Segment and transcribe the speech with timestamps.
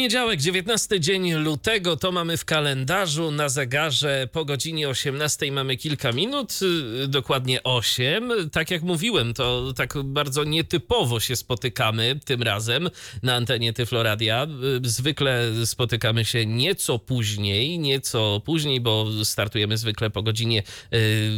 [0.00, 6.12] Poniedziałek, 19 dzień lutego, to mamy w kalendarzu na zegarze po godzinie 18 mamy kilka
[6.12, 6.58] minut,
[7.04, 8.32] y, dokładnie 8.
[8.52, 12.90] Tak jak mówiłem, to tak bardzo nietypowo się spotykamy tym razem
[13.22, 14.46] na antenie Tyfloradia.
[14.84, 21.30] Y, Zwykle spotykamy się nieco później, nieco później, bo startujemy zwykle po godzinie y,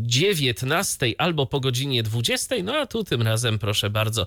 [0.00, 4.26] 19 albo po godzinie 20, no a tu tym razem, proszę bardzo,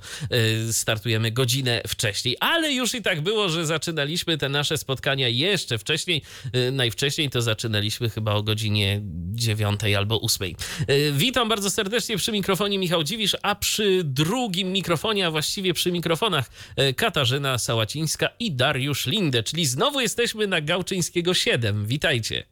[0.67, 2.37] y, startujemy godzinę wcześniej.
[2.39, 6.21] Ale już i tak było, że zaczynaliśmy te nasze spotkania jeszcze wcześniej.
[6.55, 9.01] Y, Najwcześniej to zaczynaliśmy chyba o godzinie
[9.33, 10.55] 9 albo 8.
[10.89, 15.91] Y, Witam bardzo serdecznie przy mikrofonie Michał Dziwisz, a przy drugim mikrofonie, a właściwie przy
[15.91, 16.49] mikrofonach
[16.89, 21.85] y, Katarzyna Sałacińska i Dariusz Linde, czyli znowu jesteśmy na Gałczyńskiego 7.
[21.85, 22.43] Witajcie.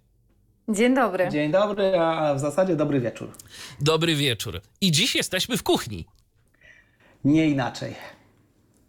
[0.70, 1.29] Dzień dobry.
[1.32, 3.32] Dzień dobry, a w zasadzie dobry wieczór.
[3.82, 4.62] Dobry wieczór.
[4.82, 6.05] I dziś jesteśmy w kuchni.
[7.23, 7.96] Nie inaczej.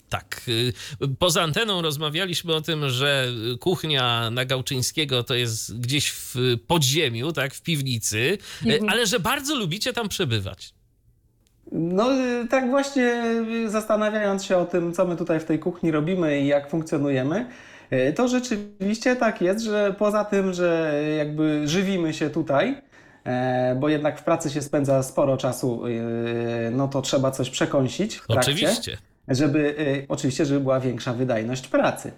[0.09, 0.41] Tak.
[0.49, 0.73] y,
[1.19, 3.27] Poza anteną rozmawialiśmy o tym, że
[3.61, 6.35] kuchnia na Gałczyńskiego to jest gdzieś w
[6.67, 10.75] podziemiu, tak, w piwnicy, y, ale że bardzo lubicie tam przebywać.
[11.73, 13.25] No y, tak właśnie
[13.67, 17.47] zastanawiając się o tym, co my tutaj w tej kuchni robimy i jak funkcjonujemy,
[18.17, 22.83] to rzeczywiście tak jest, że poza tym, że jakby żywimy się tutaj,
[23.77, 25.83] bo jednak w pracy się spędza sporo czasu,
[26.73, 28.53] no to trzeba coś przekąsić w trakcie.
[28.53, 28.99] Oczywiście.
[29.29, 32.13] Żeby y, oczywiście, żeby była większa wydajność pracy.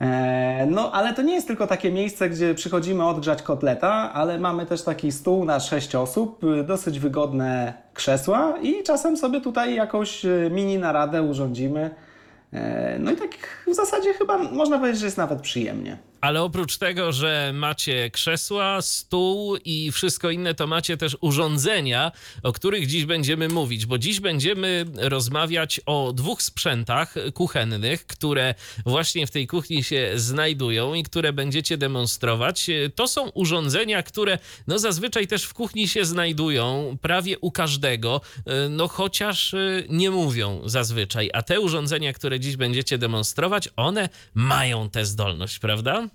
[0.00, 4.66] E, No, ale to nie jest tylko takie miejsce, gdzie przychodzimy odgrzać kotleta, ale mamy
[4.66, 10.24] też taki stół na sześć osób, y, dosyć wygodne krzesła i czasem sobie tutaj jakąś
[10.24, 11.90] y, mini naradę urządzimy.
[12.52, 13.30] E, No i tak
[13.66, 15.98] w zasadzie chyba można powiedzieć, że jest nawet przyjemnie.
[16.26, 22.52] Ale oprócz tego, że macie krzesła, stół i wszystko inne, to macie też urządzenia, o
[22.52, 28.54] których dziś będziemy mówić, bo dziś będziemy rozmawiać o dwóch sprzętach kuchennych, które
[28.86, 32.70] właśnie w tej kuchni się znajdują i które będziecie demonstrować.
[32.94, 38.20] To są urządzenia, które no zazwyczaj też w kuchni się znajdują, prawie u każdego,
[38.70, 41.30] no chociaż y, nie mówią zazwyczaj.
[41.32, 46.08] A te urządzenia, które dziś będziecie demonstrować, one mają tę zdolność, prawda?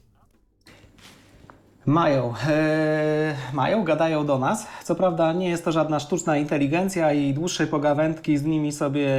[1.86, 4.68] Mają, e, mają, gadają do nas.
[4.84, 9.09] Co prawda nie jest to żadna sztuczna inteligencja i dłuższej pogawędki z nimi sobie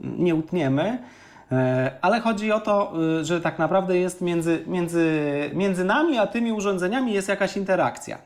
[0.00, 0.98] nie utniemy,
[1.52, 5.10] e, ale chodzi o to, e, że tak naprawdę jest między, między,
[5.54, 8.18] między nami a tymi urządzeniami jest jakaś interakcja.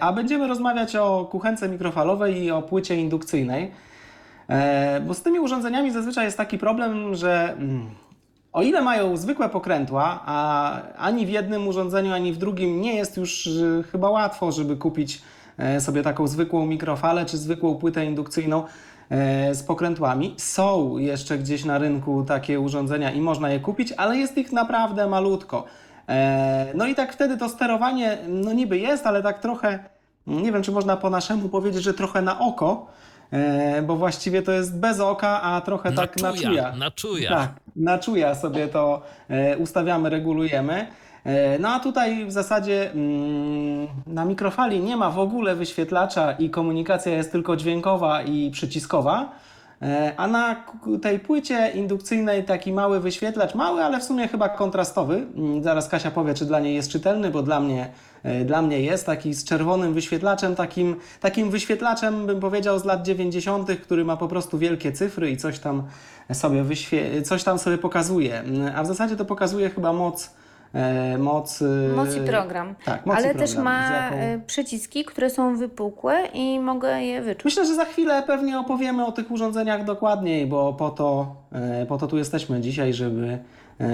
[0.00, 3.70] A będziemy rozmawiać o kuchence mikrofalowej i o płycie indukcyjnej.
[5.06, 7.90] Bo z tymi urządzeniami zazwyczaj jest taki problem, że mm,
[8.58, 13.16] o ile mają zwykłe pokrętła, a ani w jednym urządzeniu, ani w drugim nie jest
[13.16, 15.22] już y, chyba łatwo, żeby kupić
[15.58, 18.64] e, sobie taką zwykłą mikrofalę czy zwykłą płytę indukcyjną
[19.10, 20.34] e, z pokrętłami.
[20.36, 25.06] Są jeszcze gdzieś na rynku takie urządzenia i można je kupić, ale jest ich naprawdę
[25.06, 25.64] malutko.
[26.08, 29.78] E, No i tak wtedy to sterowanie, no niby jest, ale tak trochę,
[30.26, 33.07] nie wiem czy można po naszemu powiedzieć, że trochę na oko, e,
[33.82, 36.76] bo właściwie to jest bez oka, a trochę tak na czuja.
[36.76, 37.30] na czuja.
[37.30, 40.86] Tak, na czuja sobie to e, ustawiamy, regulujemy.
[41.24, 46.50] E, No a tutaj w zasadzie mm, na mikrofali nie ma w ogóle wyświetlacza i
[46.50, 49.28] komunikacja jest tylko dźwiękowa i przyciskowa.
[49.82, 50.56] E, A na
[51.02, 55.26] tej płycie indukcyjnej taki mały wyświetlacz, mały, ale w sumie chyba kontrastowy.
[55.36, 57.88] Mm, Zaraz Kasia powie, czy dla niej jest czytelny, bo dla mnie,
[58.22, 63.02] e, dla mnie jest taki z czerwonym wyświetlaczem, takim, takim wyświetlaczem bym powiedział z lat
[63.06, 65.82] 90., który ma po prostu wielkie cyfry i coś tam
[66.32, 68.38] sobie, wyświe- coś tam sobie pokazuje.
[68.38, 70.30] Mm, A w zasadzie to pokazuje chyba moc.
[70.74, 71.64] E, Moc,
[71.96, 72.74] Moc i program.
[72.84, 77.02] Tak, moc i Ale program, też ma jaką- e, przyciski, które są wypukłe i mogę
[77.02, 77.44] je wyczuć.
[77.44, 81.98] Myślę, że za chwilę pewnie opowiemy o tych urządzeniach dokładniej, bo po to, e, po
[81.98, 83.38] to tu jesteśmy dzisiaj, żeby,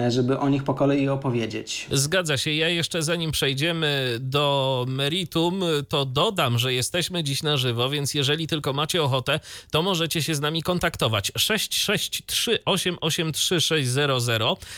[0.09, 1.87] żeby o nich po kolei opowiedzieć.
[1.93, 2.53] Zgadza się.
[2.53, 8.47] Ja jeszcze zanim przejdziemy do meritum, to dodam, że jesteśmy dziś na żywo, więc jeżeli
[8.47, 9.41] tylko macie ochotę,
[9.71, 11.33] to możecie się z nami kontaktować.
[11.37, 14.11] 663 883 600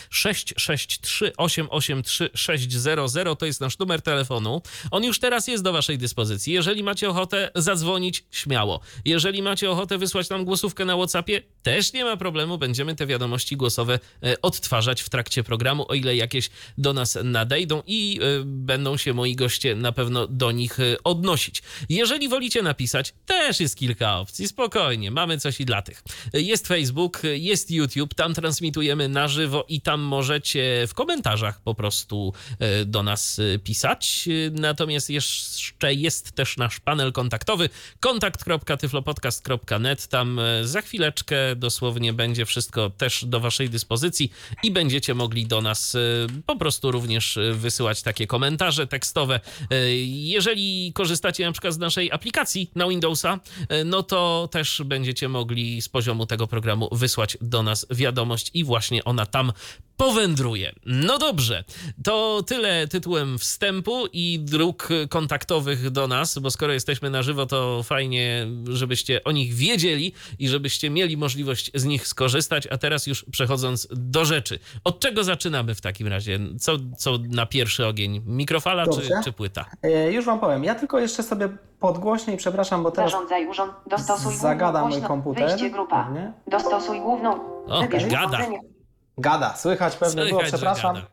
[0.09, 4.61] 663 883 600 to jest nasz numer telefonu.
[4.91, 6.53] On już teraz jest do waszej dyspozycji.
[6.53, 8.79] Jeżeli macie ochotę zadzwonić, śmiało.
[9.05, 12.57] Jeżeli macie ochotę wysłać nam głosówkę na WhatsAppie, też nie ma problemu.
[12.57, 17.83] Będziemy te wiadomości głosowe e, odtwarzać w trakcie programu, o ile jakieś do nas nadejdą
[17.87, 21.61] i y, będą się moi goście na pewno do nich y, odnosić.
[21.89, 26.03] Jeżeli wolicie napisać, też jest kilka opcji, spokojnie, mamy coś i dla tych.
[26.33, 32.33] Jest Facebook, jest YouTube, tam transmitujemy na żywo i tam możecie w komentarzach po prostu
[32.81, 34.29] y, do nas pisać.
[34.51, 40.07] Natomiast jeszcze jest też nasz panel kontaktowy kontakt.tyflopodcast.net.
[40.07, 44.31] Tam za chwileczkę dosłownie będzie wszystko też do waszej dyspozycji
[44.63, 45.99] i będziecie mogli do nas e,
[46.45, 49.39] po prostu również e, wysyłać takie komentarze tekstowe.
[49.71, 49.75] E,
[50.07, 53.39] Jeżeli korzystacie na przykład z naszej aplikacji na Windowsa,
[53.85, 59.03] no to też będziecie mogli z poziomu tego programu wysłać do nas wiadomość i właśnie
[59.03, 59.53] ona tam
[59.97, 60.71] powędruje.
[60.85, 61.63] No dobrze,
[62.03, 67.83] to tyle tytułem wstępu i dróg kontaktowych do nas, bo skoro jesteśmy na żywo, to
[67.83, 72.67] fajnie, żebyście o nich wiedzieli i żebyście mieli możliwość z nich skorzystać.
[72.67, 74.59] A teraz już przechodząc do rzeczy.
[74.83, 76.39] Od czego zaczynamy w takim razie?
[76.59, 78.21] Co, co na pierwszy ogień?
[78.25, 79.65] Mikrofala czy, czy płyta?
[79.83, 80.63] E, Już wam powiem.
[80.63, 81.49] Ja tylko jeszcze sobie
[81.79, 83.73] podgłośniej, przepraszam, bo teraz Zarządzaj urząd.
[83.89, 85.47] Dostosuj zagada główną mój komputer.
[85.47, 86.09] Wyjście grupa.
[86.47, 87.39] Dostosuj główną.
[87.67, 88.27] O, Wybierz gada.
[88.27, 88.76] urządzenie.
[89.17, 89.55] Gada.
[89.55, 90.95] Słychać pewnie było, Słychać, że przepraszam.
[90.95, 91.07] gada.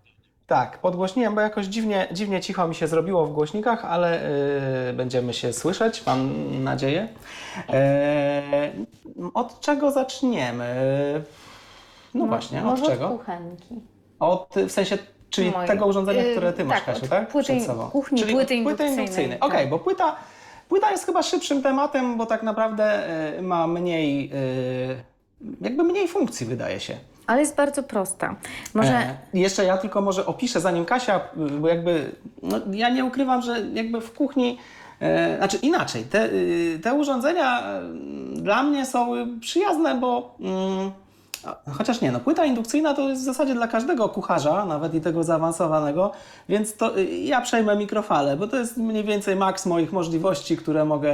[0.47, 4.29] Tak, podgłośniłem, bo jakoś dziwnie, dziwnie cicho mi się zrobiło w głośnikach, ale
[4.91, 6.31] y, będziemy się słyszeć, mam
[6.65, 7.09] nadzieję.
[7.73, 8.43] E,
[9.35, 10.75] od czego zaczniemy?
[12.15, 13.07] No właśnie, od Może czego?
[13.09, 13.75] od kuchenki.
[14.21, 14.99] Od, w sensie,
[15.31, 15.69] czyli Mojej.
[15.69, 17.31] tego urządzenia, Yy, które ty masz, tak, Kasiu, od tak?
[17.33, 17.91] płyty- Przed sobą.
[17.91, 19.39] kuchni, czyli płyty od indukcyjnej, indukcyjnej.
[19.39, 19.49] tak.
[19.49, 20.17] Okej, bo płyta,
[20.69, 23.03] płyta jest chyba szybszym tematem, bo tak naprawdę
[23.39, 24.97] y, ma mniej, y,
[25.61, 26.97] jakby mniej funkcji, wydaje się.
[27.27, 28.37] Ale jest bardzo prosta.
[28.75, 32.13] Może E, jeszcze ja tylko może opiszę, zanim Kasia, y, bo jakby
[32.43, 34.59] no, ja nie ukrywam, że jakby w kuchni,
[35.01, 37.83] e, znaczy inaczej, te, y, te urządzenia e,
[38.37, 40.91] dla mnie są y, przyjazne, bo mm,
[41.79, 45.25] chociaż nie, no płyta indukcyjna to jest w zasadzie dla każdego kucharza, nawet i tego
[45.25, 46.13] zaawansowanego,
[46.49, 50.85] więc to y, ja przejmę mikrofalę, bo to jest mniej więcej maks moich możliwości, które
[50.85, 51.13] mogę,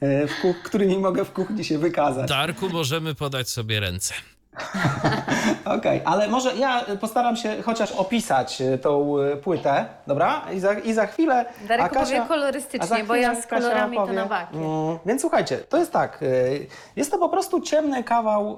[0.00, 2.28] e, w ku- którymi mogę w kuchni się wykazać.
[2.28, 4.14] Darku, możemy podać sobie ręce.
[5.76, 10.42] Okej, ale może ja postaram się chociaż opisać y, tą y, płytę, dobra?
[10.54, 11.44] I za, i za chwilę.
[11.68, 14.16] Darek Kasia- opowie kolorystycznie, za bo ja chwilę z Kasia kolorami to opowie.
[14.18, 14.56] na wakie.
[14.58, 16.22] Mm, więc słuchajcie, to jest tak.
[16.22, 16.66] y,
[16.96, 18.56] Jest to po prostu ciemny kawał y,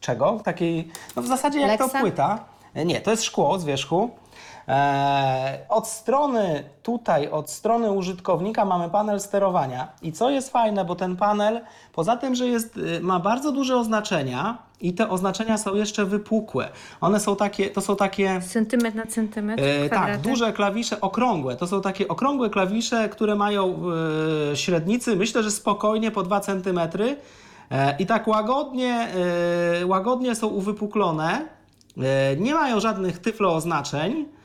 [0.00, 0.40] czego?
[0.44, 1.88] Takiej, no w zasadzie jak Leksa?
[1.88, 2.38] to płyta.
[2.74, 4.10] E, Nie, to jest szkło z wierzchu.
[4.68, 9.88] E, od strony tutaj, od strony użytkownika mamy panel sterowania.
[10.02, 11.60] I co jest fajne, bo ten panel,
[11.92, 16.68] poza tym, że jest, y, ma bardzo duże oznaczenia i te oznaczenia są jeszcze wypukłe.
[17.00, 21.56] One są takie, to są takie centymetr na centymetr, E, tak, duże klawisze, okrągłe.
[21.56, 23.80] To są takie okrągłe klawisze, które mają
[24.52, 26.80] e, średnicy, myślę, że spokojnie po 2 cm.
[27.70, 29.08] E, I tak łagodnie,
[29.84, 31.48] łagodnie są uwypuklone.
[32.38, 34.37] Nie mają żadnych tyflo oznaczeń.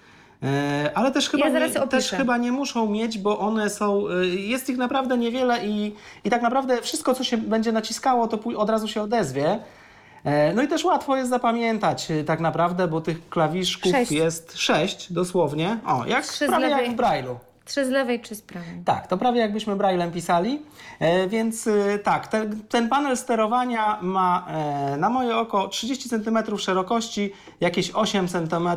[0.44, 4.08] E, Ale też chyba, Ja nie, też chyba nie muszą mieć, bo one są.
[4.10, 8.40] e, Jest ich naprawdę niewiele i, i tak naprawdę wszystko, co się będzie naciskało, to
[8.58, 9.60] od razu się odezwie.
[10.24, 14.12] E, No i też łatwo jest zapamiętać e, tak naprawdę, bo tych klawiszków Sześć.
[14.12, 15.78] jest sześć dosłownie.
[15.86, 17.36] O, jak Trzy prawie jak w Braille'u.
[17.66, 18.82] Trzy z lewej, trzy z prawej.
[18.86, 20.62] Tak, to prawie jakbyśmy Braillem pisali.
[21.00, 24.46] E, więc e, tak, ten, ten panel sterowania ma
[24.94, 27.32] e, na moje oko 30 cm szerokości,
[27.62, 28.70] jakieś 8 cm.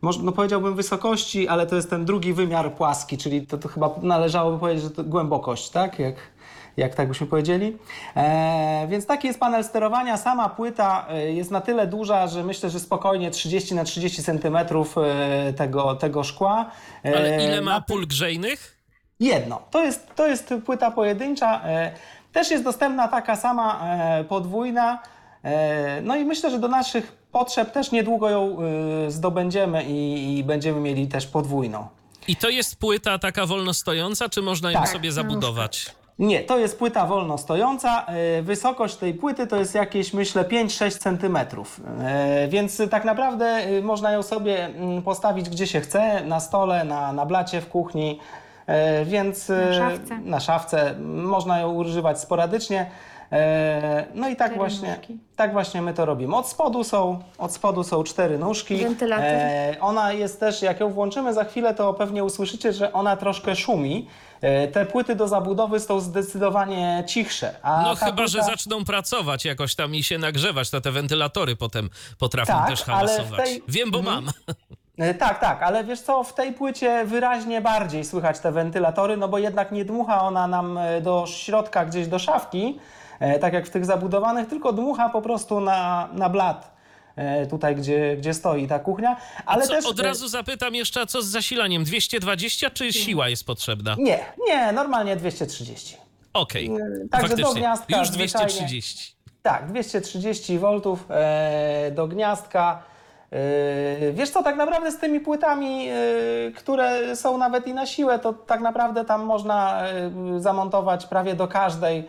[0.00, 3.94] Może, no powiedziałbym wysokości, ale to jest ten drugi wymiar płaski, czyli to, to chyba
[4.02, 5.98] należałoby powiedzieć, że to głębokość, tak?
[5.98, 6.14] Jak,
[6.76, 7.76] jak tak byśmy powiedzieli.
[8.16, 10.16] E, więc taki jest panel sterowania.
[10.16, 14.56] Sama płyta e, jest na tyle duża, że myślę, że spokojnie 30 na 30 cm
[14.56, 16.70] e, tego, tego szkła.
[17.04, 18.78] E, Ale ile ma pól grzejnych?
[19.20, 19.62] Jedno.
[19.70, 21.60] To jest, to jest płyta pojedyncza.
[22.32, 23.84] Też jest dostępna taka sama
[24.28, 25.02] podwójna.
[26.02, 28.56] No i myślę, że do naszych potrzeb też niedługo ją
[29.06, 31.86] e, zdobędziemy i, i będziemy mieli też podwójną.
[32.28, 34.88] I to jest płyta taka wolno stojąca, czy można ją Tak.
[34.88, 35.86] sobie zabudować?
[36.18, 38.06] Nie, to jest płyta wolno stojąca.
[38.06, 41.80] E, Wysokość tej płyty to jest jakieś, myślę, 5-6 centymetrów.
[42.00, 47.12] E, Więc tak naprawdę można ją sobie mm, postawić gdzie się chce, na stole, na,
[47.12, 48.18] na blacie w kuchni.
[49.04, 50.18] Więc Na szafce.
[50.24, 52.90] na szafce można ją używać sporadycznie.
[53.32, 55.18] E, No i tak Cztery właśnie, nóżki.
[55.36, 56.36] tak właśnie my to robimy.
[56.36, 58.76] Od spodu są, od spodu są cztery nóżki.
[58.76, 59.24] Wentylator.
[59.26, 63.56] E, Ona jest też, jak ją włączymy za chwilę, to pewnie usłyszycie, że ona troszkę
[63.56, 64.08] szumi.
[64.40, 67.54] E, Te płyty do zabudowy są zdecydowanie cichsze.
[67.62, 70.92] A No ta chyba, że płyta- zaczną pracować jakoś tam i się nagrzewać, to te
[70.92, 74.24] wentylatory potem potrafią Tak, też ale w tej- Wiem, bo Mhm.
[74.24, 74.32] mam.
[74.98, 79.28] E, Tak, tak, ale wiesz co, w tej płycie wyraźnie bardziej słychać te wentylatory, no
[79.28, 82.78] bo jednak nie dmucha ona nam e, do środka, gdzieś do szafki,
[83.40, 86.78] tak jak w tych zabudowanych, tylko dmucha po prostu na, na blat.
[87.16, 89.16] e, tutaj, gdzie, gdzie stoi ta kuchnia.
[89.46, 91.84] Ale co, też od e, razu zapytam jeszcze, co z zasilaniem?
[91.84, 93.96] 220 czy siła jest potrzebna?
[93.98, 95.96] Nie, nie, normalnie 230.
[96.32, 96.70] Okej,
[97.10, 97.60] Także do faktycznie.
[97.60, 98.46] gniazdka Już zwyczajnie.
[98.48, 99.14] 230.
[99.42, 102.82] Tak, 230 V e, do gniazdka.
[103.32, 105.94] E, wiesz co, tak naprawdę z tymi płytami, e,
[106.56, 110.10] które są nawet i na siłę, to tak naprawdę tam można e,
[110.40, 112.02] zamontować prawie do każdej e,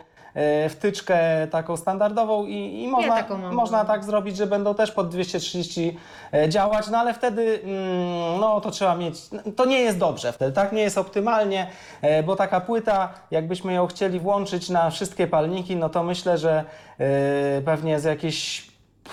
[0.68, 3.54] wtyczkę taką standardową i, i można, taką mam.
[3.54, 5.98] można tak zrobić, że będą też pod 230
[6.32, 9.14] e, działać, no ale wtedy mm, no to trzeba mieć,
[9.56, 11.66] to nie jest dobrze wtedy, tak nie jest optymalnie,
[12.02, 16.64] e, bo taka płyta, jakbyśmy ją chcieli włączyć na wszystkie palniki, no to myślę, że
[16.98, 18.70] e, pewnie z jakieś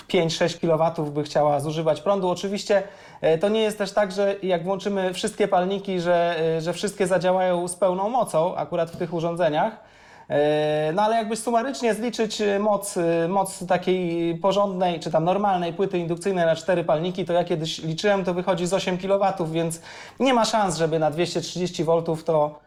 [0.08, 2.28] 5-6 kW by chciała zużywać prądu.
[2.28, 2.82] Oczywiście
[3.20, 7.06] e, to nie jest też tak, że jak włączymy wszystkie palniki, że, e, że wszystkie
[7.06, 9.88] zadziałają z pełną mocą, akurat w tych urządzeniach.
[10.28, 15.72] E, No ale jakby sumarycznie zliczyć e, moc, e, moc takiej porządnej, czy tam normalnej
[15.72, 19.80] płyty indukcyjnej na cztery palniki, to ja kiedyś liczyłem, to wychodzi z 8 kW, więc
[20.20, 22.60] nie ma szans, żeby na 230 V to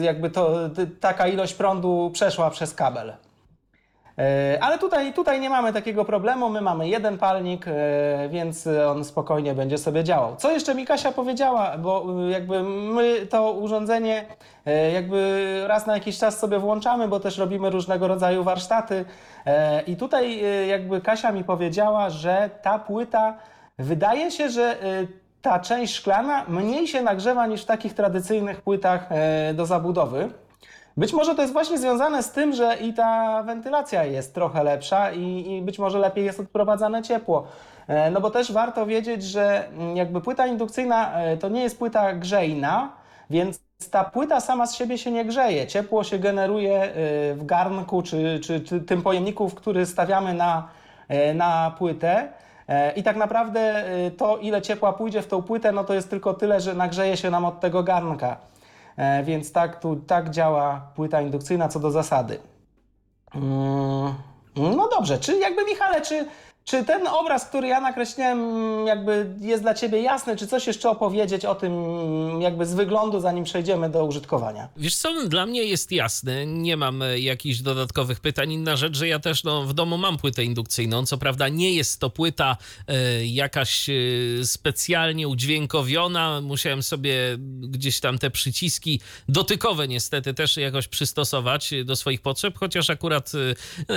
[0.00, 0.56] jakby to
[1.00, 3.12] taka ilość prądu przeszła przez kabel.
[4.18, 6.48] E, Ale tutaj, tutaj nie mamy takiego problemu.
[6.48, 10.36] My mamy jeden palnik, e, więc on spokojnie będzie sobie działał.
[10.36, 14.24] Co jeszcze mi Kasia powiedziała, bo e, jakby my to urządzenie
[14.92, 19.04] jakby raz na jakiś czas sobie włączamy, bo też robimy różnego rodzaju warsztaty.
[19.86, 23.34] I tutaj jakby Kasia mi powiedziała, że ta płyta
[23.78, 24.76] wydaje się, że
[25.42, 29.08] ta część szklana mniej się nagrzewa niż w takich tradycyjnych płytach
[29.54, 30.30] do zabudowy.
[30.98, 35.12] Być może to jest właśnie związane z tym, że i ta wentylacja jest trochę lepsza
[35.12, 37.46] i, i być może lepiej jest odprowadzane ciepło.
[37.88, 42.12] E, No bo też warto wiedzieć, że jakby płyta indukcyjna e, to nie jest płyta
[42.12, 42.92] grzejna,
[43.30, 45.66] więc ta płyta sama z siebie się nie grzeje.
[45.66, 46.90] Ciepło się generuje e,
[47.34, 50.68] w garnku czy, czy, czy tym pojemniku, w który stawiamy na,
[51.34, 52.28] na płytę.
[52.96, 53.84] I tak naprawdę
[54.16, 57.30] to, ile ciepła pójdzie w tą płytę, no to jest tylko tyle, że nagrzeje się
[57.30, 58.36] nam od tego garnka.
[58.98, 62.38] E, Więc tak, tu, tak działa płyta indukcyjna co do zasady.
[63.34, 64.14] Mm,
[64.56, 66.26] No dobrze, czy jakby Michale, czy,
[66.68, 68.38] czy ten obraz, który ja nakreśliłem,
[68.86, 71.72] jakby jest dla Ciebie jasny, czy coś jeszcze opowiedzieć o tym
[72.40, 74.68] jakby z wyglądu, zanim przejdziemy do użytkowania?
[74.76, 78.52] Wiesz co, dla mnie jest jasne, nie mam e, jakichś dodatkowych pytań.
[78.52, 81.06] Inna rzecz, że ja też no, w domu mam płytę indukcyjną.
[81.06, 82.56] Co prawda nie jest to płyta
[82.88, 83.92] e, jakaś e,
[84.44, 86.40] specjalnie udźwiękowiona.
[86.40, 87.14] Musiałem sobie
[87.60, 93.32] gdzieś tam te przyciski dotykowe niestety też jakoś przystosować do swoich potrzeb, chociaż akurat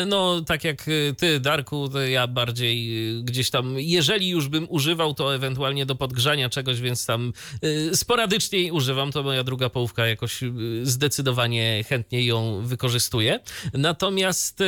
[0.08, 0.86] no tak jak
[1.18, 6.50] ty Darku, ja bardziej e, gdzieś tam, jeżeli już bym używał, to ewentualnie do podgrzania
[6.50, 10.52] czegoś, więc tam e, sporadycznie jej używam, to moja druga połówka jakoś e,
[10.84, 13.40] zdecydowanie chętnie ją wykorzystuje.
[13.74, 14.64] Natomiast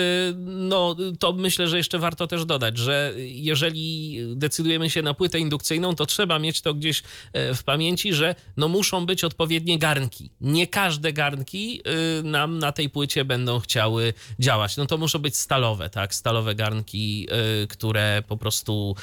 [0.46, 5.96] no to myślę, że jeszcze warto też dodać, że jeżeli decydujemy się na płytę indukcyjną,
[5.96, 10.32] to trzeba mieć to gdzieś e, w pamięci, że no muszą być odpowiednie garnki.
[10.42, 11.82] Nie każde garnki
[12.20, 14.78] y, nam na tej płycie będą chciały działać.
[14.78, 16.16] No to muszą być stalowe, tak?
[16.16, 17.28] Stalowe garnki,
[17.64, 18.96] y, które po prostu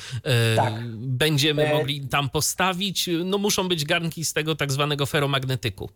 [0.53, 0.73] y, Tak.
[0.97, 3.11] będziemy E, mogli tam postawić.
[3.25, 5.89] No muszą być garnki z tego tak zwanego feromagnetyku.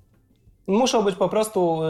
[0.67, 1.81] Muszą być po prostu,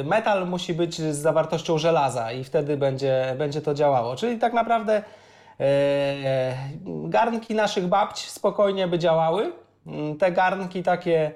[0.00, 4.16] y, metal musi być z zawartością żelaza i wtedy będzie, będzie to działało.
[4.16, 5.02] Czyli tak naprawdę
[5.60, 6.54] e,
[6.86, 9.52] garnki naszych babć spokojnie by działały.
[9.86, 11.32] Mm, Te garnki takie, e,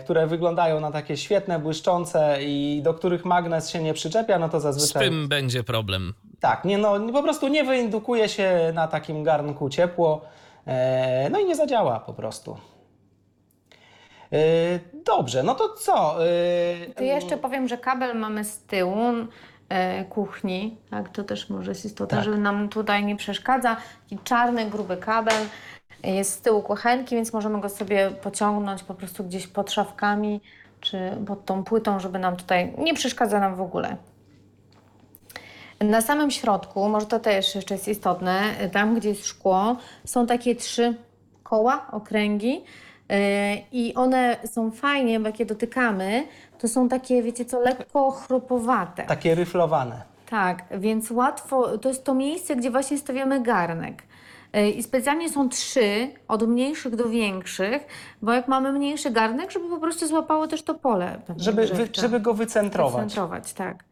[0.00, 4.60] które wyglądają na takie świetne, błyszczące i do których magnes się nie przyczepia, no to
[4.60, 5.04] Z zazwyczaj...
[5.04, 6.14] tym będzie problem.
[6.40, 10.20] Tak, nie, no, po prostu nie wyindukuje się na takim garnku ciepło,
[10.66, 12.56] e, no i nie zadziała po prostu.
[14.32, 14.38] E,
[15.04, 16.26] dobrze, no to co?
[16.26, 18.98] E, To jeszcze powiem, że kabel mamy z tyłu
[19.68, 22.24] e, kuchni, tak, to też może jest istotne, Tak.
[22.24, 23.76] żeby nam tutaj nie przeszkadza.
[24.10, 25.34] Taki czarny, gruby kabel
[26.14, 30.40] jest z tyłu kuchenki, więc możemy go sobie pociągnąć po prostu gdzieś pod szafkami
[30.80, 33.96] czy pod tą płytą, żeby nam tutaj nie przeszkadza nam w ogóle.
[35.80, 38.40] Na samym środku, może to też jeszcze jest istotne,
[38.72, 40.94] tam gdzie jest szkło, są takie trzy
[41.42, 42.54] koła, okręgi
[43.08, 43.16] yy,
[43.72, 46.26] i one są fajnie, bo jak je dotykamy,
[46.58, 49.02] to są takie, wiecie co, lekko chrupowate.
[49.02, 50.02] Takie ryflowane.
[50.30, 54.02] Tak, więc łatwo, to jest to miejsce, gdzie właśnie stawiamy garnek.
[54.56, 57.86] Yy, I specjalnie są trzy, od mniejszych do większych,
[58.22, 61.20] bo jak mamy mniejszy garnek, żeby po prostu złapało też to pole.
[61.36, 63.00] Żeby, wy, żeby go wycentrować.
[63.00, 63.84] Centrować, tak.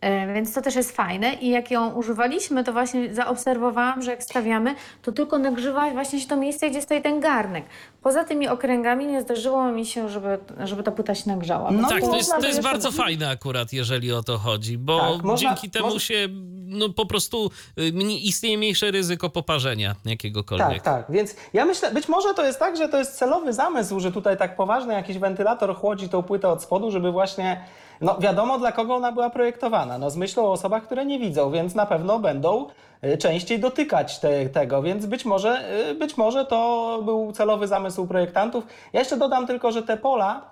[0.00, 4.22] E, Więc to też jest fajne i jak ją używaliśmy, to właśnie zaobserwowałam, że jak
[4.22, 7.64] stawiamy, to tylko nagrzewa właśnie się to miejsce, gdzie stoi ten garnek.
[8.02, 11.70] Poza tymi okręgami nie zdarzyło mi się, żeby, żeby ta płyta się nagrzała.
[11.70, 15.00] No Więc tak, to jest, to jest bardzo fajne akurat, jeżeli o to chodzi, bo
[15.00, 16.28] Tak, można- dzięki temu można- się
[16.68, 17.82] no po prostu y,
[18.22, 20.68] istnieje mniejsze ryzyko poparzenia jakiegokolwiek.
[20.68, 21.04] Tak, tak.
[21.08, 24.36] Więc ja myślę, być może to jest tak, że to jest celowy zamysł, że tutaj
[24.36, 27.64] tak poważny jakiś wentylator chłodzi tą płytę od spodu, żeby właśnie,
[28.00, 29.98] no wiadomo dla kogo ona była projektowana.
[29.98, 32.66] No z myślą o osobach, które nie widzą, więc na pewno będą
[33.04, 38.06] y, częściej dotykać te, tego, więc być może, y, być może to był celowy zamysł
[38.06, 38.66] projektantów.
[38.92, 40.42] Ja jeszcze dodam tylko, że te pola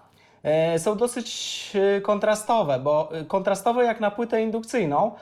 [0.42, 1.72] e, są dosyć
[2.02, 5.12] kontrastowe, bo kontrastowe jak na płytę indukcyjną,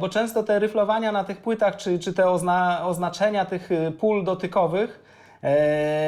[0.00, 3.68] bo często te ryflowania na tych płytach, czy, czy te ozna, oznaczenia tych
[4.00, 5.04] pól dotykowych,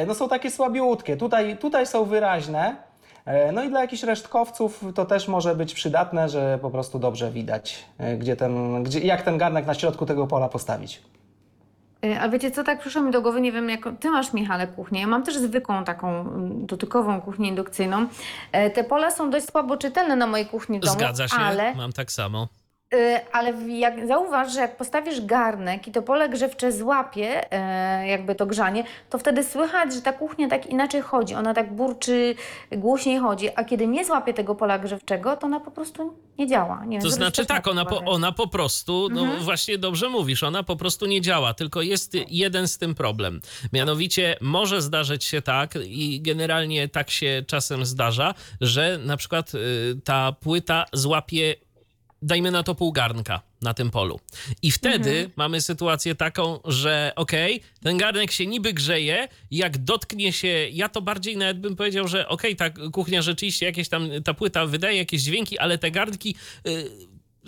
[0.06, 1.16] no są takie słabiutkie.
[1.16, 2.89] Tutaj, tutaj są wyraźne.
[3.30, 7.30] E, No i dla jakichś resztkowców to też może być przydatne, że po prostu dobrze
[7.30, 11.02] widać, e, gdzie ten, gdzie, jak ten garnek na środku tego pola postawić.
[12.04, 14.66] Y, A wiecie co, tak przyszło mi do głowy, nie wiem, jak ty masz, Michale,
[14.66, 15.00] kuchnię.
[15.00, 18.06] Ja mam też zwykłą taką mm, dotykową kuchnię indukcyjną.
[18.52, 21.74] E, Te pola są dość słabo czytelne na mojej kuchni w domu, Zgadza się, ale,
[21.74, 22.48] mam tak samo.
[22.94, 28.34] Y, ale jak, zauważ, że jak postawisz garnek i to pole grzewcze złapie e, jakby
[28.34, 31.34] to grzanie, to wtedy słychać, że ta kuchnia tak inaczej chodzi.
[31.34, 32.34] Ona tak burczy,
[32.72, 36.84] głośniej chodzi, a kiedy nie złapie tego pola grzewczego, to ona po prostu nie działa.
[36.84, 39.40] Nie wiem, To zwróć znaczy tak, ona po, ona po prostu, no Mhm.
[39.40, 43.40] właśnie dobrze mówisz, ona po prostu nie działa, tylko jest jeden z tym problem.
[43.72, 49.58] Mianowicie może zdarzyć się tak i generalnie tak się czasem zdarza, że na przykład y,
[50.04, 51.54] ta płyta złapie
[52.22, 54.20] dajmy na to pół garnka na tym polu.
[54.62, 55.30] I wtedy Mhm.
[55.36, 61.02] mamy sytuację taką, że okej, ten garnek się niby grzeje, jak dotknie się, ja to
[61.02, 65.22] bardziej nawet bym powiedział, że okej, ta kuchnia rzeczywiście jakieś tam, ta płyta wydaje jakieś
[65.22, 66.34] dźwięki, ale te garnki
[66.66, 66.90] y,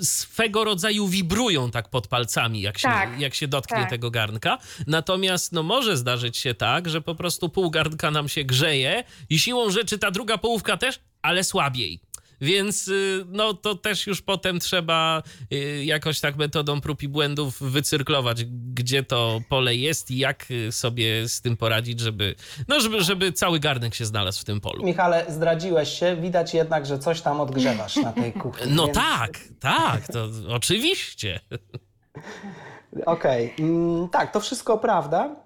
[0.04, 3.90] swego rodzaju wibrują tak pod palcami, jak się, Tak, jak się dotknie tak.
[3.90, 4.58] tego garnka.
[4.86, 9.38] Natomiast no może zdarzyć się tak, że po prostu pół garnka nam się grzeje i
[9.38, 12.00] siłą rzeczy ta druga połówka też, ale słabiej.
[12.42, 15.22] Więc y, no to też już potem trzeba
[15.52, 18.44] y, jakoś tak metodą prób i błędów wycyrklować,
[18.74, 22.34] gdzie to pole jest i jak y, sobie z tym poradzić, żeby,
[22.68, 24.84] no żeby, żeby cały garnek się znalazł w tym polu.
[24.84, 28.72] Michale, zdradziłeś się, widać jednak, że coś tam odgrzewasz na tej kuchni.
[28.76, 31.40] No więc- tak, tak, to oczywiście.
[33.06, 35.36] Okej, mm, tak, to wszystko prawda.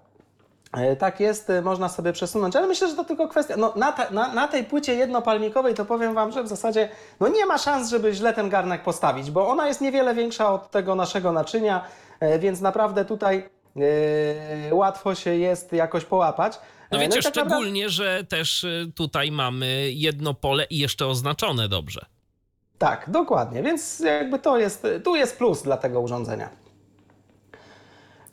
[0.73, 3.57] E, Tak jest, e, można sobie przesunąć, ale myślę, że to tylko kwestia.
[3.57, 7.27] No, na, ta, na, na tej płycie jednopalnikowej to powiem Wam, że w zasadzie no
[7.27, 10.95] nie ma szans, żeby źle ten garnek postawić, bo ona jest niewiele większa od tego
[10.95, 11.85] naszego naczynia,
[12.19, 13.49] e, więc naprawdę tutaj
[14.69, 16.59] e, łatwo się jest jakoś połapać.
[16.91, 21.07] No E, wiecie, i tak naprawdę- szczególnie, że też tutaj mamy jedno pole i jeszcze
[21.07, 22.05] oznaczone dobrze.
[22.77, 26.49] Tak, dokładnie, więc jakby to jest, tu jest plus dla tego urządzenia.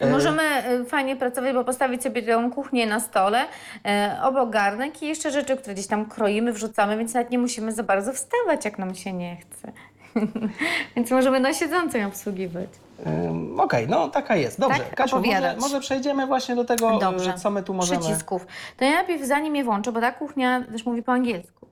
[0.09, 3.45] E, Możemy y, fajnie pracować, bo postawić sobie tę kuchnię na stole,
[3.87, 7.73] e, obok garnek i jeszcze rzeczy, które gdzieś tam kroimy, wrzucamy, więc nawet nie musimy
[7.73, 9.73] za bardzo wstawać, jak nam się nie chce.
[10.97, 12.69] więc możemy na siedząco obsługiwać.
[13.07, 14.61] Ym, Okej, no taka jest.
[14.61, 14.95] Dobrze, Tak?
[14.95, 15.61] Kasiu, może, Opowiadać.
[15.61, 17.31] może przejdziemy właśnie do tego, Dobrze.
[17.35, 18.01] y, co my tu możemy...
[18.01, 18.47] Przycisków.
[18.77, 21.67] To ja najpierw zanim je włączę, bo ta kuchnia też mówi po angielsku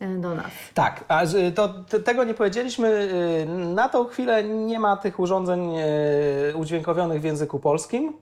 [0.00, 0.46] do nas.
[0.74, 1.22] Tak, a
[1.54, 1.68] to,
[2.04, 2.88] tego nie powiedzieliśmy.
[2.88, 8.12] y, Na tą chwilę nie ma tych urządzeń y, udźwiękowionych w języku polskim.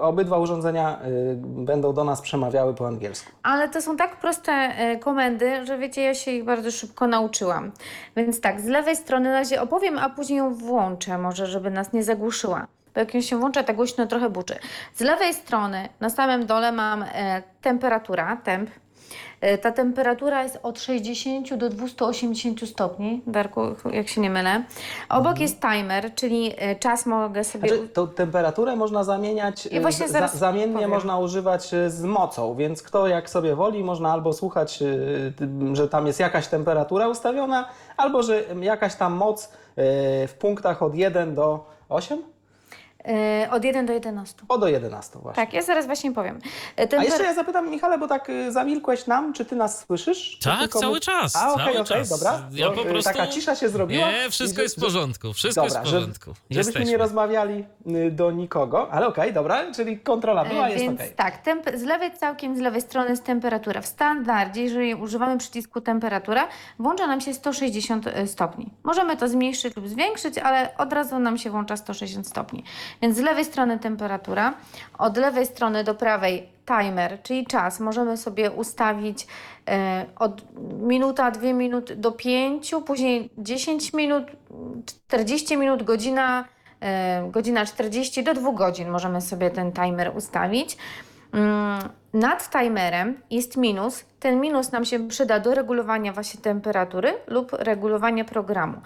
[0.00, 0.98] Obydwa urządzenia
[1.40, 3.32] będą do nas przemawiały po angielsku.
[3.42, 7.72] Ale to są tak proste e, komendy, że wiecie, ja się ich bardzo szybko nauczyłam.
[8.16, 11.92] Więc tak, z lewej strony na razie opowiem, a później ją włączę, może żeby nas
[11.92, 12.66] nie zagłuszyła.
[12.94, 14.54] Bo jak ją się włącza, tak głośno trochę buczy.
[14.94, 18.70] Z lewej strony na samym dole mam e, temperatura, temp.
[19.40, 23.60] E, ta temperatura jest od 60 do 280 stopni, Darku,
[23.92, 24.64] jak się nie mylę.
[25.08, 27.68] Obok jest timer, czyli e, czas mogę sobie...
[27.68, 30.90] Znaczy, tą temperaturę można zamieniać, I właśnie z- zaraz zamiennie powiem.
[30.90, 34.78] można używać z mocą, więc kto jak sobie woli, można albo słuchać,
[35.72, 39.52] że tam jest jakaś temperatura ustawiona, albo że jakaś tam moc
[40.28, 42.22] w punktach od 1 do 8?
[43.04, 44.42] E, od 1 do 11.
[44.48, 45.44] O do 11 właśnie.
[45.44, 46.38] Tak, ja zaraz właśnie powiem.
[46.78, 50.36] E, A jeszcze ja zapytam, Michale, bo tak y, zamilkłeś nam, czy ty nas słyszysz?
[50.40, 52.08] Czy Tak, tylko cały my- czas, A, okej, cały okej, czas.
[52.08, 52.42] dobra.
[52.52, 53.12] Ja Bo, po y, prostu...
[53.12, 54.10] Taka cisza się zrobiła.
[54.10, 56.24] Nie, wszystko I- jest w porządku, wszystko Dobra, jest w że- porządku.
[56.50, 56.90] żebyśmy Jesteśmy.
[56.90, 57.64] nie rozmawiali
[58.06, 61.12] y, do nikogo, ale okej, dobra, czyli kontrola była, E, jest Więc okej.
[61.16, 63.80] tak, temp- z lewej całkiem z lewej strony jest temperatura.
[63.80, 68.70] W standardzie, jeżeli używamy przycisku temperatura, włącza nam się 160 stopni.
[68.84, 72.64] Możemy to zmniejszyć lub zwiększyć, ale od razu nam się włącza 160 stopni.
[73.02, 74.54] Więc z lewej strony temperatura,
[74.98, 77.80] od lewej strony do prawej timer, czyli czas.
[77.80, 79.26] Możemy sobie ustawić
[79.68, 80.42] e, od
[80.82, 84.24] minuta, dwie minuty do pięciu, później 10 minut,
[85.08, 86.44] 40 minut, godzina,
[86.80, 90.76] e, godzina 40 do 2 godzin możemy sobie ten timer ustawić.
[91.32, 94.04] Mm, Nad timerem jest minus.
[94.20, 98.80] Ten minus nam się przyda do regulowania właśnie temperatury lub regulowania programu.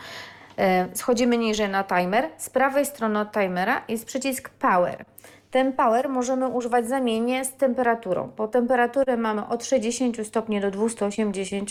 [0.58, 2.30] E, Schodzimy niżej na timer.
[2.36, 5.04] Z prawej strony od timera jest przycisk power.
[5.50, 11.70] Ten power możemy używać zamiennie z temperaturą, bo temperaturę mamy od 60 stopni do 280,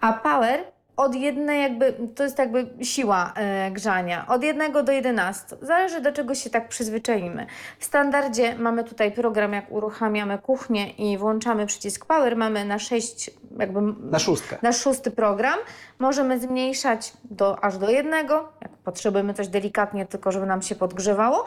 [0.00, 0.64] a power
[0.98, 5.56] od jednej jakby, to jest jakby siła e, grzania, od 1 do 11.
[5.62, 7.46] Zależy do czego się tak przyzwyczaimy.
[7.78, 13.30] W standardzie mamy tutaj program, jak uruchamiamy kuchnię i włączamy przycisk power, mamy na 6
[13.58, 13.80] jakby
[14.10, 14.56] Na szóstkę.
[14.62, 15.58] nasz szósty program.
[15.98, 21.44] Możemy zmniejszać do, aż do jednego, jak potrzebujemy coś delikatnie, tylko żeby nam się podgrzewało,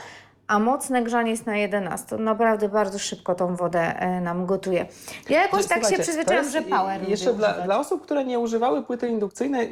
[0.52, 2.16] a mocne grzanie jest na 11.
[2.18, 4.86] Naprawdę bardzo szybko tą wodę e, nam gotuje.
[5.30, 8.84] Ja jakoś tak się przyzwyczaiłam, że jest power Jeszcze dla, dla osób, które nie używały
[8.84, 9.70] płyty indukcyjnej,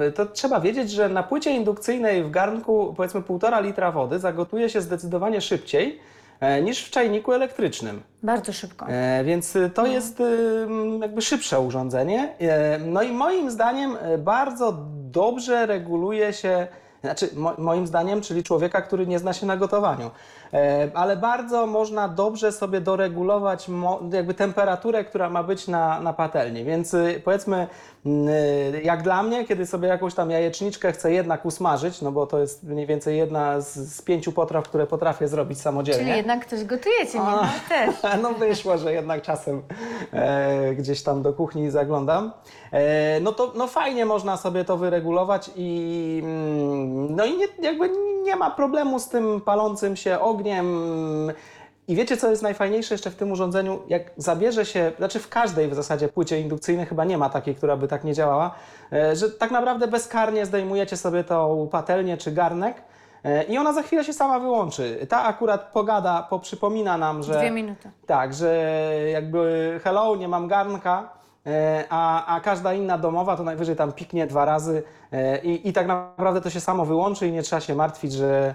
[0.00, 4.70] e, to trzeba wiedzieć, że na płycie indukcyjnej w garnku powiedzmy półtora litra wody zagotuje
[4.70, 5.98] się zdecydowanie szybciej
[6.40, 8.02] e, niż w czajniku elektrycznym.
[8.22, 8.86] Bardzo szybko.
[8.88, 10.24] E, Więc to jest y,
[10.64, 12.34] m, jakby szybsze urządzenie.
[12.40, 14.76] E, No i moim zdaniem bardzo
[15.10, 16.66] dobrze reguluje się,
[17.02, 20.10] znaczy mo, moim zdaniem, czyli człowieka, który nie zna się na gotowaniu,
[20.94, 23.66] ale bardzo można dobrze sobie doregulować
[24.12, 26.64] jakby temperaturę, która ma być na, na patelni.
[26.64, 27.66] Więc y, powiedzmy,
[28.06, 32.38] y, jak dla mnie, kiedy sobie jakąś tam jajeczniczkę chcę jednak usmażyć, no bo to
[32.38, 36.04] jest mniej więcej jedna z, z pięciu potraw, które potrafię zrobić samodzielnie.
[36.04, 37.24] Czyli jednak ktoś gotujecie, nie?
[37.24, 37.94] No, też.
[38.22, 39.62] No wyszło, że jednak czasem
[40.12, 42.32] e, gdzieś tam do kuchni zaglądam.
[42.72, 47.90] E, no to no fajnie można sobie to wyregulować i mm, no i nie, jakby
[48.22, 50.41] nie ma problemu z tym palącym się ogniem.
[51.88, 53.82] I wiecie, co jest najfajniejsze jeszcze w tym urządzeniu?
[53.88, 57.76] Jak zabierze się, znaczy w każdej w zasadzie płycie indukcyjnej chyba nie ma takiej, która
[57.76, 58.54] by tak nie działała,
[58.92, 62.82] e, że tak naprawdę bezkarnie zdejmujecie sobie tą patelnię czy garnek
[63.24, 65.06] e, i ona za chwilę się sama wyłączy.
[65.08, 67.38] Ta akurat pogada, poprzypomina nam, że...
[67.38, 67.90] Dwie minuty.
[68.06, 68.64] Tak, że
[69.12, 71.08] jakby hello, nie mam garnka,
[71.46, 74.82] e, a, a każda inna domowa to najwyżej tam piknie dwa razy
[75.42, 78.54] i, i tak naprawdę to się samo wyłączy i nie trzeba się martwić, że...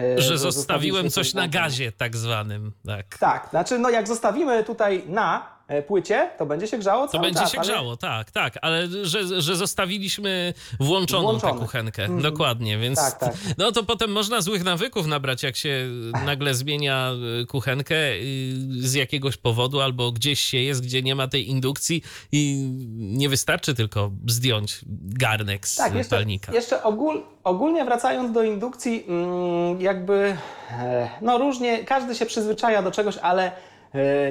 [0.00, 2.72] e, Że zostawiłem coś na gazie tak zwanym.
[2.86, 3.18] Tak.
[3.18, 7.40] Tak, znaczy no jak zostawimy tutaj na płycie, to będzie się grzało To cały będzie
[7.40, 11.60] czas, się ale- grzało, tak, tak, ale że, że zostawiliśmy włączoną tę Włączone.
[11.66, 12.02] kuchenkę.
[12.02, 12.22] Mhm.
[12.22, 13.34] Dokładnie, więc Tak, tak.
[13.58, 15.86] no to potem można złych nawyków nabrać, jak się
[16.26, 17.10] nagle zmienia
[17.42, 22.02] y, kuchenkę y, z jakiegoś powodu albo gdzieś się jest, gdzie nie ma tej indukcji
[22.32, 26.52] i nie wystarczy tylko zdjąć garnek z Tak, jeszcze, palnika.
[26.52, 30.36] jeszcze ogól, ogólnie wracając do indukcji, mm, jakby
[30.70, 33.52] e, no różnie, każdy się przyzwyczaja do czegoś, ale e,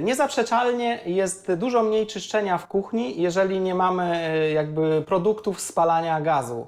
[0.01, 6.67] niezaprzeczalnie jest dużo mniej czyszczenia w kuchni, jeżeli nie mamy e, jakby produktów spalania gazu.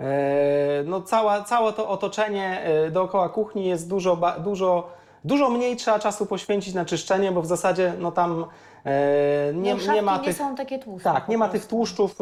[0.00, 4.90] E, No cała, całe to otoczenie e, dookoła kuchni jest dużo, dużo,
[5.24, 8.44] dużo mniej trzeba czasu poświęcić na czyszczenie, bo w zasadzie no tam
[8.84, 10.36] e, nie, no, nie ma nie tych...
[10.36, 11.12] są takie tłuste.
[11.12, 12.18] Tak, nie ma tych tłuszczów,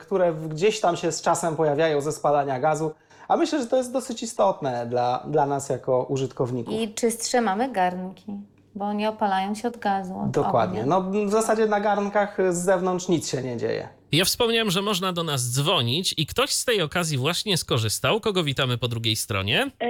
[0.00, 2.92] które gdzieś tam się z czasem pojawiają ze spalania gazu.
[3.28, 6.74] A myślę, że to jest dosyć istotne dla, dla nas jako użytkowników.
[6.74, 8.40] I czystsze mamy garnki,
[8.74, 10.18] bo nie opalają się od gazu.
[10.18, 10.80] Od Dokładnie.
[10.80, 11.00] ognia.
[11.00, 13.88] No, w zasadzie na garnkach z zewnątrz nic się nie dzieje.
[14.12, 18.20] Ja wspomniałem, że można do nas dzwonić i ktoś z tej okazji właśnie skorzystał.
[18.20, 19.66] Kogo witamy po drugiej stronie?
[19.80, 19.88] E,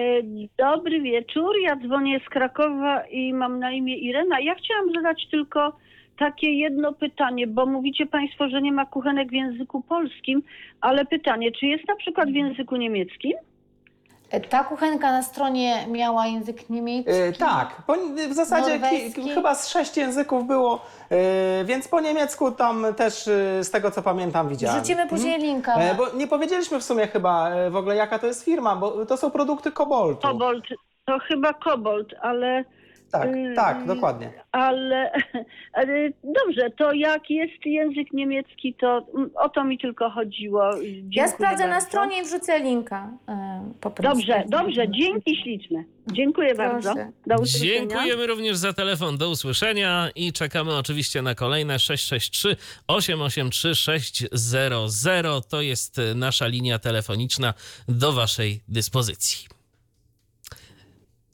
[0.58, 4.40] Dobry wieczór, ja dzwonię z Krakowa i mam na imię Irena.
[4.40, 5.72] Ja chciałam zadać tylko
[6.18, 10.42] takie jedno pytanie, bo mówicie Państwo, że nie ma kuchenek w języku polskim,
[10.80, 13.32] ale pytanie, czy jest na przykład w języku niemieckim?
[14.40, 17.12] Ta kuchenka na stronie miała język niemiecki.
[17.12, 17.94] Y, tak, po,
[18.28, 18.80] w zasadzie
[19.14, 20.80] ki, chyba z sześć języków było,
[21.60, 24.76] y, więc po niemiecku tam też y, z tego co pamiętam widziałem.
[24.82, 25.74] Wrzucimy później linka.
[25.74, 29.06] E, Bo nie powiedzieliśmy w sumie chyba e, w ogóle jaka to jest firma, bo
[29.06, 30.28] to są produkty Koboltu.
[30.28, 30.64] Kobolt,
[31.04, 32.64] to chyba kobolt, ale,
[33.12, 34.32] Tak, tak, dokładnie.
[34.52, 35.12] ale,
[35.72, 40.70] ale dobrze, to jak jest język niemiecki, to mm, o to mi tylko chodziło.
[40.74, 41.86] Dziękuję ja sprawdzę na bardzo.
[41.86, 43.10] stronie i wrzucę linka.
[43.28, 44.18] e, po prostu.
[44.18, 45.84] Dobrze, dobrze, dzięki śliczne.
[46.12, 46.72] Dziękuję Proszę.
[46.72, 46.94] bardzo.
[47.26, 47.72] Do usłyszenia.
[47.72, 49.18] Dziękujemy również za telefon.
[49.18, 52.56] Do usłyszenia i czekamy oczywiście na kolejne 663
[52.88, 54.28] 883 600.
[55.48, 57.54] To jest nasza linia telefoniczna
[57.88, 59.61] do Waszej dyspozycji.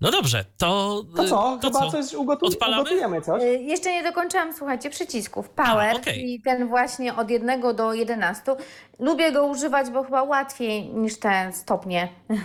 [0.00, 1.02] No dobrze, to.
[1.16, 1.58] To co?
[1.62, 1.90] To Chyba co?
[1.90, 2.82] coś ugotu- Odpalamy?
[2.82, 3.42] ugotujemy coś?
[3.42, 5.48] Y, Jeszcze nie dokończyłam, słuchajcie, przycisków.
[5.50, 6.14] Power, A, okej.
[6.14, 8.56] czyli ten właśnie od 1 do 11.
[8.98, 12.08] Lubię go używać, bo chyba łatwiej niż te stopnie.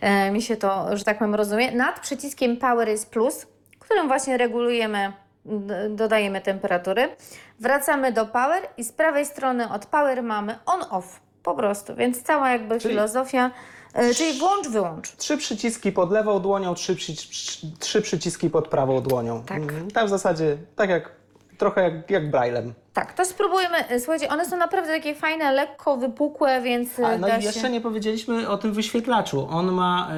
[0.00, 1.72] E, Mi się to, że tak powiem, rozumie.
[1.72, 3.46] Nad przyciskiem Power jest plus,
[3.78, 5.12] którym właśnie regulujemy,
[5.90, 7.16] dodajemy temperatury.
[7.60, 11.20] Wracamy do Power i z prawej strony od Power mamy on-off.
[11.42, 13.50] Po prostu, więc cała jakby Czyli- filozofia,
[14.16, 15.16] czyli włącz, wyłącz.
[15.16, 17.12] Trzy przyciski pod lewą dłonią, trzy, przy,
[17.78, 19.42] trzy przyciski pod prawą dłonią.
[19.42, 19.58] Tak.
[19.62, 21.20] Mm, Tak w zasadzie, tak jak
[21.58, 22.74] trochę jak, jak braillem.
[22.94, 23.76] Tak, to spróbujemy.
[23.98, 27.70] Słuchajcie, one są naprawdę takie fajne, lekko wypukłe, więc A, no i jeszcze się...
[27.70, 29.48] nie powiedzieliśmy o tym wyświetlaczu.
[29.50, 30.08] On ma,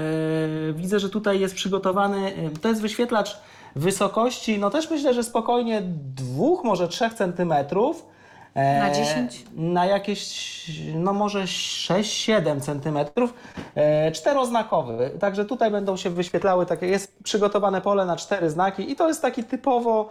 [0.71, 3.37] e, widzę, że tutaj jest przygotowany, e, to jest wyświetlacz
[3.77, 5.83] wysokości, no też myślę, że spokojnie
[6.17, 8.07] dwóch, może trzech centymetrów.
[8.55, 9.45] E, Na 10?
[9.55, 13.35] Na jakieś, no może 6-7 centymetrów.
[13.75, 15.11] E, czteroznakowy.
[15.21, 19.23] Także tutaj będą się wyświetlały takie, jest przygotowane pole na cztery znaki i to jest
[19.23, 20.09] taki typowo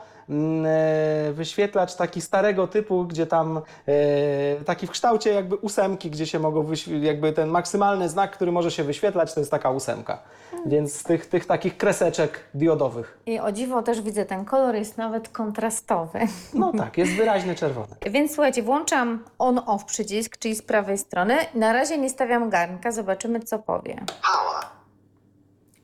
[1.34, 6.67] wyświetlacz taki starego typu, gdzie tam e, taki w kształcie jakby ósemki, gdzie się mogą
[7.02, 10.20] jakby ten maksymalny znak, który może się wyświetlać, to jest taka ósemka.
[10.65, 13.20] Więc z tych, tych takich kreseczek diodowych.
[13.26, 16.20] I o dziwo też widzę, ten kolor jest nawet kontrastowy.
[16.54, 17.96] No tak, jest wyraźnie czerwony.
[18.12, 21.38] Więc słuchajcie, włączam on-off przycisk, czyli z prawej strony.
[21.56, 23.96] Na razie nie stawiam garnka, zobaczymy co powie.
[24.06, 24.65] Power.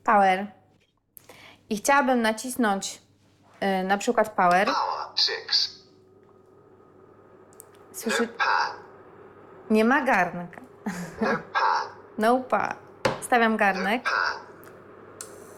[0.04, 0.48] Power.
[1.70, 3.07] I chciałabym nacisnąć
[3.64, 4.68] y, na przykład power.
[4.68, 5.08] Power.
[5.16, 5.78] Six.
[7.92, 8.72] Słyszy, Pan.
[9.70, 10.62] nie ma garnka.
[11.22, 11.88] No pan.
[12.18, 12.76] No pa.
[13.22, 14.04] Stawiam garnek.
[14.04, 14.40] Pan.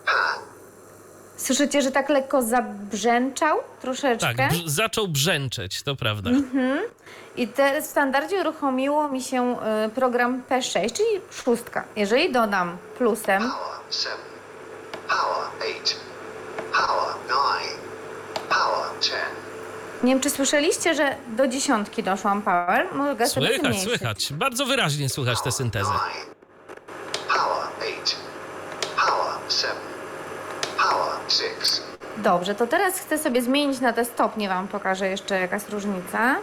[0.06, 0.40] Pan.
[1.38, 4.36] Słyszycie, że tak lekko zabrzęczał troszeczkę?
[4.36, 6.30] Tak, brz- zaczął brzęczeć, to prawda.
[6.30, 6.80] Mhm.
[7.36, 11.84] I te, w standardzie uruchomiło mi się y, program P6, czyli szóstka.
[11.96, 13.80] Jeżeli dodam plusem, Power.
[13.90, 14.18] Seven.
[15.08, 15.68] Power.
[15.70, 15.96] Eight.
[16.74, 17.16] Power.
[17.28, 17.89] Nine.
[18.50, 18.90] Power.
[20.04, 23.90] Nie wiem czy słyszeliście, że do dziesiątki doszłam power, mogę sobie Słychać, zmniejszyć.
[23.90, 24.34] słychać.
[24.34, 25.38] Bardzo wyraźnie słychać.
[25.60, 25.72] Nine.
[25.72, 27.68] Power.
[28.98, 29.34] Power.
[30.78, 31.14] Power.
[31.28, 31.82] Six.
[32.18, 36.36] Dobrze, to teraz chcę sobie zmienić na te stopnie, Wam pokażę jeszcze jaka jest różnica.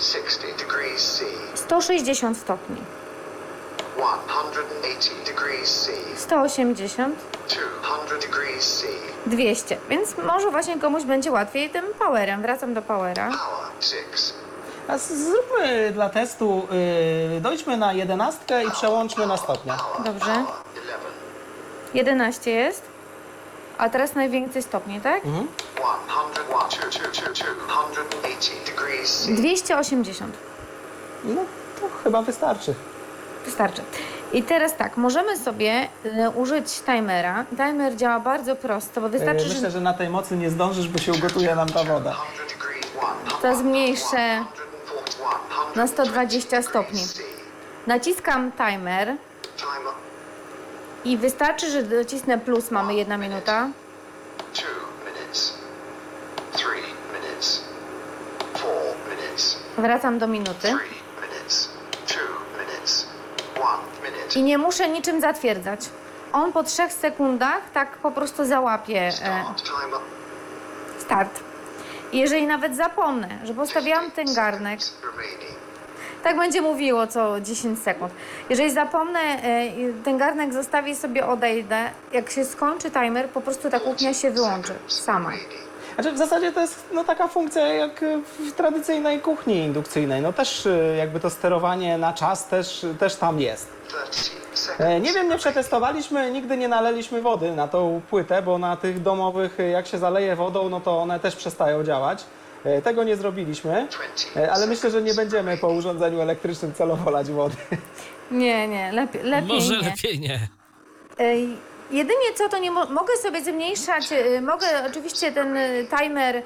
[0.00, 1.24] 160 degrees C.
[1.54, 2.76] 160 stopni,
[3.96, 5.92] 180 degrees C.
[6.16, 7.18] 180,
[7.48, 8.86] 200 degrees C.
[9.26, 12.42] 200, więc może właśnie komuś będzie łatwiej tym powerem.
[12.42, 13.30] Wracam do powera.
[14.88, 16.66] A z- zróbmy dla testu,
[17.34, 19.76] yy, dojdźmy na jedenastkę i przełączmy na stopnia.
[20.04, 20.46] Dobrze, Eleven.
[21.94, 22.82] 11 jest,
[23.78, 25.22] a teraz najwięcej stopni, tak?
[25.22, 25.28] 100,
[26.44, 29.32] 280 degrees C.
[29.32, 30.34] 280.
[31.24, 31.40] No
[31.80, 32.74] to chyba wystarczy.
[33.44, 33.82] Wystarczy.
[34.32, 37.44] I teraz tak, możemy sobie y, użyć timera.
[37.56, 40.98] Timer działa bardzo prosto, bo wystarczy, Myślę, że że na tej mocy nie zdążysz, bo
[40.98, 42.16] się ugotuje nam ta woda.
[42.34, 43.42] 100 degrees.
[43.42, 45.76] to zmniejszę 141.
[45.76, 47.02] na 120 stopni.
[47.86, 49.16] Naciskam timer
[51.04, 53.68] i wystarczy, że docisnę plus, mamy jedna minuta.
[59.78, 60.68] Wracam do minuty.
[60.68, 61.68] Three minutes.
[62.06, 62.18] Two
[62.58, 63.06] minutes.
[63.56, 63.97] One minute.
[64.36, 65.80] I nie muszę niczym zatwierdzać.
[66.32, 69.44] On po trzech sekundach tak po prostu załapie e,
[70.98, 71.40] Start.
[72.12, 74.80] I jeżeli nawet zapomnę, że postawiłam ten garnek,
[76.22, 78.12] tak będzie mówiło co 10 sekund.
[78.50, 79.42] Jeżeli zapomnę, e,
[80.04, 84.74] ten garnek zostawię sobie, odejdę, jak się skończy timer, po prostu ta kuchnia się wyłączy
[84.86, 85.32] sama.
[85.98, 88.04] Znaczy w zasadzie to jest no, taka funkcja jak
[88.38, 90.22] w tradycyjnej kuchni indukcyjnej.
[90.22, 93.68] No też y, jakby to sterowanie na czas też, też tam jest.
[94.10, 94.38] 30
[94.78, 95.00] E.
[95.00, 99.60] Nie wiem, nie przetestowaliśmy, nigdy nie naleliśmy wody na tą płytę, bo na tych domowych
[99.60, 102.24] y, jak się zaleje wodą, no to one też przestają działać.
[102.64, 107.10] E, Tego nie zrobiliśmy, 20 E, ale myślę, że nie będziemy po urządzeniu elektrycznym celowo
[107.10, 107.56] lać wody.
[108.30, 109.88] Nie, nie, lepiej, lepiej Może nie.
[109.90, 110.48] lepiej nie.
[111.18, 111.56] Ej,
[111.90, 116.36] Jedynie co, to nie mo- mogę sobie zmniejszać, y, mogę oczywiście ten y, timer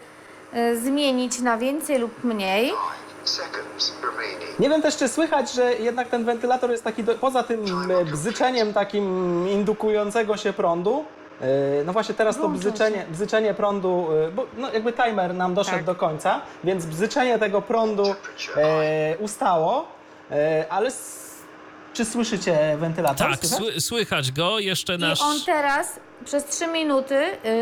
[0.54, 2.64] y, zmienić na więcej lub mniej.
[2.66, 2.76] Nine
[3.28, 4.58] seconds remaining.
[4.58, 8.04] Nie wiem też, czy słychać, że jednak ten wentylator jest taki, do, poza tym e,
[8.04, 9.04] bzyczeniem takim
[9.48, 11.04] indukującego się prądu,
[11.40, 11.44] e,
[11.84, 15.76] no właśnie teraz to Włączył bzyczenie, bzyczenie prądu, e, bo no jakby timer nam doszedł
[15.76, 15.84] Tak.
[15.84, 18.04] do końca, więc bzyczenie tego prądu
[18.56, 19.84] e, ustało,
[20.30, 21.21] e, ale s-
[21.92, 23.28] czy słyszycie wentylator?
[23.30, 23.58] Tak, Słychać?
[23.58, 24.58] sły, słychać go.
[24.58, 25.20] Jeszcze nasz...
[25.20, 27.14] I on teraz przez 3 minuty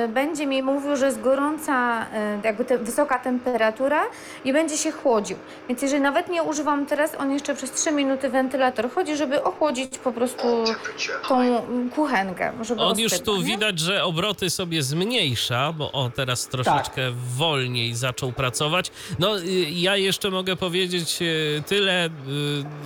[0.04, 2.06] y, będzie mi mówił, że jest gorąca, y,
[2.44, 4.02] jakby te, wysoka temperatura
[4.44, 5.36] i będzie się chłodził.
[5.68, 9.98] Więc jeżeli nawet nie używam teraz, on jeszcze przez 3 minuty wentylator chodzi, żeby ochłodzić
[9.98, 10.64] po prostu
[11.28, 11.62] tą
[11.94, 12.52] kuchenkę.
[12.62, 13.42] Żeby On już tu nie?
[13.44, 17.02] widać, że obroty sobie zmniejsza, bo o teraz troszeczkę
[17.36, 18.90] wolniej zaczął pracować.
[19.18, 21.18] No y, ja jeszcze mogę powiedzieć
[21.66, 22.10] tyle,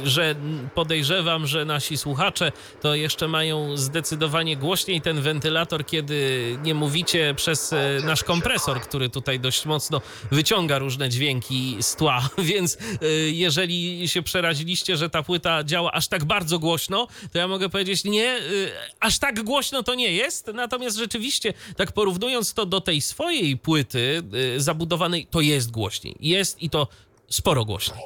[0.04, 0.34] że
[0.74, 7.72] podejrzewam, że nasi słuchacze to jeszcze mają zdecydowanie głośniej ten wentylator kiedy nie mówicie przez
[7.72, 10.00] e, nasz kompresor, który tutaj dość mocno
[10.30, 16.08] wyciąga różne dźwięki z tła, więc e, jeżeli się przeraziliście, że ta płyta działa aż
[16.08, 18.40] tak bardzo głośno, to ja mogę powiedzieć, nie, e,
[19.00, 24.22] aż tak głośno to nie jest, natomiast rzeczywiście, tak porównując to do tej swojej płyty
[24.56, 26.16] zabudowanej, to jest głośniej.
[26.20, 26.88] Jest i to
[27.28, 28.04] sporo głośniej.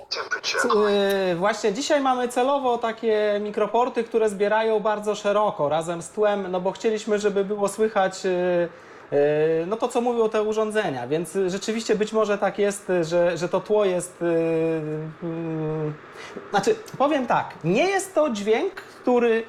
[1.31, 6.61] Yy, Właśnie dzisiaj mamy celowo takie mikroporty, które zbierają bardzo szeroko razem z tłem, no
[6.61, 8.31] bo chcieliśmy, żeby było słychać yy,
[9.13, 9.19] yy,
[9.67, 13.61] no to, co mówią te urządzenia, więc rzeczywiście być może tak jest, że, że to
[13.61, 14.25] tło jest...
[16.51, 19.43] Znaczy, powiem tak, nie jest to dźwięk, który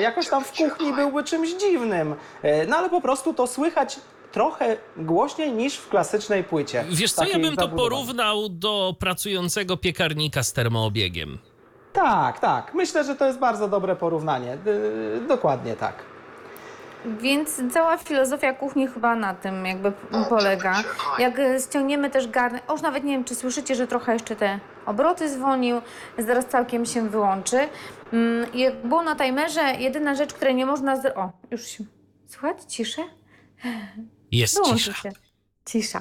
[0.00, 2.14] jakoś tam w kuchni byłby czymś dziwnym,
[2.68, 4.00] no ale po prostu to słychać
[4.32, 6.84] trochę głośniej niż w klasycznej płycie.
[6.90, 11.38] Wiesz co, ja bym to porównał do pracującego piekarnika z termoobiegiem.
[11.92, 12.74] Tak, tak.
[12.74, 14.58] Myślę, że to jest bardzo dobre porównanie.
[14.66, 15.94] Yy, dokładnie tak.
[17.20, 19.92] Więc cała filozofia kuchni chyba na tym jakby
[20.28, 20.82] polega.
[21.18, 24.36] Jak e, ściągniemy też garnek, o, już nawet nie wiem, czy słyszycie, że trochę jeszcze
[24.36, 25.80] te obroty zwolnił,
[26.18, 27.68] zaraz całkiem się wyłączy.
[28.12, 30.96] Mm, Jak było na timerze, jedyna rzecz, której nie można...
[30.96, 31.16] Z...
[31.16, 31.84] O, już się...
[32.26, 32.56] Słuchać?
[32.68, 33.02] Ciszę?
[34.32, 35.02] Jest Wyłączy cisza.
[35.02, 35.10] się.
[35.66, 36.00] Cisza.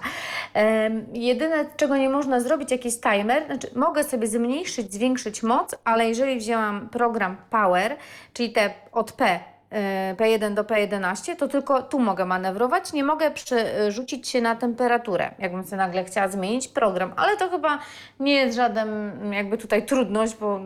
[0.54, 6.08] Em, jedyne, czego nie można zrobić, jakiś timer, znaczy mogę sobie zmniejszyć, zwiększyć moc, ale
[6.10, 7.98] jeżeli wzięłam program Power,
[8.34, 13.32] czyli te od P, e, P1 do P11, to tylko tu mogę manewrować, nie mogę
[13.32, 17.80] przerzucić się na temperaturę, jakbym sobie nagle chciała zmienić program, ale to chyba
[18.20, 20.60] nie jest żaden jakby tutaj trudność, bo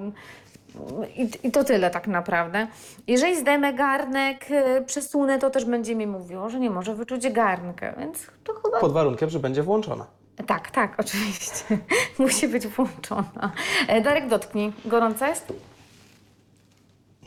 [1.16, 2.68] i, I to tyle tak naprawdę.
[3.08, 7.92] Jeżeli zdejmę garnek, y, przesunę, to też będzie mi mówiło, że nie może wyczuć garnka,
[7.92, 8.80] więc to chyba...
[8.80, 10.06] Pod warunkiem, że będzie włączona.
[10.48, 11.64] Tak, tak, oczywiście.
[12.20, 13.52] Musi być włączona.
[13.88, 14.74] E, Darek, dotknij.
[14.86, 15.54] Gorąca jest?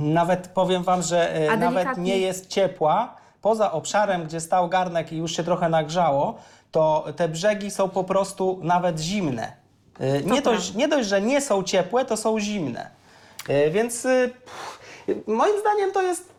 [0.00, 3.16] Nawet powiem Wam, że e, A nawet delikatnie- nie jest ciepła.
[3.42, 6.38] Poza obszarem, gdzie stał garnek i już się trochę nagrzało,
[6.70, 9.52] to te brzegi są po prostu nawet zimne.
[10.00, 12.90] E, Nie dość, nie dość, że nie są ciepłe, to są zimne.
[13.48, 14.78] E, Więc pff,
[15.26, 16.32] moim zdaniem to jest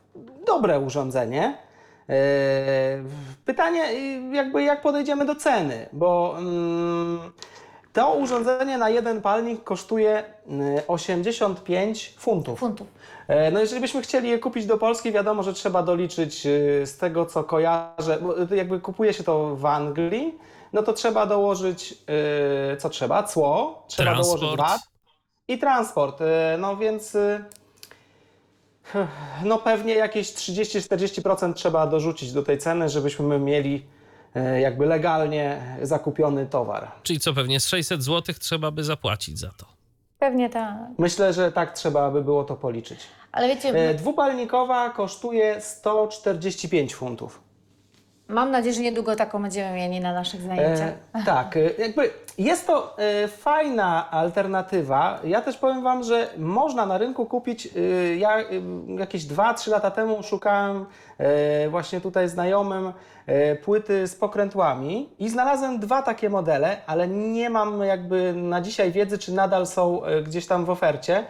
[0.45, 1.57] dobre urządzenie.
[2.09, 2.13] E,
[3.45, 7.19] Pytanie, y, jakby jak podejdziemy do ceny, bo mm,
[7.93, 10.23] to urządzenie na jeden palnik kosztuje
[10.77, 12.59] y, 85 funtów.
[12.59, 12.87] Funtów.
[13.27, 16.97] E, No jeżeli byśmy chcieli je kupić do Polski, wiadomo, że trzeba doliczyć y, z
[16.97, 20.37] tego, co kojarzę, bo y, jakby kupuje się to w Anglii,
[20.73, 21.93] no to trzeba dołożyć,
[22.73, 23.23] y, co trzeba?
[23.23, 24.41] Cło, trzeba Transport.
[24.41, 24.94] dołożyć VAT
[25.47, 26.21] i transport.
[26.21, 26.25] Y,
[26.57, 27.43] No więc y,
[29.43, 33.85] no pewnie jakieś 30-40% trzeba dorzucić do tej ceny, żebyśmy mieli
[34.35, 36.91] y, jakby legalnie zakupiony towar.
[37.03, 39.65] Czyli co, pewnie z 600 zł trzeba by zapłacić za to.
[40.19, 40.77] Pewnie tak.
[40.97, 42.99] Myślę, że tak trzeba by było to policzyć.
[43.31, 47.41] Ale wiecie, E, Dwupalnikowa kosztuje 145 funtów.
[48.27, 50.89] Mam nadzieję, że niedługo taką będziemy mieli na naszych zajęciach.
[51.13, 55.19] E, tak, e, jakby jest to e, fajna alternatywa.
[55.23, 57.67] Ja też powiem Wam, że można na rynku kupić.
[57.67, 57.69] E,
[58.15, 58.43] ja e,
[58.99, 60.85] jakieś 2-3 lata temu szukałem
[61.17, 62.93] e, właśnie tutaj znajomym
[63.27, 68.91] e, płyty z pokrętłami i znalazłem dwa takie modele, ale nie mam jakby na dzisiaj
[68.91, 71.23] wiedzy, czy nadal są e, gdzieś tam w ofercie.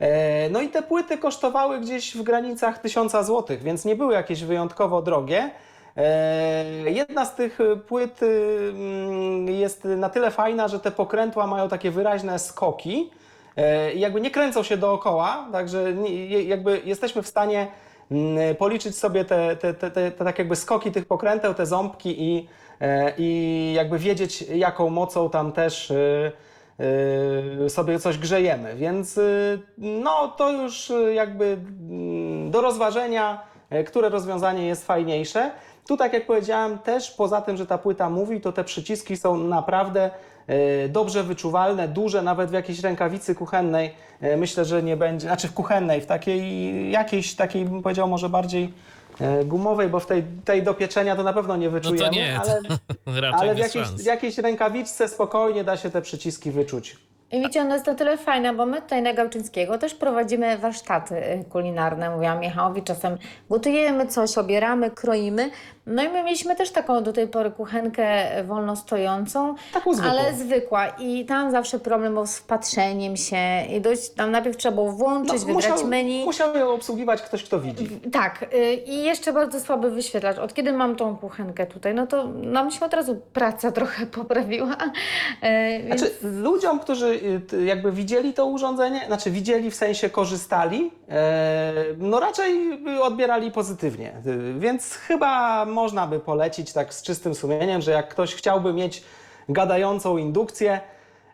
[0.00, 4.44] E, No i te płyty kosztowały gdzieś w granicach 1000 zł, więc nie były jakieś
[4.44, 5.50] wyjątkowo drogie.
[5.96, 11.46] E, Jedna z tych y, płyt y, mm, jest na tyle fajna, że te pokrętła
[11.46, 13.10] mają takie wyraźne skoki
[13.56, 15.92] e, i jakby nie kręcą się dookoła, także
[16.28, 17.68] jakby jesteśmy w stanie
[18.10, 22.22] mm, policzyć sobie te, te, te, te, te tak jakby skoki tych pokręteł, te ząbki
[22.22, 22.48] i,
[22.80, 26.32] e, i jakby wiedzieć jaką mocą tam też y,
[27.64, 29.20] y, sobie coś grzejemy, więc
[29.78, 31.44] no to już jakby
[31.90, 35.50] mm, do rozważenia, e, które rozwiązanie jest fajniejsze.
[35.90, 39.36] Tu, tak jak powiedziałem, też poza tym, że ta płyta mówi, to te przyciski są
[39.38, 40.10] naprawdę
[40.46, 43.94] e, dobrze wyczuwalne, duże, nawet w jakiejś rękawicy kuchennej.
[44.20, 48.28] e, Myślę, że nie będzie, znaczy w kuchennej, w takiej jakiejś takiej, bym powiedział, może
[48.28, 48.72] bardziej
[49.20, 52.14] e, gumowej, bo w tej, tej do pieczenia to na pewno nie No wyczujemy, to
[52.14, 56.96] nie, ale, ale w jakiejś, w jakiejś rękawiczce spokojnie da się te przyciski wyczuć.
[57.32, 61.44] I wiecie, ona jest na tyle fajna, bo my tutaj na Gałczyńskiego też prowadzimy warsztaty
[61.50, 62.10] kulinarne.
[62.10, 63.18] Mówiłam Michałowi, czasem
[63.50, 65.50] gotujemy coś, obieramy, kroimy.
[65.86, 68.06] No i my mieliśmy też taką do tej pory kuchenkę
[68.44, 70.10] wolno stojącą, Taką zwykłą.
[70.12, 70.88] ale zwykła.
[70.88, 73.36] I tam zawsze problem był z wpatrzeniem się.
[73.76, 76.24] I dość, tam najpierw trzeba było włączyć, wybrać No, musiał, menu.
[76.24, 77.88] musiał ją obsługiwać ktoś, kto widzi.
[78.12, 80.38] Tak, y, i jeszcze bardzo słaby wyświetlacz.
[80.38, 84.72] Od kiedy mam tą kuchenkę tutaj, no to nam się od razu praca trochę poprawiła.
[84.72, 86.00] Y, Więc...
[86.00, 91.72] Znaczy, ludziom, którzy y, t- jakby widzieli to urządzenie, znaczy widzieli w sensie korzystali, e,
[91.98, 94.12] no raczej odbierali pozytywnie.
[94.26, 99.04] Y, Więc chyba można by polecić tak z czystym sumieniem, że jak ktoś chciałby mieć
[99.48, 100.80] gadającą indukcję,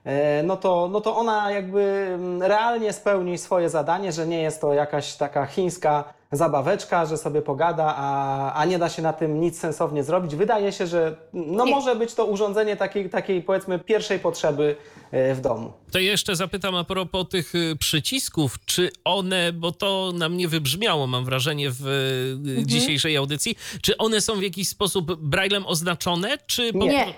[0.05, 4.61] e, no to, no to ona jakby mm, realnie spełni swoje zadanie, że nie jest
[4.61, 9.40] to jakaś taka chińska zabaweczka, że sobie pogada, a, a nie da się na tym
[9.40, 10.36] nic sensownie zrobić.
[10.36, 11.70] Wydaje się, że no Nie.
[11.70, 14.76] może być to urządzenie takiej, takiej powiedzmy pierwszej potrzeby
[15.10, 15.72] e, w domu.
[15.92, 21.06] To jeszcze zapytam a propos tych y, przycisków, czy one, bo to nam nie wybrzmiało,
[21.06, 21.86] mam wrażenie, w
[22.60, 27.14] y, dzisiejszej audycji, czy one są w jakiś sposób braillem oznaczone, czy po, Nie.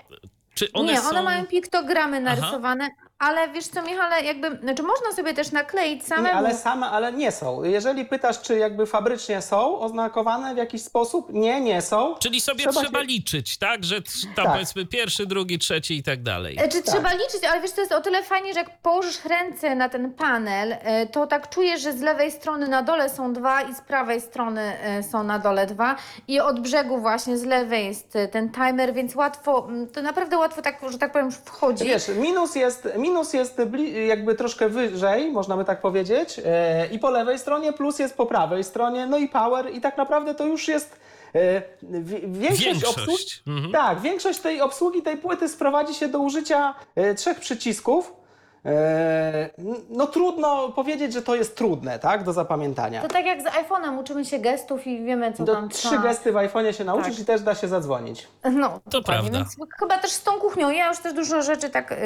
[0.55, 1.09] Czy one nie, są...
[1.09, 6.07] one mają piktogramy narysowane, ale wiesz co, Michale, jakby, znaczy można sobie też nakleić Nie,
[6.09, 6.39] samemu.
[6.39, 7.63] ale same, ale nie są.
[7.65, 12.15] Jeżeli pytasz, czy jakby fabrycznie są oznakowane w jakiś sposób, nie, nie są.
[12.19, 13.85] Czyli sobie Trzeba trzeba, się- liczyć, tak?
[13.85, 14.03] Że
[14.37, 14.53] tam Tak.
[14.53, 16.57] powiedzmy pierwszy, drugi, trzeci i tak dalej.
[16.61, 19.75] E, Czy trzeba liczyć, ale wiesz, to jest o tyle fajnie, że jak położysz ręce
[19.75, 23.63] na ten panel, e, to tak czujesz, że z lewej strony na dole są dwa
[23.63, 25.97] i z prawej strony e, są na dole dwa
[26.29, 30.79] i od brzegu właśnie z lewej jest ten timer, więc łatwo, to naprawdę łatwo tak,
[30.91, 31.85] że tak powiem, wchodzi.
[31.85, 36.99] Wiesz, minus jest, minus jest bli- jakby troszkę wyżej, można by tak powiedzieć, e, i
[36.99, 40.47] po lewej stronie, plus jest po prawej stronie, no i power i tak naprawdę to
[40.47, 40.97] już jest
[41.35, 42.99] e, wi- większość, Większość.
[42.99, 43.25] obsługi.
[43.47, 43.73] Mhm.
[43.73, 48.13] Tak, większość tej obsługi tej płyty sprowadzi się do użycia e, trzech przycisków.
[48.67, 49.51] E,
[49.91, 53.03] no trudno powiedzieć, że to jest trudne, tak, do zapamiętania.
[53.03, 56.03] To tak jak z iPhone'em uczymy się gestów i wiemy, co Do tam trzy trzeba.
[56.03, 57.19] gesty w iPhone'ie się nauczysz Tak.
[57.19, 58.29] i też da się zadzwonić.
[58.53, 59.39] No, To prawda.
[59.39, 60.71] Więc chyba też z tą kuchnią.
[60.71, 61.97] Ja już też dużo rzeczy tak y,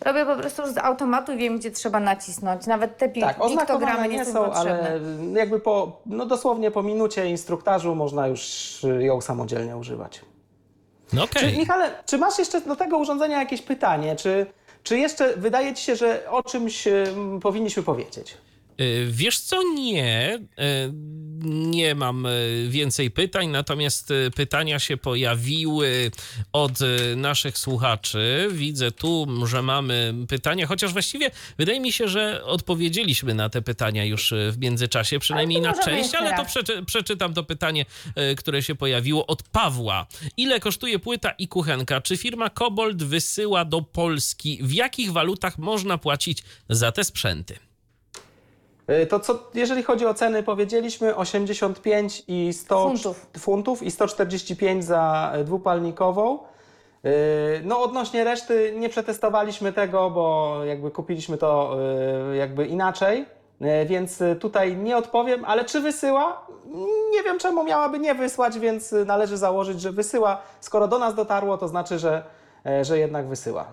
[0.00, 2.66] robię po prostu z automatu i wiem, gdzie trzeba nacisnąć.
[2.66, 4.78] Nawet te pi- Tak, piktogramy nie, nie są potrzebne.
[4.78, 5.00] ale
[5.40, 10.20] jakby po, no dosłownie po minucie instruktażu można już ją samodzielnie używać.
[11.12, 11.58] No Czy, okej.
[11.58, 14.16] Michale, czy masz jeszcze do tego urządzenia jakieś pytanie?
[14.16, 14.46] Czy,
[14.82, 18.36] czy jeszcze wydaje Ci się, że o czymś ym, powinniśmy powiedzieć?
[18.80, 20.34] Y, Wiesz co, nie.
[20.34, 20.92] Y,
[21.72, 26.10] Nie mam y, więcej pytań, natomiast pytania się pojawiły
[26.52, 26.78] od
[27.16, 28.48] naszych słuchaczy.
[28.52, 34.04] Widzę tu, że mamy pytania, chociaż właściwie wydaje mi się, że odpowiedzieliśmy na te pytania
[34.04, 37.86] już w międzyczasie, przynajmniej na część, ale to przeczy, przeczytam to pytanie,
[38.36, 40.06] które się pojawiło od Pawła.
[40.36, 42.00] Ile kosztuje płyta i kuchenka?
[42.00, 44.58] Czy firma Kobold wysyła do Polski?
[44.62, 47.71] W jakich walutach można płacić za te sprzęty?
[49.02, 53.26] Y, To co, jeżeli chodzi o ceny, powiedzieliśmy 85 i 100 Funtów.
[53.38, 56.38] funtów i 145 za y, dwupalnikową.
[57.04, 57.08] Y,
[57.64, 61.76] No odnośnie reszty nie przetestowaliśmy tego, bo jakby kupiliśmy to
[62.38, 63.26] jakby inaczej,
[63.86, 66.46] więc tutaj nie odpowiem, ale czy wysyła?
[67.12, 70.40] Nie wiem czemu miałaby nie wysłać, więc należy założyć, że wysyła.
[70.60, 72.22] Skoro do nas dotarło, to znaczy, że,
[72.66, 73.64] e, że jednak wysyła.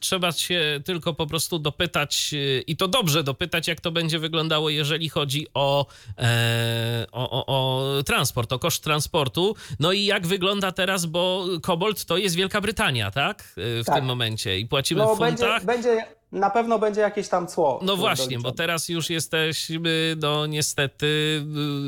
[0.00, 4.70] Trzeba się tylko po prostu dopytać, yy, i to dobrze dopytać, jak to będzie wyglądało,
[4.70, 5.86] jeżeli chodzi o,
[6.18, 9.54] e, o, o, o transport, o koszt transportu.
[9.80, 13.54] No i jak wygląda teraz, bo Kobold to jest Wielka Brytania, tak?
[13.56, 13.94] Yy, W Tak.
[13.94, 14.58] tym momencie.
[14.58, 15.64] I płacimy No w będzie, funtach.
[15.64, 17.80] będzie, na pewno będzie jakieś tam cło.
[17.82, 21.42] No właśnie, bo teraz już jesteśmy, no niestety,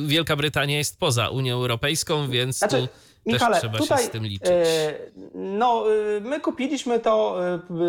[0.07, 2.89] Wielka Brytania jest poza Unią Europejską, więc Znaczy, tu
[3.33, 4.49] Michale, też trzeba tutaj, się z tym liczyć.
[4.49, 4.95] e,
[5.35, 5.85] no,
[6.17, 7.37] e, my kupiliśmy to,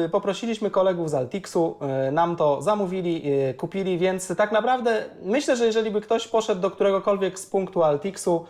[0.05, 1.75] e, poprosiliśmy kolegów z Altixu,
[2.11, 3.23] nam to zamówili,
[3.57, 8.45] kupili, więc tak naprawdę myślę, że jeżeli by ktoś poszedł do któregokolwiek z punktu Altixu,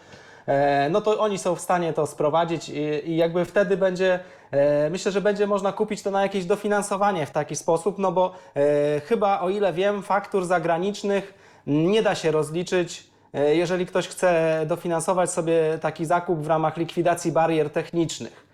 [0.90, 2.70] no to oni są w stanie to sprowadzić
[3.06, 4.20] i, jakby wtedy będzie,
[4.92, 8.36] myślę, że będzie można kupić to na jakieś dofinansowanie w taki sposób, no bo
[9.06, 11.34] chyba o ile wiem, faktur zagranicznych
[11.68, 17.70] nie da się rozliczyć jeżeli ktoś chce dofinansować sobie taki zakup w ramach likwidacji barier
[17.70, 18.48] technicznych.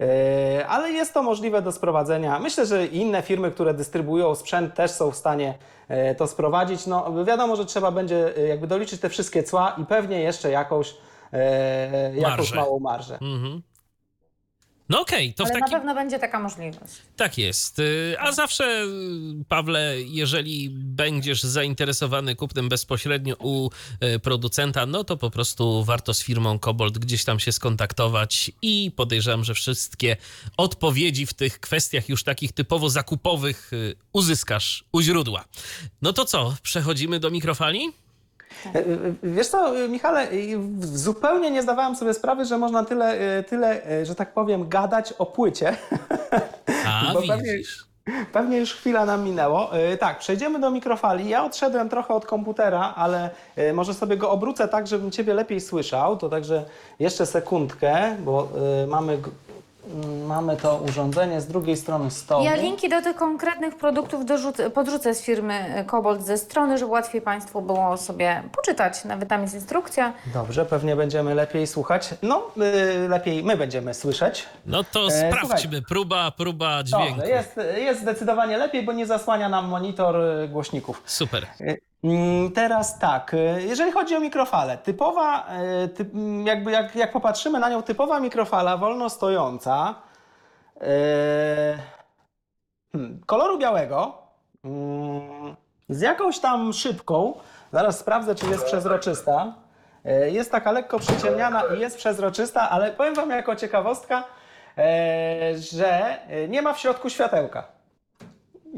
[0.00, 2.38] E, Ale jest to możliwe do sprowadzenia.
[2.38, 5.54] Myślę, że inne firmy, które dystrybuują sprzęt, też są w stanie
[5.88, 6.86] e, to sprowadzić.
[6.86, 10.94] No, wiadomo, że trzeba będzie e, jakby doliczyć te wszystkie cła i pewnie jeszcze jakąś,
[11.32, 12.56] e, jakąś Marżę.
[12.56, 13.14] małą marżę.
[13.22, 13.62] Mhm.
[14.88, 15.72] No okej, to w Ale takim...
[15.72, 16.92] na pewno będzie taka możliwość.
[17.16, 17.78] Tak jest.
[17.78, 23.70] Y, A zawsze, y, Pawle, jeżeli będziesz zainteresowany kupnem bezpośrednio u
[24.04, 28.90] y, producenta, no to po prostu warto z firmą Kobold gdzieś tam się skontaktować i
[28.96, 30.16] podejrzewam, że wszystkie
[30.56, 33.70] odpowiedzi w tych kwestiach już takich typowo zakupowych
[34.12, 35.44] uzyskasz u źródła.
[36.02, 37.92] No to co, przechodzimy do mikrofali?
[38.74, 38.84] E, e,
[39.22, 40.28] Wiesz co, Michale,
[40.80, 45.26] zupełnie nie zdawałem sobie sprawy, że można tyle, e, tyle że tak powiem, gadać o
[45.26, 45.76] płycie.
[46.86, 47.84] A, Bo pewnie- widzisz.
[48.32, 49.70] Pewnie już chwila nam minęło.
[50.00, 51.28] Tak, przejdziemy do mikrofali.
[51.28, 53.30] Ja odszedłem trochę od komputera, ale
[53.74, 56.16] może sobie go obrócę tak, żebym Ciebie lepiej słyszał.
[56.16, 56.64] To także
[56.98, 58.48] jeszcze sekundkę, bo
[58.88, 59.18] mamy,
[60.26, 62.44] mamy to urządzenie z drugiej strony stołu.
[62.44, 67.20] Ja linki do tych konkretnych produktów dorzucę, podrzucę z firmy Kobold ze strony, żeby łatwiej
[67.22, 69.04] Państwu było sobie poczytać.
[69.04, 70.12] Nawet tam jest instrukcja.
[70.34, 72.14] Dobrze, pewnie będziemy lepiej słuchać.
[72.22, 72.42] No,
[73.04, 74.46] e, lepiej my będziemy słyszeć.
[74.66, 75.58] No to E, sprawdźmy.
[75.60, 75.82] słuchaj.
[75.88, 77.16] Próba, próba dźwięku.
[77.16, 81.02] Dobrze, jest, jest zdecydowanie lepiej, bo nie zasłania nam monitor e, głośników.
[81.06, 81.46] Super.
[81.60, 81.76] Mm,
[82.54, 85.46] Teraz tak, y, jeżeli chodzi o mikrofalę, typowa,
[85.84, 89.94] y, ty, mm, jakby jak, jak popatrzymy na nią, typowa mikrofala wolno stojąca,
[90.76, 90.80] y,
[92.92, 94.18] hmm, koloru białego,
[94.64, 95.56] mm,
[95.88, 97.34] z jakąś tam szybką,
[97.72, 99.54] zaraz sprawdzę, czy jest przezroczysta,
[100.26, 104.24] jest taka lekko przyciemniana i jest przezroczysta, ale powiem Wam jako ciekawostka,
[105.54, 107.64] że nie ma w środku światełka.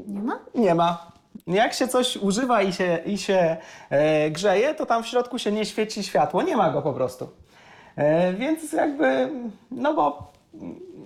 [0.06, 0.38] Nie ma?
[0.54, 1.15] Nie ma.
[1.46, 3.56] Jak się coś używa i się, i się
[3.90, 6.42] e, grzeje, to tam w środku się nie świeci światło.
[6.42, 7.28] Nie ma go po prostu.
[7.96, 9.30] E, więc jakby,
[9.70, 10.32] no bo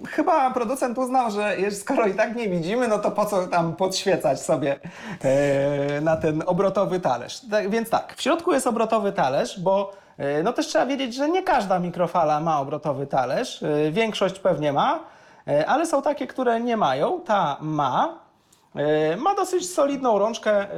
[0.09, 4.41] chyba producent uznał, że skoro i tak nie widzimy, no to po co tam podświecać
[4.41, 4.81] sobie
[5.25, 7.41] e, na ten obrotowy talerz.
[7.51, 11.29] Tak, więc tak, w środku jest obrotowy talerz, bo e, no też trzeba wiedzieć, że
[11.29, 13.63] nie każda mikrofala ma obrotowy talerz.
[13.63, 15.01] E, większość pewnie ma,
[15.49, 17.21] e, ale są takie, które nie mają.
[17.21, 18.30] Ta ma.
[18.77, 20.69] E, Ma dosyć solidną rączkę e,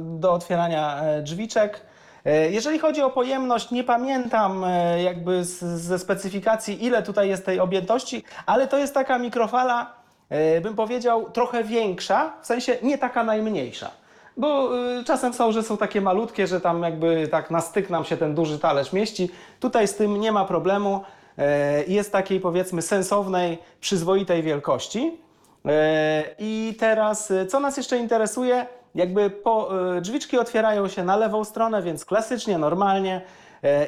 [0.00, 1.80] do otwierania e, drzwiczek.
[2.50, 4.64] Jeżeli chodzi o pojemność, nie pamiętam
[5.04, 9.92] jakby z, ze specyfikacji, ile tutaj jest tej objętości, ale to jest taka mikrofala,
[10.62, 13.90] bym powiedział, trochę większa, w sensie nie taka najmniejsza.
[14.36, 14.70] Bo
[15.06, 18.34] czasem są, że są takie malutkie, że tam jakby tak na styk nam się ten
[18.34, 19.30] duży talerz mieści.
[19.60, 21.04] Tutaj z tym nie ma problemu.
[21.86, 25.21] Jest takiej powiedzmy sensownej, przyzwoitej wielkości.
[25.66, 28.66] E, I teraz, e, co nas jeszcze interesuje?
[28.94, 33.20] Jakby po, e, drzwiczki otwierają się na lewą stronę, więc klasycznie, normalnie.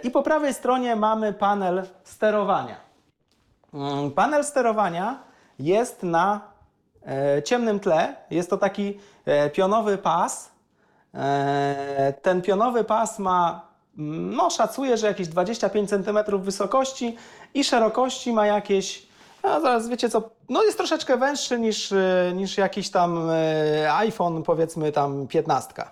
[0.03, 2.77] I po prawej stronie mamy panel sterowania.
[3.75, 5.19] Mm, Panel sterowania
[5.59, 6.41] jest na
[7.45, 8.17] ciemnym tle.
[8.31, 9.01] Jest to taki
[9.53, 10.51] pionowy pas.
[12.23, 13.69] Ten pionowy pas ma,
[13.99, 17.17] mm, no szacuję, że jakieś 25 cm wysokości
[17.55, 19.07] i szerokości ma jakieś,
[19.45, 24.43] no zaraz wiecie co, no jest troszeczkę węższy niż, e, niż jakiś tam e, iPhone,
[24.43, 25.85] powiedzmy tam 15.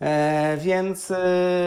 [0.00, 1.16] E, więc, e,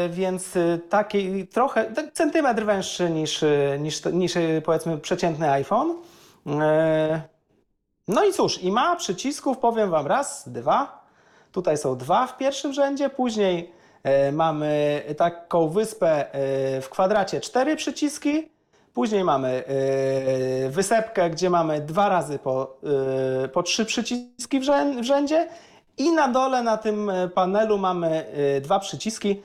[0.09, 0.53] więc
[0.89, 3.45] taki trochę, tak centymetr węższy niż,
[3.79, 4.33] niż, niż
[4.65, 5.95] powiedzmy przeciętny iPhone.
[6.47, 7.21] E,
[8.07, 11.03] no i cóż, i ma przycisków, powiem Wam raz, dwa.
[11.51, 13.71] Tutaj są dwa w pierwszym rzędzie, później
[14.31, 16.25] mamy taką wyspę
[16.81, 18.49] w kwadracie cztery przyciski,
[18.93, 19.63] później mamy
[20.65, 22.77] e, wysepkę, gdzie mamy dwa razy po,
[23.43, 25.47] e, po trzy przyciski w, rzę, w rzędzie
[25.97, 28.25] i na dole na tym e, panelu mamy
[28.61, 29.41] dwa przyciski,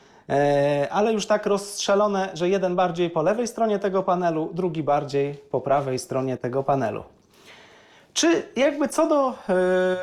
[0.90, 5.60] ale już tak rozstrzelone, że jeden bardziej po lewej stronie tego panelu, drugi bardziej po
[5.60, 7.04] prawej stronie tego panelu.
[8.12, 9.34] Czy jakby co do,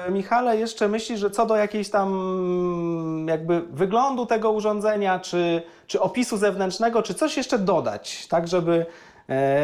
[0.09, 6.01] Michale, jeszcze myślisz, że co do jakiejś tam mm, jakby wyglądu tego urządzenia, czy, czy
[6.01, 8.85] opisu zewnętrznego, czy coś jeszcze dodać, tak żeby,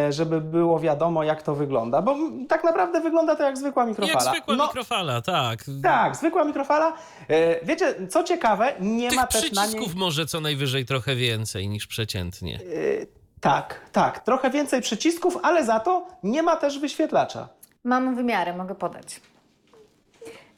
[0.09, 2.01] żeby było wiadomo, jak to wygląda?
[2.01, 2.15] Bo
[2.49, 4.23] tak naprawdę wygląda to jak zwykła mikrofala.
[4.23, 5.59] Jak zwykła No, mikrofala, tak.
[5.83, 6.93] Tak, zwykła mikrofala.
[7.29, 9.71] E, Wiecie, co ciekawe, nie Tych ma też na niej...
[9.75, 12.59] przycisków może co najwyżej trochę więcej niż przeciętnie.
[13.41, 17.49] Tak, tak, trochę więcej przycisków, ale za to nie ma też wyświetlacza.
[17.83, 19.21] Mam wymiary, mogę podać.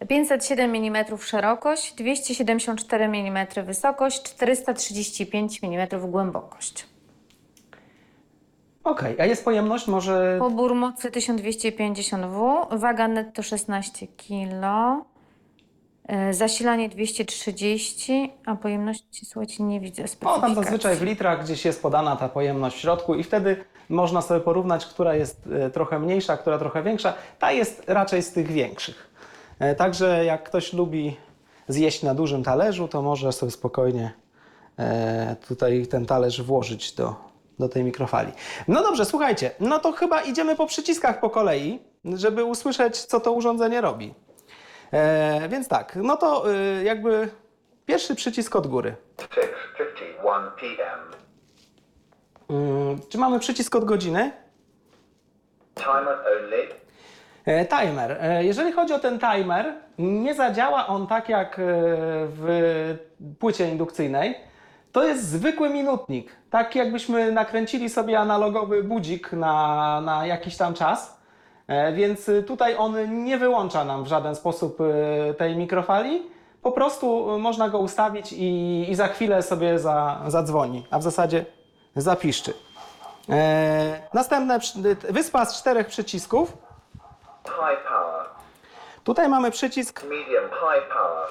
[0.10, 6.86] 507 mm szerokość, 274 mm wysokość, 435 mm głębokość.
[8.84, 10.36] Okej, a jest pojemność może...
[10.40, 14.64] Pobór mocy 1250 W, waga netto 16 kg,
[16.08, 20.42] e, zasilanie 230, a pojemności, słuchajcie, nie widzę No, specyfikacji.
[20.42, 24.40] tam zazwyczaj w litrach gdzieś jest podana ta pojemność w środku i wtedy można sobie
[24.40, 27.14] porównać, która jest e, trochę mniejsza, która trochę większa.
[27.40, 29.10] Ta jest raczej z tych większych.
[29.60, 31.18] E, Także jak ktoś lubi
[31.68, 34.14] zjeść na dużym talerzu, to może sobie spokojnie
[34.80, 37.16] e, tutaj ten talerz włożyć do,
[37.60, 38.32] do tej mikrofali.
[38.68, 43.32] No dobrze, słuchajcie, no to chyba idziemy po przyciskach po kolei, żeby usłyszeć, co to
[43.32, 44.14] urządzenie robi.
[44.94, 47.30] E, więc tak, no to y, jakby
[47.86, 48.96] pierwszy przycisk od góry.
[49.18, 51.00] 6:51 p.m.
[52.50, 54.32] Mm, Czy mamy przycisk od godziny?
[55.76, 56.68] Timer only.
[57.46, 58.18] E, Timer.
[58.22, 61.64] E, Jeżeli chodzi o ten timer, nie zadziała on tak jak e,
[62.28, 62.98] w
[63.40, 64.36] płycie indukcyjnej,
[64.94, 66.32] To jest zwykły minutnik.
[66.50, 71.18] Tak jakbyśmy nakręcili sobie analogowy budzik na, na jakiś tam czas.
[71.68, 76.30] E, Więc tutaj on nie wyłącza nam w żaden sposób y, tej mikrofali.
[76.62, 81.04] Po prostu y, można go ustawić i, i za chwilę sobie za, zadzwoni, a w
[81.04, 81.46] zasadzie
[81.96, 82.54] zapiszczy.
[83.30, 84.60] E, następne
[85.10, 86.58] wyspa z czterech przycisków.
[87.46, 88.26] high power,
[89.04, 91.28] Tutaj mamy przycisk, medium high power,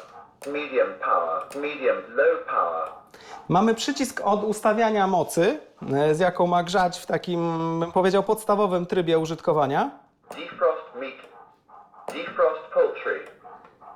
[0.54, 2.88] medium power, medium low power,
[3.48, 5.60] mamy przycisk od ustawiania mocy,
[5.92, 9.90] e, z jaką ma grzać w takim, bym powiedział, podstawowym trybie użytkowania.
[10.30, 11.14] defrost meat,
[12.08, 13.20] defrost poultry,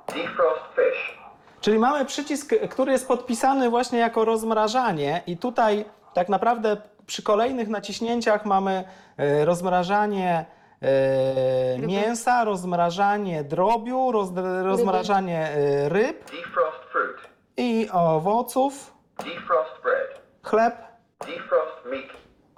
[0.07, 1.17] defrost fish,
[1.61, 7.67] Czyli mamy przycisk, który jest podpisany właśnie jako rozmrażanie i tutaj tak naprawdę przy kolejnych
[7.67, 8.83] naciśnięciach mamy
[9.17, 10.45] e, rozmrażanie
[10.81, 14.29] e, mięsa, rozmrażanie drobiu, roz,
[14.63, 15.51] rozmrażanie
[15.87, 17.17] ryb defrost fruit,
[17.57, 20.75] i owoców, defrost bread, chleb,
[21.19, 22.05] defrost meat,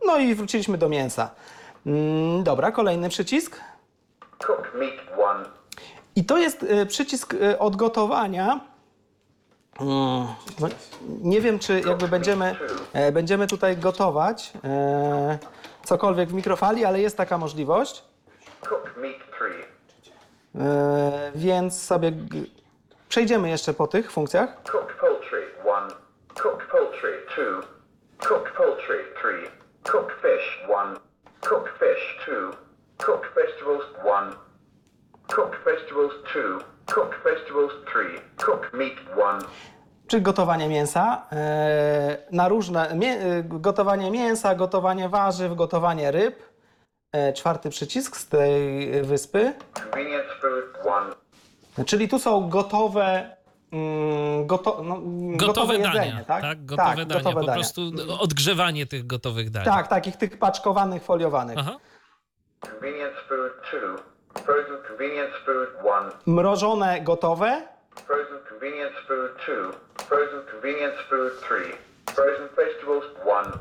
[0.06, 1.30] no i wróciliśmy do mięsa.
[1.86, 3.60] Mm, dobra, kolejny przycisk.
[4.48, 4.94] cook meat
[5.24, 5.46] one,
[6.16, 8.60] I to jest e, przycisk e, od gotowania.
[9.80, 10.28] Mm,
[10.60, 10.68] no,
[11.22, 12.56] nie wiem, czy jakby będziemy,
[12.94, 15.38] e, będziemy tutaj gotować e,
[15.84, 18.04] cokolwiek w mikrofali, ale jest taka możliwość.
[18.70, 19.64] cook meat three,
[20.56, 22.42] E, więc sobie g-
[23.10, 24.58] przejdziemy jeszcze po tych funkcjach.
[24.62, 24.96] poultry
[26.40, 27.62] one, cook poultry two,
[28.18, 29.48] cook poultry three,
[29.84, 30.98] cook fish one,
[31.42, 32.54] cook fish two,
[32.98, 34.36] cook vegetables one,
[35.28, 39.42] cook vegetables two, cook vegetables three, cook meat one,
[40.08, 42.90] Czy gotowanie mięsa e, na różne.
[42.90, 42.98] E,
[43.44, 46.36] gotowanie mięsa, gotowanie warzyw, gotowanie ryb.
[47.12, 49.54] E, czwarty przycisk z tej wyspy.
[49.74, 51.16] convenience food one,
[51.86, 53.39] Czyli tu są gotowe.
[53.72, 56.42] Mm, goto, no, mm, Gotowe, jedzenie, dania, tak?
[56.42, 56.66] tak?
[56.66, 57.54] Gotowe dania, gotowe po dania.
[57.54, 57.82] prostu
[58.20, 59.66] odgrzewanie tych gotowych dań.
[59.66, 61.58] Tak, takich tych paczkowanych, foliowanych.
[61.60, 61.76] Aha.
[66.26, 67.62] Mrożone, gotowe.
[68.08, 69.72] frozen convenience food two,
[70.06, 71.74] frozen convenience food three,
[72.16, 73.52] frozen vegetables one,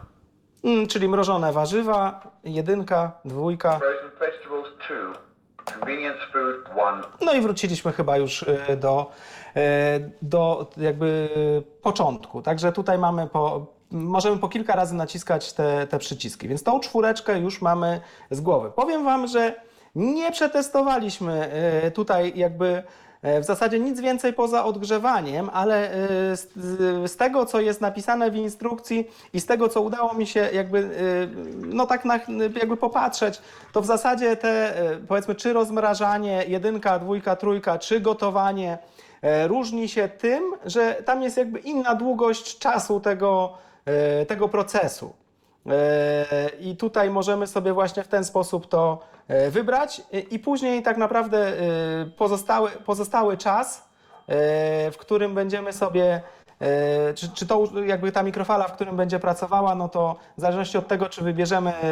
[0.64, 3.78] Mm, czyli mrożone warzywa, jedynka, dwójka.
[3.78, 5.12] frozen vegetables two,
[5.74, 9.10] convenience food one, No i wróciliśmy chyba już y, do,
[10.22, 11.28] do jakby
[11.82, 12.42] początku.
[12.42, 16.48] Także tutaj mamy po, możemy po kilka razy naciskać te, te przyciski.
[16.48, 18.70] Więc tą czwóreczkę już mamy z głowy.
[18.70, 19.54] Powiem Wam, że
[19.94, 21.50] nie przetestowaliśmy
[21.86, 22.82] y, tutaj jakby
[23.36, 25.90] y, w zasadzie nic więcej poza odgrzewaniem, ale
[26.36, 30.48] z, z- tego, co jest napisane w instrukcji i z tego, co udało mi się
[30.52, 30.90] jakby,
[31.66, 32.20] no tak na,
[32.60, 33.40] jakby popatrzeć,
[33.72, 34.74] to w zasadzie te,
[35.08, 38.78] powiedzmy, czy rozmrażanie, jedynka, dwójka, trójka, czy gotowanie e,
[39.22, 43.52] różni się tym, że tam jest jakby inna długość czasu tego,
[43.84, 45.14] e, tego procesu.
[45.66, 48.98] E, I tutaj możemy sobie właśnie w ten sposób to
[49.28, 51.54] e, wybrać e, i później tak naprawdę e,
[52.16, 56.22] pozostały, pozostały czas, e, w którym będziemy sobie,
[56.60, 60.78] e, czy, czy to jakby ta mikrofala, w którym będzie pracowała, no to w zależności
[60.78, 61.82] od tego, czy wybierzemy e,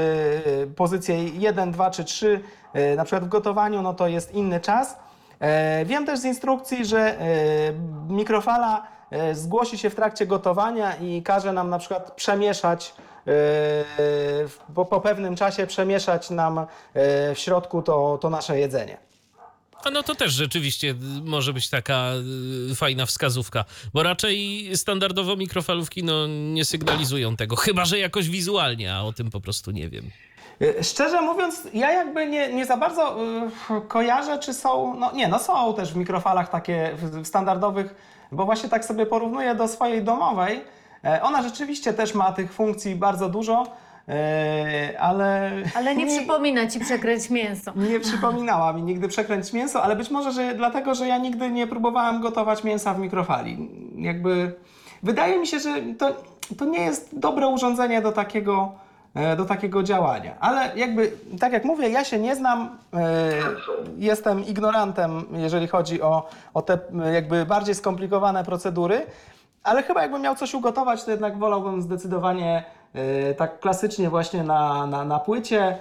[0.77, 2.41] pozycję 1, 2 czy 3,
[2.73, 5.06] e, na przykład w gotowaniu, no to jest inny czas.
[5.41, 7.27] E, Wiem też z instrukcji, że e,
[8.09, 12.95] mikrofala e, zgłosi się w trakcie gotowania i każe nam na przykład przemieszać,
[14.75, 16.67] po, pewnym czasie przemieszać nam
[17.35, 18.99] w środku to, to nasze jedzenie.
[19.85, 22.13] A no to też rzeczywiście może być taka
[22.75, 23.65] fajna wskazówka,
[23.95, 29.31] bo raczej standardowo mikrofalówki no, nie sygnalizują tego, chyba że jakoś wizualnie, a o tym
[29.31, 30.11] po prostu nie wiem.
[30.61, 33.17] E, Szczerze mówiąc, ja jakby nie, nie za bardzo
[33.79, 34.95] y, kojarzę, czy są.
[34.99, 37.95] No nie, no są też w mikrofalach takie w, w standardowych,
[38.33, 40.65] bo właśnie tak sobie porównuję do swojej domowej.
[41.05, 43.67] E, Ona rzeczywiście też ma tych funkcji bardzo dużo,
[44.09, 45.51] e, ale.
[45.75, 47.73] Ale nie przypomina ci przekręć mięso.
[47.77, 51.67] Nie przypominała mi nigdy przekręć mięso, ale być może, że dlatego, że ja nigdy nie
[51.67, 53.69] próbowałem gotować mięsa w mikrofali.
[53.97, 54.55] Jakby
[55.03, 56.13] wydaje mi się, że to,
[56.59, 58.73] to nie jest dobre urządzenie do takiego,
[59.37, 60.35] do takiego działania.
[60.41, 63.33] Ale jakby, tak jak mówię, ja się nie znam, e,
[63.99, 69.07] jestem ignorantem, jeżeli chodzi o, o te e, jakby bardziej skomplikowane procedury.
[69.63, 72.65] Ale chyba jakbym miał coś ugotować, to jednak wolałbym zdecydowanie
[72.95, 75.77] e, tak klasycznie właśnie na, na, na płycie e,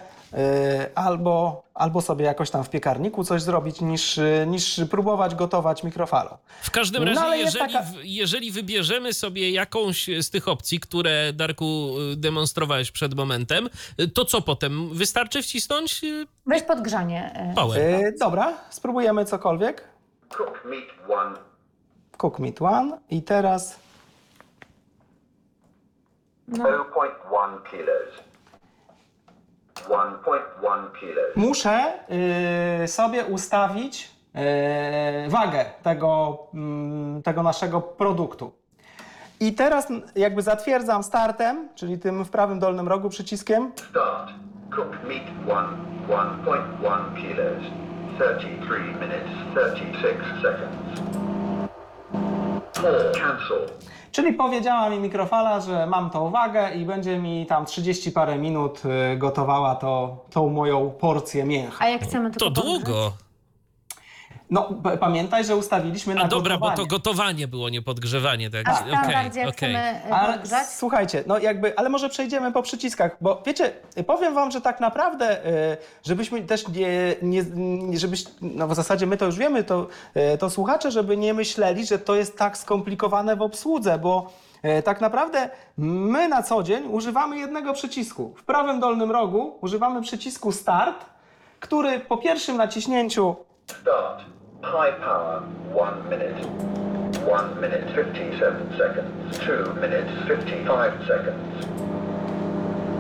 [0.96, 6.38] albo, albo sobie jakoś tam w piekarniku coś zrobić, niż, e, niż próbować gotować mikrofalą.
[6.62, 11.34] W każdym No, razie, jest jeżeli, taka- jeżeli wybierzemy sobie jakąś z tych opcji, które
[11.34, 13.70] Darku y, demonstrowałeś przed momentem,
[14.00, 14.90] y, to co potem?
[14.94, 17.32] Wystarczy wcisnąć y, Weź podgrzanie.
[17.36, 17.82] e, power.
[17.82, 19.84] E, dobra, spróbujemy cokolwiek.
[20.38, 21.36] cook meat one,
[22.18, 23.80] Cook Meat One i teraz
[26.48, 26.64] No.
[26.64, 28.25] 0.1 kilos.
[29.90, 31.36] 1.1 kilos.
[31.36, 31.94] Muszę
[32.84, 34.12] y, sobie ustawić
[35.26, 38.52] y, wagę tego, mm, tego naszego produktu.
[39.40, 43.72] I teraz jakby zatwierdzam startem, czyli tym w prawym dolnym rogu przyciskiem.
[43.76, 44.30] Start.
[44.76, 45.86] Cooked meat 1.
[46.08, 47.64] 1.1 kilos.
[48.18, 51.02] 33 minutes 36 seconds.
[52.74, 53.12] Pause.
[53.20, 53.68] Cancel.
[54.16, 58.82] Czyli powiedziała mi mikrofala, że mam tą wagę i będzie mi tam 30 parę minut
[59.14, 61.86] y, gotowała to, tą moją porcję mięcha.
[61.86, 62.66] A jak chcemy To podgrzać?
[62.66, 63.12] długo.
[64.50, 66.90] No p- pamiętaj, że ustawiliśmy na A dobra, bo gotowanie.
[66.90, 68.50] to gotowanie było, nie podgrzewanie.
[68.50, 68.62] Tak?
[68.62, 69.70] Okej, standardzie jak okej.
[69.70, 73.74] chcemy e, Ale słuchajcie, no jakby, ale może przejdziemy po przyciskach, bo wiecie,
[74.08, 77.44] powiem wam, że tak naprawdę, y, żebyśmy też nie, nie,
[78.00, 79.88] żebyś, no w zasadzie my to już wiemy, to,
[80.34, 84.34] y, to słuchacze, żeby nie myśleli, że to jest tak skomplikowane w obsłudze, bo
[84.84, 88.34] tak naprawdę my na co dzień używamy jednego przycisku.
[88.38, 91.06] W prawym dolnym rogu używamy przycisku Start,
[91.60, 93.36] który po pierwszym naciśnięciu
[93.68, 94.35] Start.
[94.66, 95.42] High power.
[95.74, 96.42] 1 minute.
[97.28, 99.38] 1 minute 57 seconds.
[99.38, 101.66] 2 minutes 55 seconds.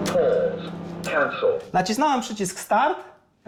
[0.05, 0.72] Pause.
[1.03, 1.59] Cancel.
[1.74, 2.97] Nacisnąłem przycisk Start.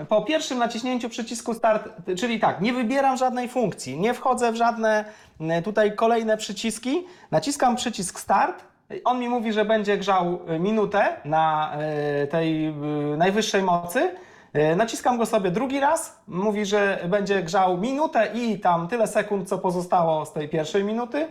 [0.10, 5.06] Po pierwszym naciśnięciu przycisku Start, czyli tak, nie wybieram żadnej funkcji, nie wchodzę w żadne
[5.42, 7.06] m, tutaj kolejne przyciski.
[7.32, 8.64] Naciskam przycisk Start.
[9.04, 11.74] On mi mówi, że będzie grzał y, minutę na
[12.24, 14.12] y, tej y, najwyższej mocy.
[14.58, 16.20] Y, Naciskam go sobie drugi raz.
[16.28, 21.28] Mówi, że będzie grzał minutę i tam tyle sekund, co pozostało z tej pierwszej minuty.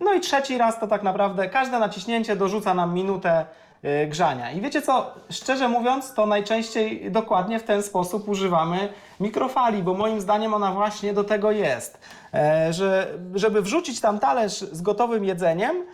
[0.00, 3.46] No i trzeci raz to tak naprawdę każde naciśnięcie dorzuca nam minutę
[3.84, 4.50] y, grzania.
[4.52, 8.88] I wiecie co, szczerze mówiąc, to najczęściej dokładnie w ten sposób używamy
[9.20, 11.98] mikrofali, bo moim zdaniem ona właśnie do tego jest.
[12.34, 15.84] E, że, żeby wrzucić tam talerz z gotowym jedzeniem,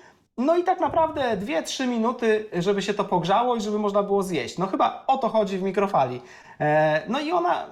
[0.40, 4.58] no i tak naprawdę 2-3 minuty, żeby się to pogrzało i żeby można było zjeść.
[4.58, 6.20] No chyba o to chodzi w mikrofali.
[6.60, 7.66] E, no i ona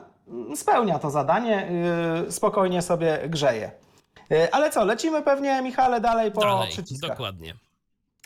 [0.54, 1.68] spełnia to zadanie,
[2.28, 3.70] y, spokojnie sobie grzeje.
[4.32, 7.10] E, Ale co, lecimy pewnie, Michale, dalej po Dalej, przyciskach.
[7.10, 7.54] dokładnie.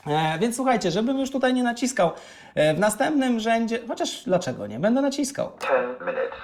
[0.06, 2.10] E, więc słuchajcie, żebym już tutaj nie naciskał,
[2.54, 5.52] e, w następnym rzędzie, chociaż dlaczego nie, będę naciskał.
[5.60, 6.38] 10 minutes.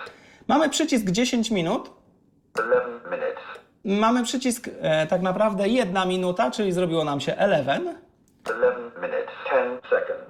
[0.49, 1.91] Mamy przycisk 10 minut,
[2.59, 3.39] 11 minutes.
[3.89, 7.95] Mamy przycisk e, tak naprawdę 1 minuta, czyli zrobiło nam się 11,
[8.47, 10.29] 11 minutes 10 seconds.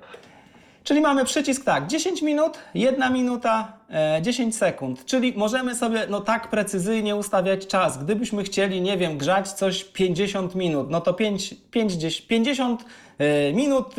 [0.85, 6.21] czyli mamy przycisk tak, 10 minut, 1 minuta, e, 10 sekund, czyli możemy sobie no
[6.21, 8.05] tak precyzyjnie ustawiać czas.
[8.05, 12.85] Gdybyśmy chcieli, nie wiem, grzać coś 50 minut, no to 5, 5, 10, 50
[13.19, 13.95] e, minut,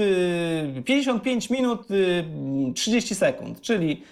[0.77, 1.87] e, 55 minut,
[2.69, 4.03] e, 30 sekund, czyli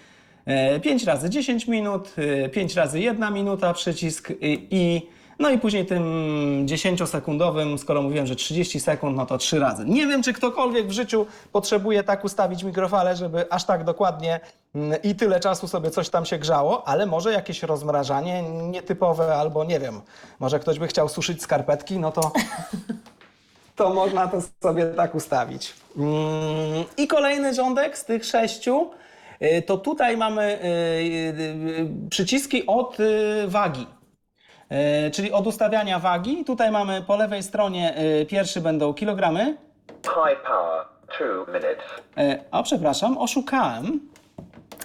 [0.82, 2.14] 5 razy 10 minut,
[2.52, 4.32] 5 razy 1 minuta przycisk
[4.70, 5.02] i
[5.38, 6.02] no i później tym
[6.66, 9.84] 10-sekundowym, skoro mówiłem, że 30 sekund, no to 3 razy.
[9.84, 14.40] Nie wiem, czy ktokolwiek w życiu potrzebuje tak ustawić mikrofale, żeby aż tak dokładnie
[14.74, 19.64] mm, i tyle czasu sobie coś tam się grzało, ale może jakieś rozmrażanie nietypowe albo
[19.64, 20.00] nie wiem,
[20.40, 22.32] może ktoś by chciał suszyć skarpetki, no to
[23.76, 25.74] to można to sobie tak ustawić.
[25.96, 26.08] Mm,
[26.96, 28.90] I kolejny rządek z tych sześciu,
[29.42, 32.96] y, to tutaj mamy y, y, przyciski od
[33.46, 33.86] wagi.
[34.72, 36.44] Y, Czyli od ustawiania wagi.
[36.44, 39.56] Tutaj mamy po lewej stronie y, pierwszy będą kilogramy.
[40.02, 40.84] High power.
[41.18, 41.84] 2 minutes.
[42.16, 44.00] E, O, przepraszam, oszukałem.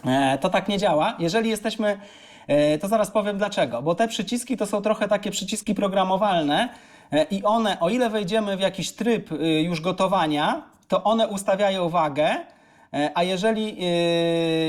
[0.08, 1.14] E, To tak nie działa.
[1.20, 2.00] Jeżeli jesteśmy,
[2.48, 3.82] e, to zaraz powiem dlaczego.
[3.82, 6.70] Bo te przyciski to są trochę takie przyciski programowalne
[7.12, 9.30] e, i one, o ile wejdziemy w jakiś tryb
[9.64, 12.36] już gotowania, to one ustawiają wagę.
[12.94, 13.78] E, A jeżeli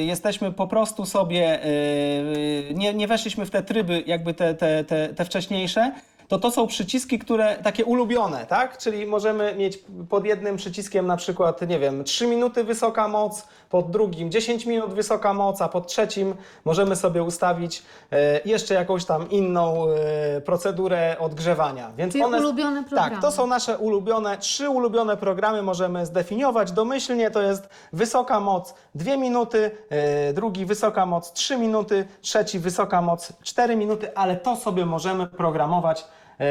[0.01, 4.85] y, jesteśmy po prostu sobie, y, nie, nie weszliśmy w te tryby, jakby te, te,
[4.85, 5.93] te, te wcześniejsze,
[6.29, 8.79] to to są przyciski, które takie ulubione, tak?
[8.79, 13.91] Czyli możemy mieć pod jednym przyciskiem na przykład, nie wiem, 3 minuty wysoka moc, pod
[13.91, 19.31] drugim 10 minut wysoka moc, a pod trzecim możemy sobie ustawić e, jeszcze jakąś tam
[19.31, 21.93] inną e, procedurę odgrzewania.
[21.97, 23.11] Więc Czyli one, ulubione programy.
[23.11, 28.75] Tak, to są nasze ulubione, trzy ulubione programy możemy zdefiniować domyślnie, to jest wysoka moc
[28.95, 34.57] 2 minuty, e, drugi wysoka moc 3 minuty, trzeci wysoka moc 4 minuty, ale to
[34.57, 36.05] sobie możemy programować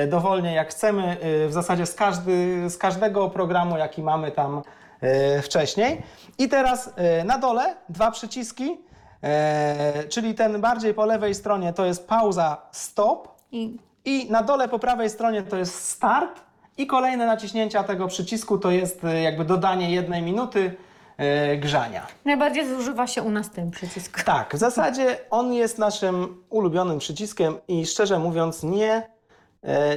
[0.08, 4.62] dowolnie jak chcemy, e, w zasadzie z, każdy, z każdego programu, jaki mamy tam
[5.02, 6.02] e, wcześniej.
[6.38, 8.78] I teraz e, na dole dwa przyciski,
[9.24, 14.68] e, czyli ten bardziej po lewej stronie to jest pauza stop, I i na dole
[14.68, 16.42] po prawej stronie to jest start
[16.78, 20.76] i kolejne naciśnięcia tego przycisku to jest e, jakby dodanie jednej minuty
[21.18, 22.08] e, grzania.
[22.26, 24.24] najbardziej zużywa się u nas ten przycisk.
[24.24, 29.13] Tak, w zasadzie on jest naszym ulubionym przyciskiem i szczerze mówiąc nie E,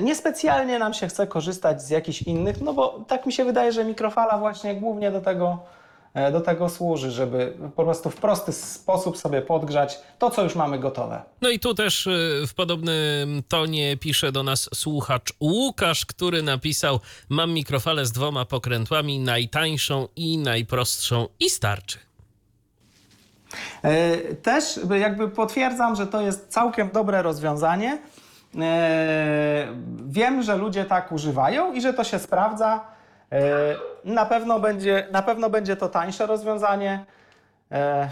[0.01, 3.85] Niespecjalnie nam się chce korzystać z jakichś innych, no bo tak mi się wydaje, że
[3.85, 5.59] mikrofala właśnie głównie do tego,
[6.15, 10.55] e, do tego służy, żeby po prostu w prosty sposób sobie podgrzać to, co już
[10.55, 11.23] mamy gotowe.
[11.41, 17.01] No i tu też y, w podobnym tonie pisze do nas słuchacz Łukasz, który napisał:
[17.29, 21.99] Mam mikrofalę z dwoma pokrętłami, najtańszą i najprostszą i starczy.
[23.83, 27.99] E, Też jakby potwierdzam, że to jest całkiem dobre rozwiązanie.
[28.63, 29.67] E,
[30.09, 32.81] Wiem, że ludzie tak używają i że to się sprawdza.
[33.33, 33.41] E,
[34.05, 37.05] Na pewno będzie, na pewno będzie to tańsze rozwiązanie.
[37.73, 38.09] E,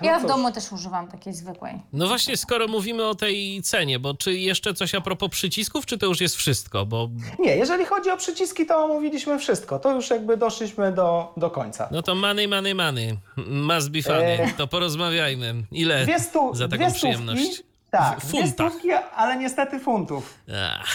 [0.00, 0.30] no Ja w cóż.
[0.30, 1.74] domu też używam takiej zwykłej.
[1.92, 5.98] No właśnie, skoro mówimy o tej cenie, bo czy jeszcze coś a propos przycisków, czy
[5.98, 6.86] to już jest wszystko?
[6.86, 9.78] Bo Nie, jeżeli chodzi o przyciski, to omówiliśmy wszystko.
[9.78, 11.88] To już jakby doszliśmy do, do końca.
[11.92, 13.18] no to money, money, money.
[13.46, 14.38] Must be funny.
[14.42, 15.54] E, To porozmawiajmy.
[15.72, 17.62] Ile Dwie, stu, za taką dwie przyjemność?
[17.90, 18.50] Tak, W funtach.
[18.52, 20.34] stówki, ale niestety funtów.
[20.80, 20.86] Ach.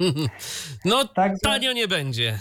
[0.84, 2.38] No, Także- tanio nie będzie.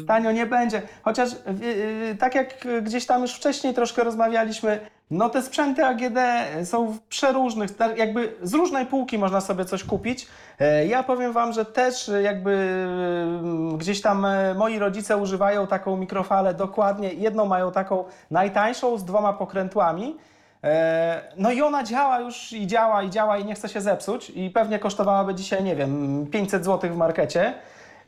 [0.00, 0.82] Y, Tanio nie będzie.
[1.02, 4.80] Chociaż y, y, tak jak gdzieś tam już wcześniej troszkę rozmawialiśmy,
[5.10, 6.18] no te sprzęty AGD
[6.64, 10.26] są w przeróżnych, tak jakby z różnej półki można sobie coś kupić.
[10.60, 12.50] E, Ja powiem wam, że też jakby
[13.74, 17.12] y, gdzieś tam e, moi rodzice używają taką mikrofalę dokładnie.
[17.12, 20.16] Jedną mają taką najtańszą z dwoma pokrętłami.
[20.64, 24.30] E, No i ona działa już i działa i działa i nie chce się zepsuć
[24.30, 27.54] i pewnie kosztowałaby dzisiaj, nie wiem, 500 zł w markecie.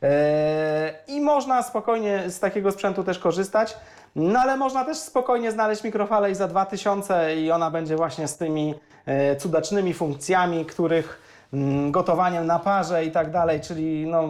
[0.03, 3.77] E, I można spokojnie z takiego sprzętu też korzystać.
[4.15, 8.37] No ale można też spokojnie znaleźć mikrofalę i za 2000 i ona będzie właśnie z
[8.37, 8.75] tymi
[9.05, 11.21] e, cudacznymi funkcjami, których
[11.53, 14.23] mm, gotowaniem na parze i tak dalej, czyli no,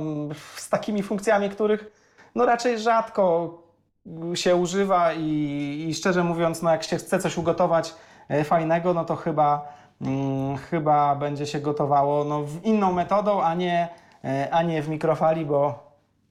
[0.56, 1.92] z takimi funkcjami, których
[2.36, 3.58] no raczej rzadko
[4.34, 7.94] się używa i, i szczerze mówiąc, no jak się chce coś ugotować
[8.44, 13.88] fajnego, no to chyba, mm, chyba będzie się gotowało no, w inną metodą, a nie,
[14.24, 15.80] e, a nie w mikrofali, bo,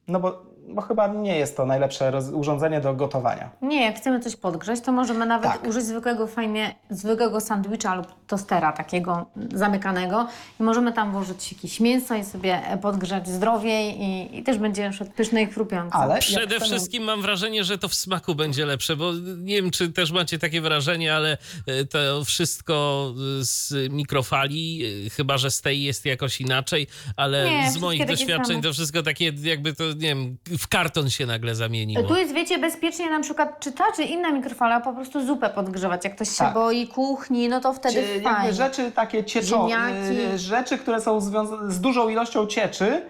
[0.08, 0.42] no bo,
[0.74, 3.50] bo chyba nie jest to najlepsze urządzenie do gotowania.
[3.62, 5.66] Nie, jak chcemy coś podgrzać, to możemy nawet Tak.
[5.66, 10.26] użyć zwykłego fajnie, zwykłego sandwicha lub tostera takiego zamykanego
[10.60, 15.14] i możemy tam włożyć jakieś mięso i sobie podgrzać zdrowiej i, i też będzie przykład
[15.14, 15.94] pyszne i chrupiące.
[15.96, 19.70] Ale Przede chcemy- wszystkim mam wrażenie, że to w smaku będzie lepsze, bo nie wiem,
[19.70, 23.06] czy też macie takie wrażenie, ale e, to wszystko
[23.40, 28.06] e, z mikrofali, e, chyba że z tej jest jakoś inaczej, ale Nie, z moich
[28.06, 28.62] doświadczeń same.
[28.62, 32.08] to wszystko takie jakby to, nie wiem, w karton się nagle zamieniło.
[32.08, 36.04] Tu jest, wiecie, bezpiecznie na przykład czy ta, czy inna mikrofala po prostu zupę podgrzewać.
[36.04, 36.54] Jak ktoś się Tak.
[36.54, 38.52] boi kuchni, no to wtedy Cie- fajnie.
[38.52, 40.38] rzeczy takie cieczowe, Ziemniaki.
[40.38, 43.02] rzeczy, które są związane z dużą ilością cieczy,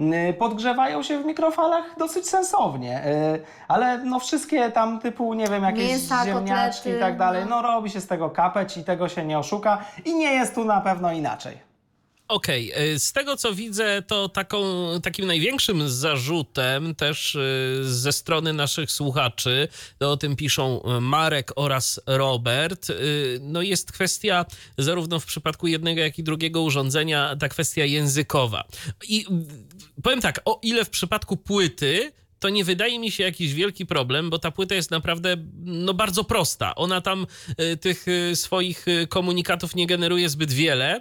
[0.00, 3.06] y, podgrzewają się w mikrofalach dosyć sensownie.
[3.06, 7.42] Y, Ale no wszystkie tam typu, nie wiem, jakieś Mięsa, ziemniaczki kotlety, i tak dalej,
[7.48, 7.62] no.
[7.62, 10.64] no robi się z tego kapeć i tego się nie oszuka i nie jest tu
[10.64, 11.58] na pewno inaczej.
[12.28, 14.64] Okej, y, z tego co widzę, to taką,
[15.02, 19.68] takim największym zarzutem też y, ze strony naszych słuchaczy,
[19.98, 22.86] to o tym piszą y, Marek oraz Robert,
[23.40, 24.44] no jest kwestia
[24.78, 28.64] zarówno w przypadku jednego, jak i drugiego urządzenia, ta kwestia językowa.
[29.08, 29.26] I
[30.02, 32.12] powiem tak, o ile w przypadku płyty
[32.44, 36.24] to nie wydaje mi się jakiś wielki problem, bo ta płyta jest naprawdę no, bardzo
[36.24, 36.74] prosta.
[36.74, 37.26] Ona tam
[37.60, 41.00] y, tych y, swoich y, komunikatów nie generuje zbyt wiele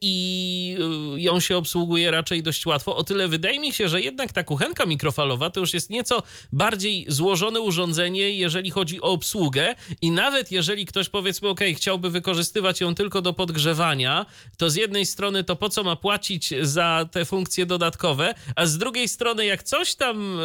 [0.00, 0.76] i
[1.16, 2.96] ją się obsługuje raczej dość łatwo.
[2.96, 7.04] O tyle wydaje mi się, że jednak ta kuchenka mikrofalowa to już jest nieco bardziej
[7.08, 12.94] złożone urządzenie, jeżeli chodzi o obsługę i nawet jeżeli ktoś powiedzmy, ok, chciałby wykorzystywać ją
[12.94, 17.66] tylko do podgrzewania, to z jednej strony to po co ma płacić za te funkcje
[17.66, 20.38] dodatkowe, a z drugiej strony jak coś tam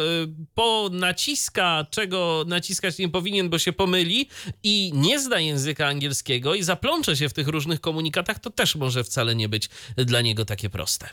[0.54, 4.28] ponaciska, czego naciskać nie powinien, bo się pomyli
[4.62, 9.04] i nie zna języka angielskiego i zaplącze się w tych różnych komunikatach, to też może
[9.04, 11.08] wcale nie być dla niego takie proste.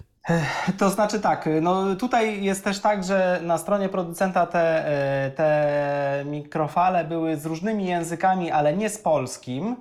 [0.77, 6.23] To znaczy tak, no tutaj jest też tak, że na stronie producenta te, e, te
[6.25, 9.75] mikrofale były z różnymi językami, ale nie z polskim.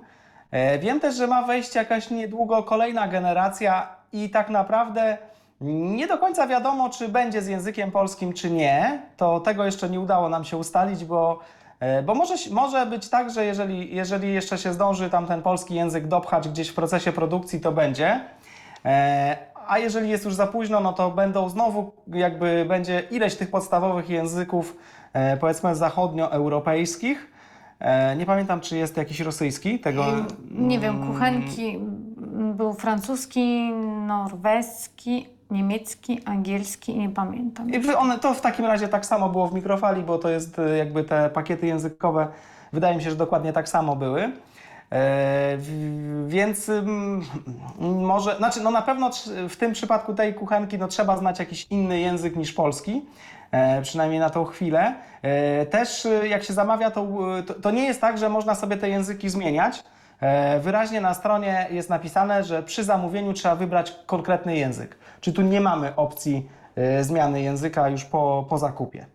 [0.51, 5.17] E, Wiem też, że ma wejść jakaś niedługo kolejna generacja i tak naprawdę
[5.61, 9.01] nie do końca wiadomo, czy będzie z językiem polskim, czy nie.
[9.17, 11.39] To tego jeszcze nie udało nam się ustalić, bo,
[11.79, 15.75] e, bo może, może być tak, że jeżeli, jeżeli jeszcze się zdąży tam ten polski
[15.75, 18.19] język dopchać gdzieś w procesie produkcji, to będzie.
[18.85, 19.37] E,
[19.67, 24.09] A jeżeli jest już za późno, no to będą znowu, jakby będzie ileś tych podstawowych
[24.09, 24.77] języków,
[25.13, 27.31] e, powiedzmy zachodnioeuropejskich.
[28.17, 30.05] Nie pamiętam, czy jest jakiś rosyjski tego.
[30.51, 33.71] Nie wiem, kuchenki m, był francuski,
[34.07, 37.69] norweski, niemiecki, angielski i nie pamiętam.
[37.69, 40.77] I one, to w takim razie tak samo było w mikrofali, bo to jest e,
[40.77, 42.27] jakby te pakiety językowe,
[42.73, 44.31] wydaje mi się, że dokładnie tak samo były.
[44.91, 45.57] E,
[46.27, 47.23] Więc ym,
[47.79, 49.09] może, znaczy no na pewno
[49.49, 53.05] w tym przypadku tej kuchenki no trzeba znać jakiś inny język niż polski,
[53.51, 54.93] e, przynajmniej na tą chwilę.
[55.21, 57.07] E, Też y, jak się zamawia, to,
[57.39, 59.83] y, to, to nie jest tak, że można sobie te języki zmieniać.
[60.21, 64.97] E, Wyraźnie na stronie jest napisane, że przy zamówieniu trzeba wybrać konkretny język.
[65.21, 69.05] Czy tu nie mamy opcji e, zmiany języka już po, po zakupie.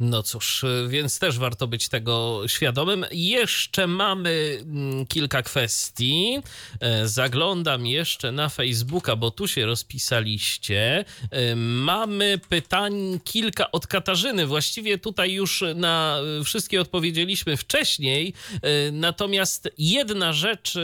[0.00, 3.06] No cóż, więc też warto być tego świadomym.
[3.12, 6.38] Jeszcze mamy mm, kilka kwestii.
[6.80, 11.04] E, Zaglądam jeszcze na Facebooka, bo tu się rozpisaliście.
[11.30, 14.46] E, Mamy pytań kilka od Katarzyny.
[14.46, 18.34] Właściwie tutaj już na y, wszystkie odpowiedzieliśmy wcześniej.
[18.62, 20.74] E, Natomiast jedna rzecz,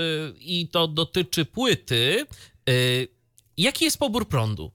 [0.40, 2.26] i to dotyczy płyty.
[2.68, 2.72] E,
[3.56, 4.72] Jaki jest pobór prądu?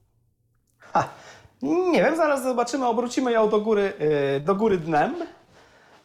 [0.78, 1.14] Ha,
[1.62, 3.92] nie wiem, zaraz zobaczymy, obrócimy ją do góry,
[4.36, 5.14] y, do góry dnem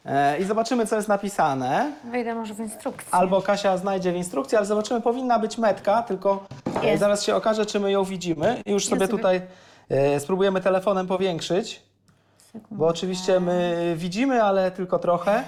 [0.05, 1.91] e, i zobaczymy, co jest napisane.
[2.11, 3.07] Wejdę może w instrukcję.
[3.15, 6.45] Albo Kasia znajdzie w instrukcji, ale zobaczymy, powinna być metka, tylko
[6.83, 6.99] Jest.
[6.99, 8.61] zaraz się okaże, czy my ją widzimy.
[8.65, 9.41] I już sobie sobie- tutaj
[9.89, 11.83] e, spróbujemy telefonem powiększyć,
[12.71, 15.43] bo oczywiście my widzimy, ale tylko trochę.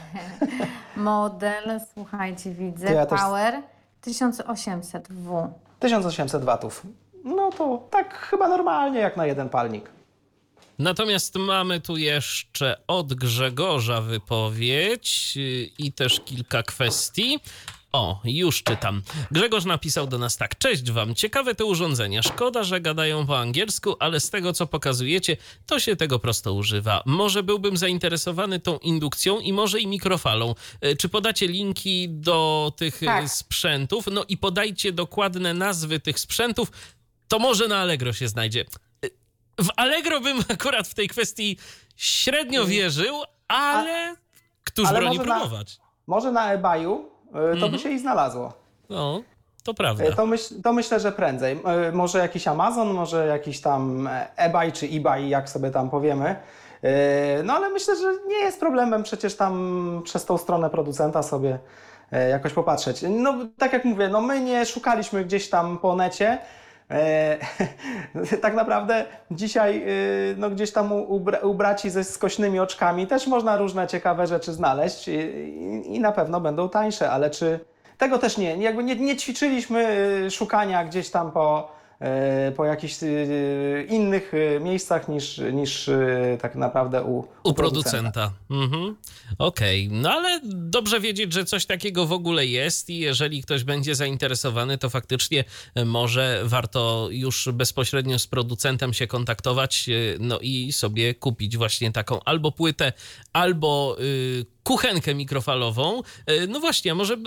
[0.97, 2.87] Model, słuchajcie, widzę.
[2.87, 3.61] To ja też- Power
[4.07, 5.47] 1800W.
[5.79, 6.83] 1800 watów.
[7.25, 9.89] No to tak chyba normalnie, jak na jeden palnik.
[10.79, 17.39] Natomiast mamy tu jeszcze od Grzegorza wypowiedź yy, i też kilka kwestii.
[17.91, 19.01] O, już czytam.
[19.31, 20.57] Grzegorz napisał do nas tak.
[20.57, 22.21] Cześć wam, ciekawe te urządzenia.
[22.23, 27.03] Szkoda, że gadają po angielsku, ale z tego co pokazujecie, to się tego prosto używa.
[27.05, 30.55] Może byłbym zainteresowany tą indukcją i może i mikrofalą.
[30.81, 33.29] E, Czy podacie linki do tych e, Tak.
[33.29, 34.05] sprzętów?
[34.11, 36.71] No i podajcie dokładne nazwy tych sprzętów.
[37.27, 38.65] To może na Allegro się znajdzie.
[39.59, 41.57] W Allegro bym akurat w tej kwestii
[41.95, 43.15] średnio wierzył,
[43.47, 44.15] ale
[44.63, 45.77] któż ale broni może na- próbować?
[46.07, 47.71] Może na eBayu y, to Mhm.
[47.71, 48.53] by się i znalazło.
[48.89, 49.21] No,
[49.63, 50.03] to prawda.
[50.03, 51.59] E, To, myśl, to myślę, że prędzej.
[51.87, 56.35] E, Może jakiś Amazon, może jakiś tam e, eBay czy eBay, jak sobie tam powiemy.
[57.43, 61.59] No ale myślę, że nie jest problemem przecież tam przez tą stronę producenta sobie
[62.11, 63.03] e, jakoś popatrzeć.
[63.09, 66.37] No tak jak mówię, no my nie szukaliśmy gdzieś tam po necie.
[66.91, 67.37] E,
[68.41, 69.85] tak naprawdę dzisiaj e,
[70.37, 74.27] no gdzieś tam u, u, bra- u braci ze skośnymi oczkami też można różne ciekawe
[74.27, 77.59] rzeczy znaleźć i, i, i na pewno będą tańsze, ale czy
[77.97, 79.87] tego też nie, jakby nie, nie ćwiczyliśmy
[80.25, 81.74] y, szukania gdzieś tam po,
[82.55, 85.89] po jakichś y, innych y, miejscach niż, niż
[86.41, 88.31] tak naprawdę u, U producenta.
[88.49, 88.95] Mhm.
[89.37, 93.95] Okej, no ale dobrze wiedzieć, że coś takiego w ogóle jest i jeżeli ktoś będzie
[93.95, 95.43] zainteresowany, to faktycznie
[95.75, 101.91] e, może warto już bezpośrednio z producentem się kontaktować, e, no i sobie kupić właśnie
[101.91, 102.93] taką albo płytę,
[103.33, 106.01] albo y, kuchenkę mikrofalową.
[106.27, 107.17] E, No właśnie, a może y,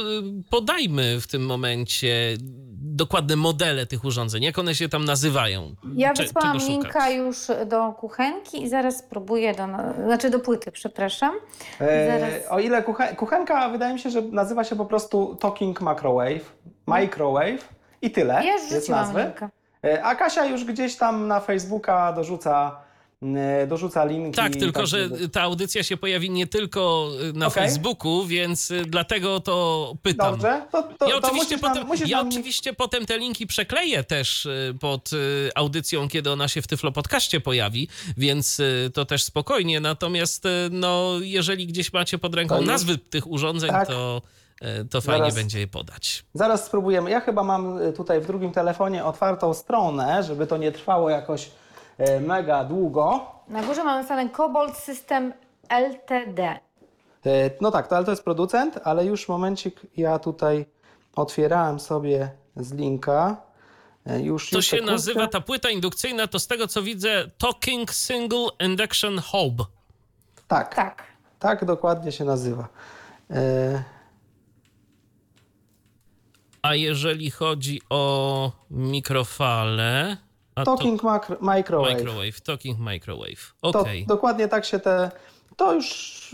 [0.50, 2.36] podajmy w tym momencie
[2.80, 5.74] dokładne modele tych urządzeń, jak one się tam nazywają.
[5.94, 7.36] Ja Cze- wysłałam linka już
[7.66, 9.64] do kuchenki i zaraz spróbuję do,
[10.04, 11.34] znaczy do płyty, przepraszam.
[11.80, 12.42] E.
[12.50, 16.52] O ile kuchen, kuchenka wydaje mi się, że nazywa się po prostu Talking Microwave,
[16.86, 17.68] Microwave
[18.02, 19.22] i tyle Ja już jest nazwy.
[19.22, 19.50] linka.
[19.84, 22.87] E, A Kasia już gdzieś tam na Facebooka dorzuca, e,
[23.66, 24.36] dorzuca linki.
[24.36, 27.62] Tak, tylko tak, że ta audycja się pojawi nie tylko y, na Okej.
[27.62, 30.30] Facebooku, więc y, dlatego to pytam.
[30.32, 33.46] Dobrze, to, to, ja to oczywiście, nam- potem, musisz ja nam- oczywiście potem te linki
[33.46, 34.48] przekleję też
[34.80, 35.10] pod
[35.54, 38.60] audycją, kiedy ona się w Tyflo Podcaście pojawi, więc
[38.94, 39.80] to też spokojnie.
[39.80, 43.88] Natomiast no, jeżeli gdzieś macie pod ręką To nazwy tych urządzeń, Tak.
[43.88, 44.22] to,
[44.90, 45.34] to fajnie Zaraz.
[45.34, 46.24] będzie je podać.
[46.34, 47.10] Zaraz spróbujemy.
[47.10, 51.48] Ja chyba mam tutaj w drugim telefonie otwartą stronę, żeby to nie trwało jakoś e,
[52.20, 53.26] mega długo.
[53.48, 55.32] Na górze mamy napisane Cobalt System
[55.68, 56.42] LTD.
[57.26, 60.66] E, No tak, to, ale to jest producent, ale już momencik ja tutaj
[61.16, 63.36] otwierałem sobie z linka.
[64.06, 67.90] E, Już, To już się nazywa, ta płyta indukcyjna, to z tego co widzę, Talking
[67.94, 69.52] Single Induction Hob.
[70.48, 71.02] Tak, tak,
[71.38, 71.64] Tak.
[71.64, 72.68] dokładnie się nazywa.
[73.30, 73.84] E,
[76.62, 80.16] A jeżeli chodzi o mikrofale...
[80.58, 81.94] A to- Talking macro, Microwave.
[81.94, 83.54] Microwave, Talking Microwave.
[83.60, 84.06] To Okej.
[84.06, 85.10] dokładnie tak się te...
[85.56, 85.88] To już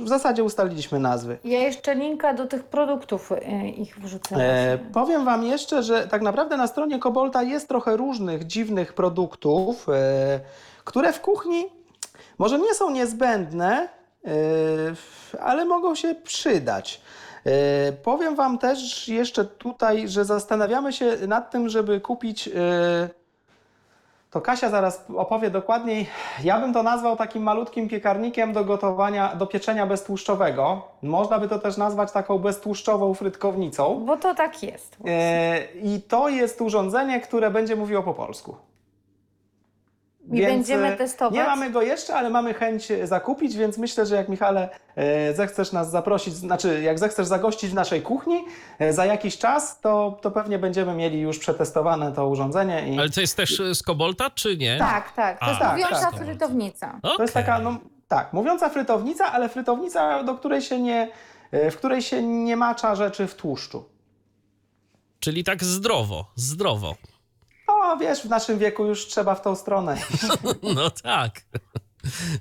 [0.05, 1.39] w zasadzie ustaliliśmy nazwy.
[1.45, 4.37] Ja jeszcze linka do tych produktów y, ich wrzucę.
[4.37, 9.89] E, powiem Wam jeszcze, że tak naprawdę na stronie Kobolta jest trochę różnych dziwnych produktów,
[9.89, 10.41] e,
[10.85, 11.67] które w kuchni
[12.39, 13.89] może nie są niezbędne,
[14.25, 14.31] e,
[15.41, 17.01] ale mogą się przydać.
[17.47, 22.51] E, powiem Wam też jeszcze tutaj, że zastanawiamy się nad tym, żeby kupić e,
[24.35, 26.07] to Kasia zaraz opowie dokładniej.
[26.45, 30.83] Ja bym to nazwał takim malutkim piekarnikiem do gotowania, do pieczenia beztłuszczowego.
[31.03, 34.05] Można by to też nazwać taką beztłuszczową frytkownicą.
[34.07, 34.97] Bo to tak jest.
[35.07, 38.57] E, I to jest urządzenie, które będzie mówiło po polsku.
[40.35, 41.35] I będziemy e, testować?
[41.35, 45.73] Nie mamy go jeszcze, ale mamy chęć zakupić, więc myślę, że jak Michale e, zechcesz
[45.73, 48.45] nas zaprosić, znaczy jak zechcesz zagościć w naszej kuchni
[48.79, 52.89] e, za jakiś czas, to, to pewnie będziemy mieli już przetestowane to urządzenie.
[52.89, 54.79] I Ale to jest też e, z Kobolta, czy nie?
[54.79, 55.39] Tak, tak.
[55.39, 56.25] To A, jest tak, mówiąca tak.
[56.25, 57.01] frytownica.
[57.03, 57.79] to jest taka, no
[58.09, 61.09] tak, mówiąca frytownica, ale frytownica, do której się nie,
[61.51, 63.85] e, w której się nie macza rzeczy w tłuszczu.
[65.21, 66.95] Czyli tak zdrowo, zdrowo.
[67.85, 69.97] No wiesz, w naszym wieku już trzeba w tą stronę.
[70.75, 71.41] No tak.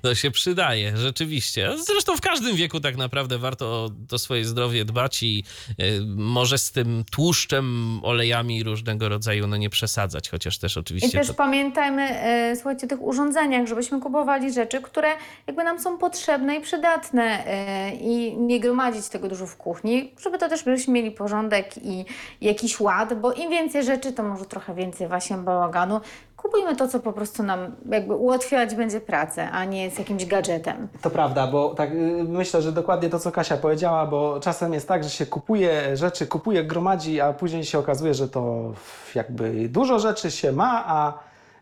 [0.02, 1.70] To się przydaje, rzeczywiście.
[1.86, 5.44] Zresztą w każdym wieku tak naprawdę warto o to swoje zdrowie dbać i
[5.80, 11.18] y, może z tym tłuszczem, olejami różnego rodzaju no nie przesadzać, chociaż też I oczywiście
[11.18, 11.34] też to...
[11.34, 15.08] pamiętajmy, e, słuchajcie, o tych urządzeniach, żebyśmy kupowali rzeczy, które
[15.46, 20.38] jakby nam są potrzebne i przydatne e, i nie gromadzić tego dużo w kuchni, żeby
[20.38, 22.04] to też byśmy mieli porządek i
[22.40, 26.00] jakiś ład, bo im więcej rzeczy, to może trochę więcej właśnie bałaganu.
[26.44, 30.88] Kupujmy to, co po prostu nam jakby ułatwiać będzie pracę, a nie jest jakimś gadżetem.
[31.02, 34.88] To prawda, bo tak y, myślę, że dokładnie to, co Kasia powiedziała, bo czasem jest
[34.88, 38.72] tak, że się kupuje rzeczy, kupuje, gromadzi, a później się okazuje, że to
[39.14, 41.18] jakby dużo rzeczy się ma, a,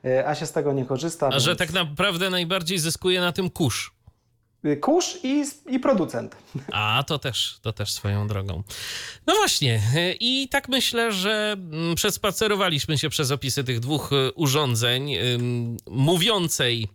[0.08, 1.26] y, a się z tego nie korzysta.
[1.26, 3.92] A więc- że tak naprawdę najbardziej zyskuje na tym kurz.
[4.64, 6.36] Y, Kurz i, i producent.
[6.72, 8.62] A, to też, to też swoją drogą.
[9.26, 14.32] No właśnie, e, i tak myślę, że mm, przespacerowaliśmy się przez opisy tych dwóch e,
[14.32, 15.12] urządzeń,
[15.86, 16.88] mówiącej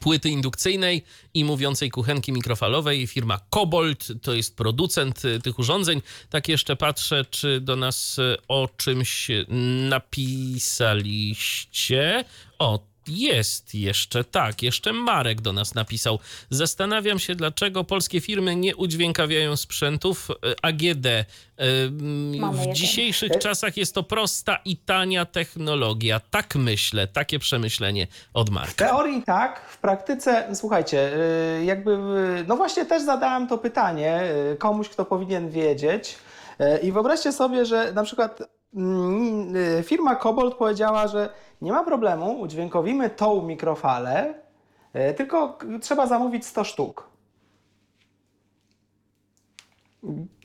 [0.00, 1.04] płyty indukcyjnej
[1.34, 3.06] i mówiącej kuchenki mikrofalowej.
[3.06, 6.02] Firma Kobold to jest producent tych urządzeń.
[6.30, 9.28] Tak jeszcze patrzę, czy do nas o czymś
[9.88, 12.24] napisaliście.
[12.58, 16.18] O, jest jeszcze, tak, jeszcze Marek do nas napisał.
[16.50, 20.34] Zastanawiam się, dlaczego polskie firmy nie udźwiękawiają sprzętów e,
[20.64, 21.06] AGD.
[21.06, 21.24] E,
[22.52, 26.20] W dzisiejszych czasach jest to prosta i tania technologia.
[26.30, 28.72] Tak myślę, takie przemyślenie od W Marka.
[28.88, 31.10] teorii tak, w praktyce, słuchajcie,
[31.60, 31.98] y, jakby,
[32.48, 34.22] no właśnie też zadałem to pytanie
[34.58, 36.16] komuś, kto powinien wiedzieć.
[36.82, 38.42] I wyobraźcie sobie, że na przykład
[38.74, 41.28] mm, firma Kobold powiedziała, że
[41.62, 44.34] nie ma problemu, udźwiękowimy tą mikrofalę,
[45.10, 47.12] y, tylko trzeba zamówić 100 sztuk.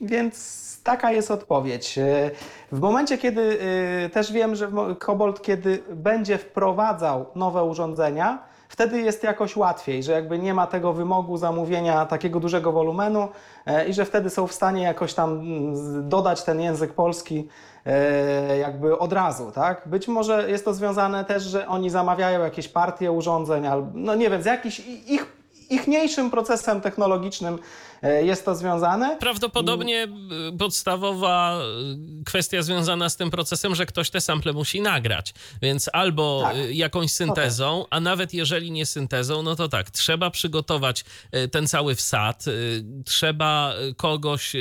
[0.00, 1.98] Więc taka jest odpowiedź.
[1.98, 2.30] E,
[2.72, 3.58] W momencie, kiedy
[4.04, 10.12] e, też wiem, że Kobold, kiedy będzie wprowadzał nowe urządzenia, wtedy jest jakoś łatwiej, że
[10.12, 13.28] jakby nie ma tego wymogu zamówienia takiego dużego wolumenu
[13.66, 17.48] e, i że wtedy są w stanie jakoś tam mm, dodać ten język polski
[17.86, 19.82] e, jakby od razu, tak?
[19.86, 24.30] Być może jest to związane też, że oni zamawiają jakieś partie urządzeń, albo no nie
[24.30, 25.38] wiem, z jakiś i- ich
[25.70, 27.58] ichniejszym procesem technologicznym
[28.02, 29.16] jest to związane.
[29.20, 30.08] Prawdopodobnie
[30.54, 31.60] y, podstawowa
[32.20, 35.34] y, kwestia związana z tym procesem, że ktoś te sample musi nagrać.
[35.62, 36.56] Więc albo Tak.
[36.70, 41.04] jakąś syntezą, a nawet jeżeli nie syntezą, no to tak, trzeba przygotować
[41.52, 42.44] ten cały wsad,
[43.04, 44.52] trzeba kogoś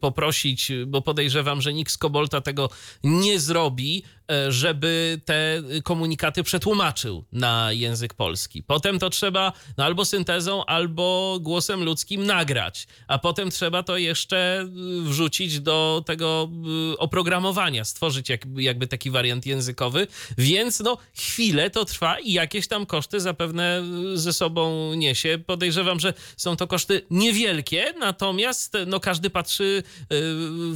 [0.00, 2.70] poprosić, bo podejrzewam, że nikt z Kobolta tego
[3.04, 4.02] nie zrobi,
[4.48, 8.62] żeby te komunikaty przetłumaczył na język polski.
[8.62, 14.62] Potem to trzeba no, albo syntezą, albo głosem ludzkim nagrać, a potem trzeba to jeszcze
[14.62, 16.48] y, wrzucić do tego
[16.92, 20.06] y, oprogramowania, stworzyć jak, jakby taki wariant językowy,
[20.38, 23.82] więc no chwilę to trwa i jakieś tam koszty zapewne
[24.14, 25.38] y, ze sobą niesie.
[25.46, 29.82] Podejrzewam, że są to koszty niewielkie, natomiast no każdy patrzy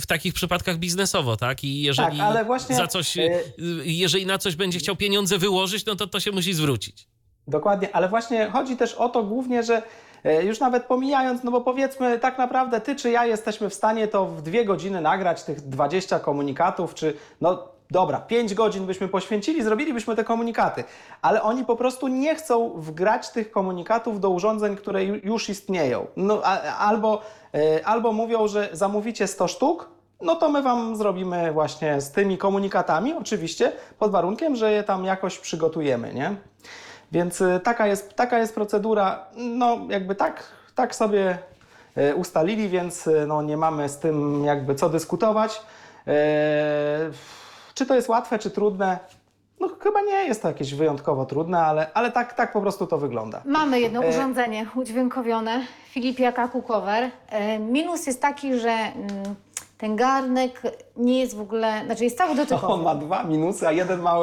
[0.00, 1.64] w takich przypadkach biznesowo, tak?
[1.64, 3.16] I jeżeli Tak, właśnie, za coś,
[3.84, 7.06] jeżeli na coś będzie chciał pieniądze wyłożyć, no to to się musi zwrócić.
[7.48, 9.82] Dokładnie, ale właśnie chodzi też o to głównie, że
[10.42, 14.26] już nawet pomijając, no bo powiedzmy tak naprawdę ty czy ja jesteśmy w stanie to
[14.26, 20.16] w dwie godziny nagrać tych 20 komunikatów, czy no dobra, 5 godzin byśmy poświęcili, zrobilibyśmy
[20.16, 20.84] te komunikaty,
[21.22, 26.06] ale oni po prostu nie chcą wgrać tych komunikatów do urządzeń, które ju- już istnieją.
[26.16, 27.20] No, a, albo,
[27.54, 29.88] e, albo mówią, że zamówicie 100 sztuk,
[30.20, 35.04] no to my Wam zrobimy właśnie z tymi komunikatami, oczywiście pod warunkiem, że je tam
[35.04, 36.36] jakoś przygotujemy, nie?
[37.12, 40.42] Więc y, taka jest, taka jest procedura, no jakby tak,
[40.74, 41.38] tak sobie
[41.98, 45.62] y, ustalili, więc y, no, nie mamy z tym jakby co dyskutować.
[47.74, 48.98] Czy to jest łatwe, czy trudne?
[49.60, 52.98] No chyba nie jest to jakieś wyjątkowo trudne, ale, ale tak, tak po prostu to
[52.98, 53.42] wygląda.
[53.44, 57.10] Mamy jedno urządzenie udźwiękowione, Filipiaka Cookover.
[57.28, 59.34] E, Minus jest taki, że mm,
[59.78, 60.62] ten garnek
[60.98, 62.66] nie jest w ogóle, znaczy jest cały dotykowy.
[62.74, 64.14] On ma dwa minusy, a jeden ma,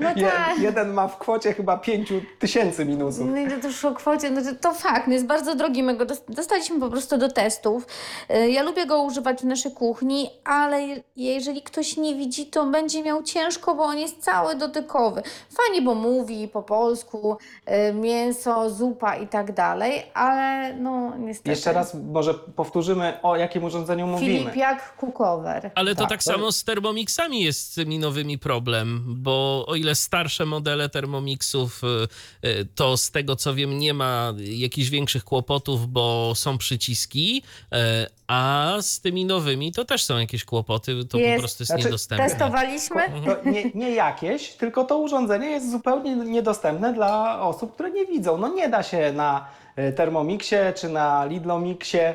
[0.00, 0.58] No je, tak.
[0.58, 3.26] jeden ma w kwocie chyba pięciu tysięcy minusów.
[3.30, 5.96] No i to już o kwocie, no to, to fakt, no jest bardzo drogi, my
[5.96, 7.86] go dos- dostaliśmy po prostu do testów.
[8.30, 12.66] Y, Ja lubię go używać w naszej kuchni, ale je- jeżeli ktoś nie widzi, to
[12.66, 15.22] będzie miał ciężko, bo on jest cały dotykowy.
[15.56, 17.36] Fajnie, bo mówi po polsku,
[17.90, 21.50] y, mięso, zupa i tak dalej, ale no niestety.
[21.50, 24.38] Jeszcze raz może powtórzymy, o jakim urządzeniu mówimy.
[24.38, 25.70] Filipiak Cookover.
[25.74, 29.94] Ale to Tak, tak, samo z Thermomixami jest z tymi nowymi problem, bo o ile
[29.94, 31.82] starsze modele Thermomixów,
[32.44, 37.42] y, y, to z tego co wiem nie ma jakichś większych kłopotów, bo są przyciski,
[37.72, 37.76] y,
[38.26, 41.38] a z tymi nowymi to też są jakieś kłopoty, to po Jest.
[41.38, 42.28] prostu jest Znaczy, niedostępne.
[42.28, 43.02] Testowaliśmy?
[43.24, 48.38] To nie, nie jakieś, tylko to urządzenie jest zupełnie niedostępne dla osób, które nie widzą.
[48.38, 49.46] No nie da się na
[49.96, 52.14] Thermomixie czy na Lidlomixie,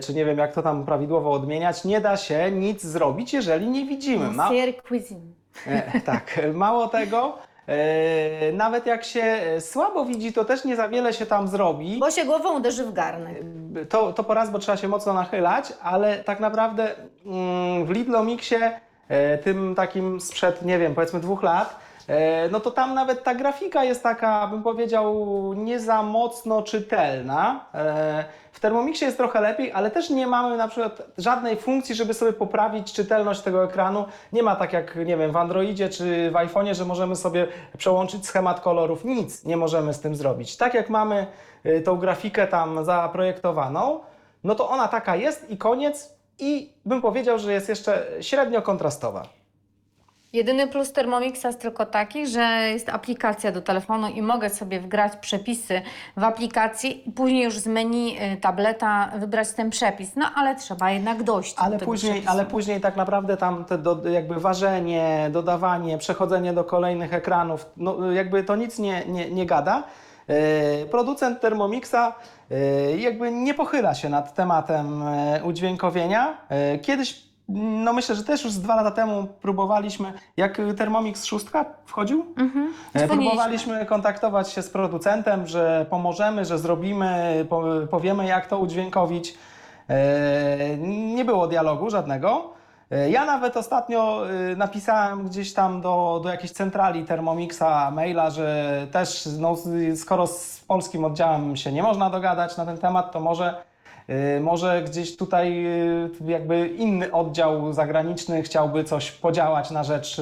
[0.00, 3.84] czy nie wiem jak to tam prawidłowo odmieniać, nie da się nic zrobić, jeżeli nie
[3.84, 4.30] widzimy.
[4.30, 4.50] Ma,
[4.88, 5.20] Cuisine.
[5.66, 10.88] e, tak, mało tego, e, nawet jak się e, słabo widzi, to też nie za
[10.88, 11.98] wiele się tam zrobi.
[11.98, 13.36] Bo się głową uderzy w garnek.
[13.88, 16.94] to, to po raz, bo trzeba się mocno nachylać, ale tak naprawdę
[17.26, 21.89] mm, w Lidlomixie, e, tym takim sprzed, nie wiem, powiedzmy dwóch lat, e,
[22.50, 25.14] no to tam nawet ta grafika jest taka, bym powiedział,
[25.56, 27.64] nie za mocno czytelna.
[27.74, 32.14] E, w Thermomixie jest trochę lepiej, ale też nie mamy na przykład żadnej funkcji, żeby
[32.14, 34.04] sobie poprawić czytelność tego ekranu.
[34.32, 37.46] Nie ma tak jak, nie wiem, w Androidzie czy w iPhone'ie, że możemy sobie
[37.78, 39.04] przełączyć schemat kolorów.
[39.04, 40.56] Nic nie możemy z tym zrobić.
[40.56, 41.26] Tak jak mamy
[41.66, 44.00] y, tą grafikę tam zaprojektowaną,
[44.44, 46.20] no to ona taka jest i koniec.
[46.38, 49.39] I bym powiedział, że jest jeszcze średnio kontrastowa.
[50.32, 52.40] Jedyny plus Thermomixa jest tylko taki, że
[52.72, 55.82] jest aplikacja do telefonu i mogę sobie wgrać przepisy
[56.16, 60.16] w aplikacji i później już z menu y, tableta wybrać ten przepis.
[60.16, 62.32] No ale trzeba jednak dojść do Ale tego później, przepisu.
[62.32, 68.12] ale później tak naprawdę tam te do, jakby ważenie, dodawanie, przechodzenie do kolejnych ekranów, no
[68.12, 69.82] jakby to nic nie, nie, nie gada.
[70.28, 72.14] E, Producent Thermomixa
[72.50, 75.04] e, jakby nie pochyla się nad tematem
[75.44, 76.38] udźwiękowienia.
[76.82, 81.46] Kiedyś, no myślę, że też już z dwa lata temu próbowaliśmy, jak Thermomix 6
[81.86, 82.72] wchodził, Mhm.
[82.94, 83.06] E.
[83.08, 89.34] Próbowaliśmy kontaktować się z producentem, że pomożemy, że zrobimy, po, powiemy jak to udźwiękowić.
[89.88, 92.50] E, Nie było dialogu żadnego.
[92.90, 94.22] E, Ja nawet ostatnio
[94.56, 99.56] napisałem gdzieś tam do, do jakiejś centrali Thermomixa maila, że też no,
[99.96, 103.62] skoro z polskim oddziałem się nie można dogadać na ten temat, to może,
[104.40, 110.18] może gdzieś tutaj e, jakby inny oddział zagraniczny chciałby coś podziałać na rzecz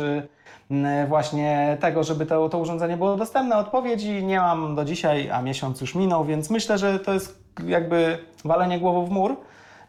[0.71, 3.57] e, właśnie tego, żeby to, to urządzenie było dostępne.
[3.57, 8.19] Odpowiedzi nie mam do dzisiaj, a miesiąc już minął, więc myślę, że to jest jakby
[8.45, 9.37] walenie głową w mur.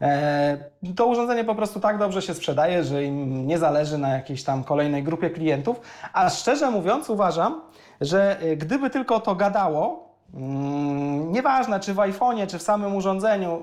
[0.01, 0.57] E,
[0.95, 4.63] To urządzenie po prostu tak dobrze się sprzedaje, że im nie zależy na jakiejś tam
[4.63, 5.81] kolejnej grupie klientów.
[6.13, 7.61] A szczerze mówiąc, uważam,
[8.01, 10.09] że e, gdyby tylko to gadało,
[11.31, 13.61] nieważne czy w iPhone'ie, czy w samym urządzeniu,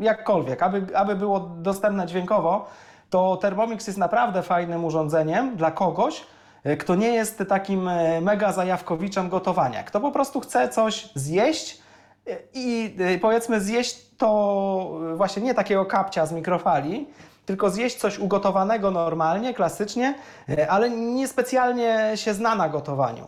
[0.00, 2.66] y, jakkolwiek, aby, aby było dostępne dźwiękowo,
[3.10, 6.26] to Thermomix jest naprawdę fajnym urządzeniem dla kogoś,
[6.66, 9.82] y, kto nie jest takim y, mega zajawkowiczem gotowania.
[9.82, 11.82] Kto po prostu chce coś zjeść,
[12.54, 17.06] i powiedzmy zjeść to właśnie nie takiego kapcia z mikrofali,
[17.46, 20.14] tylko zjeść coś ugotowanego normalnie, klasycznie,
[20.68, 23.26] ale niespecjalnie się zna na gotowaniu.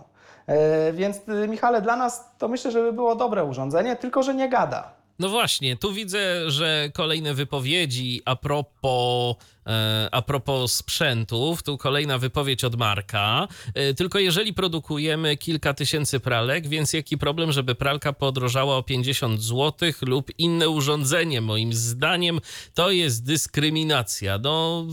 [0.49, 4.35] Y, Więc y, Michale, dla nas to myślę, że by było dobre urządzenie, tylko że
[4.35, 4.93] nie gada.
[5.19, 9.64] No właśnie, tu widzę, że kolejne wypowiedzi a propos, e,
[10.13, 11.63] a propos sprzętów.
[11.63, 13.49] Tu kolejna wypowiedź od Marka.
[13.75, 19.43] E, tylko jeżeli produkujemy kilka tysięcy pralek, więc jaki problem, żeby pralka podrożała o 50
[19.43, 21.41] zł lub inne urządzenie?
[21.41, 22.41] Moim zdaniem
[22.75, 24.39] to jest dyskryminacja.
[24.39, 24.87] No,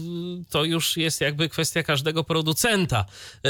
[0.49, 3.05] to już jest jakby kwestia każdego producenta,
[3.45, 3.49] e,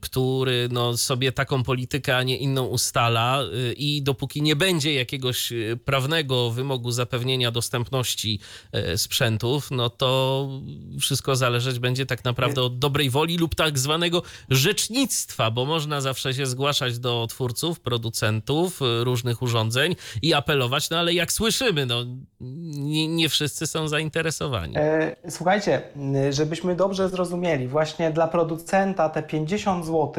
[0.00, 5.52] który no, sobie taką politykę, a nie inną ustala e, i dopóki nie będzie jakiegoś
[5.52, 8.40] e, prawnego wymogu zapewnienia dostępności
[8.72, 10.05] e, sprzętów, no to
[11.00, 16.34] wszystko zależeć będzie tak naprawdę od dobrej woli lub tak zwanego rzecznictwa, bo można zawsze
[16.34, 22.04] się zgłaszać do twórców, producentów e, różnych urządzeń i apelować, no ale jak słyszymy, no
[22.40, 24.74] nie, nie wszyscy są zainteresowani.
[24.76, 25.82] E, Słuchajcie,
[26.28, 30.12] y, żebyśmy dobrze zrozumieli, właśnie dla producenta te 50 zł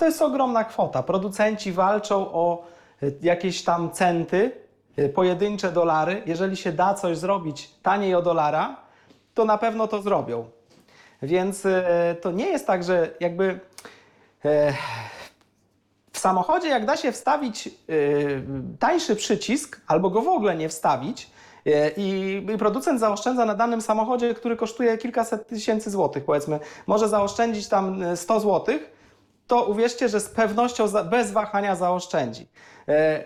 [0.00, 1.02] to jest ogromna kwota.
[1.02, 2.66] Producenci walczą o
[3.02, 4.52] y, jakieś tam centy,
[4.98, 6.22] y, pojedyncze dolary.
[6.26, 8.76] Jeżeli się da coś zrobić taniej o dolara,
[9.34, 10.50] to na pewno to zrobią.
[11.22, 11.82] Więc y,
[12.20, 13.60] to nie jest tak, że jakby
[14.44, 14.72] e,
[16.12, 17.72] w samochodzie, jak da się wstawić y,
[18.78, 21.30] tańszy przycisk, albo go w ogóle nie wstawić,
[21.66, 27.68] E, I, producent zaoszczędza na danym samochodzie, który kosztuje kilkaset tysięcy złotych, powiedzmy, może zaoszczędzić
[27.68, 28.90] tam e, 100 złotych,
[29.46, 32.46] to uwierzcie, że z pewnością bez wahania zaoszczędzi.
[32.88, 33.24] E,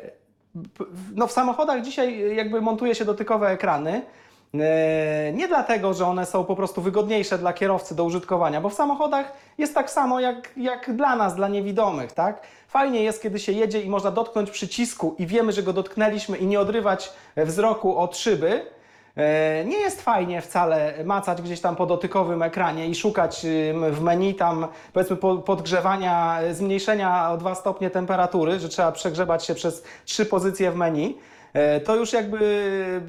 [1.14, 4.02] No w samochodach dzisiaj jakby montuje się dotykowe ekrany.
[4.60, 8.74] E, Nie dlatego, że one są po prostu wygodniejsze dla kierowcy do użytkowania, bo w
[8.74, 12.40] samochodach jest tak samo jak, jak dla nas, dla niewidomych, tak?
[12.68, 16.46] Fajnie jest, kiedy się jedzie i można dotknąć przycisku i wiemy, że go dotknęliśmy i
[16.46, 18.66] nie odrywać wzroku od szyby.
[19.16, 23.46] E, Nie jest fajnie wcale macać gdzieś tam po dotykowym ekranie i szukać
[23.90, 29.54] w menu tam powiedzmy po- podgrzewania, zmniejszenia o 2 stopnie temperatury, że trzeba przegrzebać się
[29.54, 31.18] przez trzy pozycje w menu.
[31.54, 33.00] E, To już jakby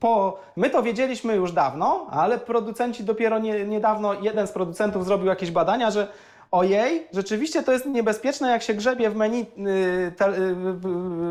[0.00, 0.38] po.
[0.56, 5.50] My to wiedzieliśmy już dawno, ale producenci dopiero nie, niedawno, jeden z producentów zrobił jakieś
[5.50, 6.08] badania, że
[6.50, 10.32] ojej, rzeczywiście to jest niebezpieczne, jak się grzebie w menu y, te, y,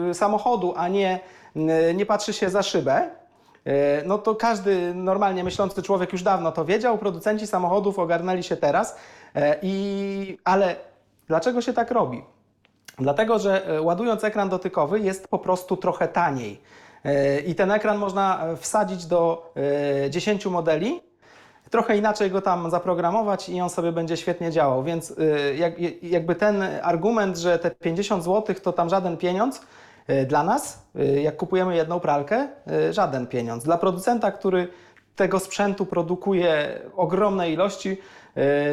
[0.09, 1.19] y, samochodu, a nie,
[1.95, 3.09] nie patrzy się za szybę.
[3.65, 8.57] E, No to każdy normalnie myślący człowiek już dawno to wiedział, producenci samochodów ogarnęli się
[8.57, 8.95] teraz.
[9.35, 10.76] E, I, ale
[11.27, 12.23] dlaczego się tak robi?
[12.97, 16.61] Dlatego, że e, ładując ekran dotykowy jest po prostu trochę taniej.
[17.07, 19.51] E, I ten ekran można e, wsadzić do
[20.05, 21.01] e, 10 modeli,
[21.69, 24.83] trochę inaczej go tam zaprogramować i on sobie będzie świetnie działał.
[24.83, 25.15] Więc
[25.55, 29.61] jak, jakby ten argument, że te 50 zł to tam żaden pieniądz,
[30.27, 30.87] dla nas,
[31.21, 32.47] jak kupujemy jedną pralkę,
[32.91, 33.63] żaden pieniądz.
[33.63, 34.67] Dla producenta, który
[35.15, 37.97] tego sprzętu produkuje ogromne ilości,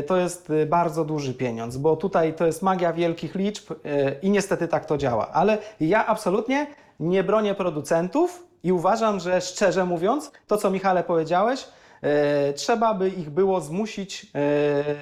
[0.06, 3.76] to jest y, bardzo duży pieniądz, bo tutaj to jest magia wielkich liczb y,
[4.22, 5.28] i niestety tak to działa.
[5.32, 6.66] Ale ja absolutnie
[7.00, 11.66] nie bronię producentów i uważam, że szczerze mówiąc, to co Michale powiedziałeś,
[12.04, 14.26] E, trzeba by ich było zmusić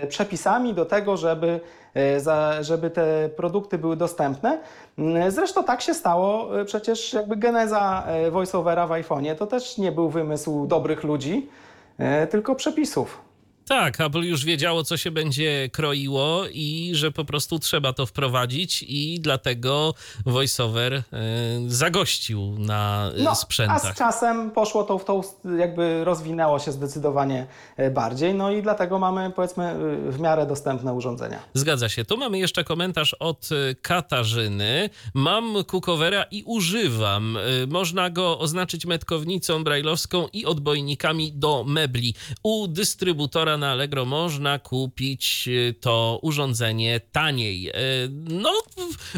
[0.02, 1.60] e, przepisami do tego, żeby,
[1.96, 4.58] e, żeby te produkty były dostępne.
[4.98, 9.78] Mm, Zresztą tak się stało, e, przecież jakby geneza e, voiceovera w iPhone'ie to też
[9.78, 11.48] nie był wymysł dobrych ludzi,
[11.98, 13.31] e, tylko przepisów.
[13.72, 18.84] Tak, Apple już wiedziało, co się będzie kroiło i że po prostu trzeba to wprowadzić
[18.88, 19.94] i dlatego
[20.26, 21.02] VoiceOver e,
[21.66, 23.94] zagościł na e, No, a sprzętach.
[23.94, 25.20] z czasem poszło to w tą,
[25.58, 27.46] jakby rozwinęło się zdecydowanie
[27.76, 29.74] e, bardziej, no i dlatego mamy powiedzmy
[30.10, 31.38] w miarę dostępne urządzenia.
[31.54, 32.04] Zgadza się.
[32.04, 33.48] Tu mamy jeszcze komentarz od
[33.82, 34.90] Katarzyny.
[35.14, 37.38] Mam cookovera i używam.
[37.68, 42.14] Można go oznaczyć metkownicą brajlowską i odbojnikami do mebli.
[42.42, 47.68] U dystrybutora na Allegro można kupić e, to urządzenie taniej.
[47.68, 47.72] E,
[48.28, 48.50] No,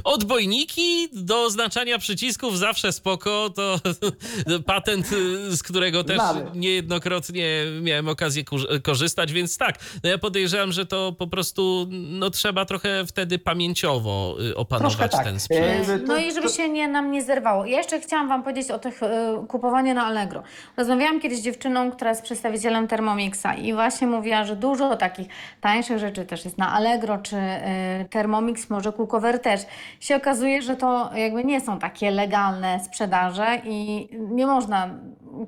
[0.04, 3.50] odbojniki do oznaczania przycisków zawsze spoko.
[3.50, 3.80] To
[4.66, 6.18] patent, e, z którego też
[6.54, 8.44] niejednokrotnie miałem okazję
[8.82, 14.36] korzystać, więc tak, no ja podejrzewam, że to po prostu no, trzeba trochę wtedy pamięciowo
[14.50, 15.24] y, opanować tak.
[15.24, 15.88] ten sprzęt.
[16.06, 17.66] No i żeby się nie, nam nie zerwało.
[17.66, 19.06] Ja jeszcze chciałam Wam powiedzieć o tych y,
[19.48, 20.42] kupowaniu na Allegro.
[20.76, 25.28] Rozmawiałam kiedyś z dziewczyną, która jest przedstawicielem Thermomixa i właśnie mówiła, że dużo takich
[25.60, 29.60] tańszych rzeczy też jest na Allegro, czy y, Thermomix, może Cookover też.
[30.00, 34.90] Się okazuje, że to jakby nie są takie legalne sprzedaże i nie można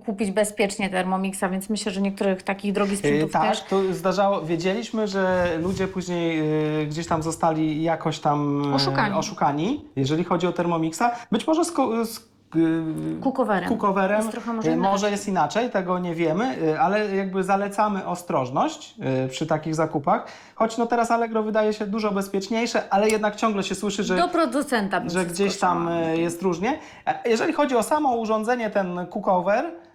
[0.07, 3.62] kupić bezpiecznie Thermomixa, więc myślę, że niektórych takich drogich Yy, sprzętów tak, też.
[3.62, 4.43] to zdarzało.
[4.43, 6.39] Wiedzieliśmy, że ludzie później
[6.78, 9.15] yy, gdzieś tam zostali jakoś tam yy, Oszukani.
[9.15, 11.03] oszukani, jeżeli chodzi o Thermomixa.
[11.32, 11.73] Być może z,
[12.05, 13.68] z yy, Cookoverem.
[13.68, 14.93] cookoverem, Jest trochę może inaczej.
[14.93, 18.94] może jest inaczej, tego nie wiemy, yy, ale jakby zalecamy ostrożność
[19.31, 20.27] przy takich zakupach.
[20.55, 24.28] Choć no teraz Allegro wydaje się dużo bezpieczniejsze, ale jednak ciągle się słyszy, że Do
[24.28, 26.78] producenta że gdzieś tam jest różnie.
[27.06, 29.06] E, Jeżeli chodzi o samo urządzenie, ten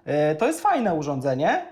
[0.05, 1.65] e, to jest fajne urządzenie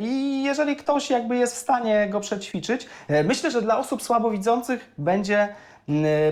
[0.00, 2.86] i jeżeli ktoś jakby jest w stanie go przećwiczyć,
[3.24, 5.48] myślę, że dla osób słabowidzących będzie,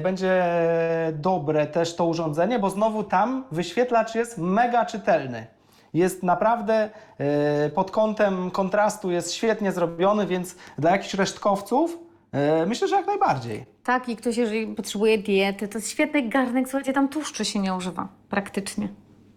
[0.03, 0.45] będzie
[1.13, 5.47] dobre też to urządzenie, bo znowu tam wyświetlacz jest mega czytelny.
[5.95, 11.99] Jest naprawdę e, pod kątem kontrastu jest świetnie zrobiony, więc dla jakichś resztkowców
[12.33, 13.67] e, myślę, że jak najbardziej.
[13.85, 17.75] Tak, i ktoś, jeżeli potrzebuje diety, to jest świetny garnek, słuchajcie, tam tłuszczu się nie
[17.75, 18.89] używa, praktycznie.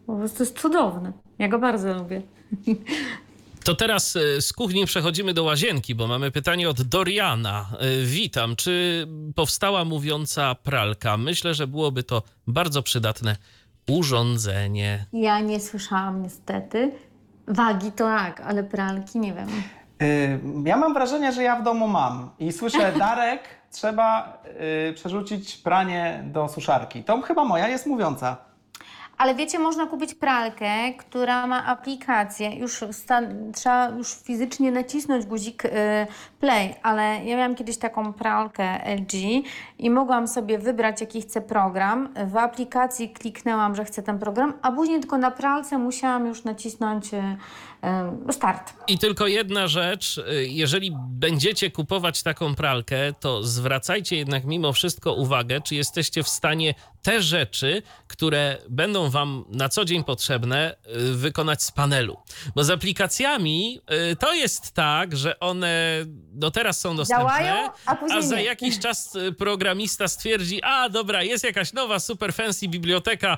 [0.08, 1.14] Po prostu jest cudowny.
[1.40, 2.22] Ja go bardzo lubię.
[3.70, 7.66] To teraz y, z kuchni przechodzimy do łazienki, bo mamy pytanie od Doriana.
[8.02, 8.56] Y, Witam.
[8.56, 11.18] Czy powstała mówiąca pralka?
[11.18, 13.36] Myślę, że byłoby to bardzo przydatne
[13.90, 15.06] urządzenie.
[15.14, 16.91] Ja nie słyszałam niestety.
[17.48, 19.48] Wagi to tak, ale pralki nie wiem.
[20.02, 24.44] Y, Ja mam wrażenie, że ja w domu mam i słyszę Darek, trzeba
[24.96, 27.04] przerzucić pranie do suszarki.
[27.04, 28.38] To chyba moja jest mówiąca.
[29.20, 32.56] Ale wiecie, można kupić pralkę, która ma aplikację.
[32.56, 32.84] Już
[33.56, 35.70] trzeba już fizycznie nacisnąć guzik y,
[36.40, 39.14] play, ale ja miałam kiedyś taką pralkę LG
[39.80, 42.14] i mogłam sobie wybrać, jaki chcę program.
[42.28, 47.14] W aplikacji kliknęłam, że chcę ten program, a później tylko na pralce musiałam już nacisnąć
[47.14, 47.18] y,
[48.30, 48.74] y, start.
[48.88, 55.62] I tylko jedna rzecz, jeżeli będziecie kupować taką pralkę, to zwracajcie jednak mimo wszystko uwagę,
[55.62, 60.76] czy jesteście w stanie te rzeczy, które będą Wam na co dzień potrzebne,
[61.11, 62.17] y, wykonać z panelu.
[62.55, 63.81] Bo z aplikacjami
[64.11, 65.99] y, to jest tak, że one
[66.31, 68.43] do teraz są dostępne, Działają, a później za nie.
[68.43, 73.38] jakiś czas y, programista stwierdzi, a dobra, jest jakaś nowa super fancy biblioteka,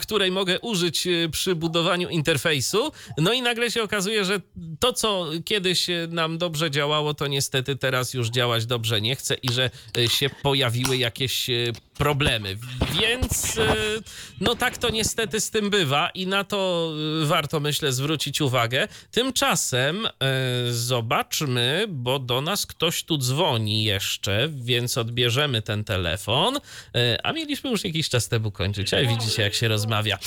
[0.00, 2.92] której mogę użyć przy budowaniu interfejsu.
[3.18, 4.40] No i nagle się okazuje, że
[4.80, 9.52] to, co kiedyś nam dobrze działało, to niestety teraz już działać dobrze nie chce i
[9.52, 9.70] że
[10.08, 11.46] się pojawiły jakieś
[12.00, 12.56] problemy.
[13.00, 13.62] Więc y,
[14.40, 18.88] no tak to niestety z tym bywa i na to y, warto myślę zwrócić uwagę.
[19.10, 20.10] Tymczasem y,
[20.72, 26.58] zobaczmy, bo do nas ktoś tu dzwoni jeszcze, więc odbierzemy ten telefon,
[27.22, 28.94] a mieliśmy już jakiś czas temu kończyć.
[28.94, 30.18] Ale widzicie jak się rozmawia.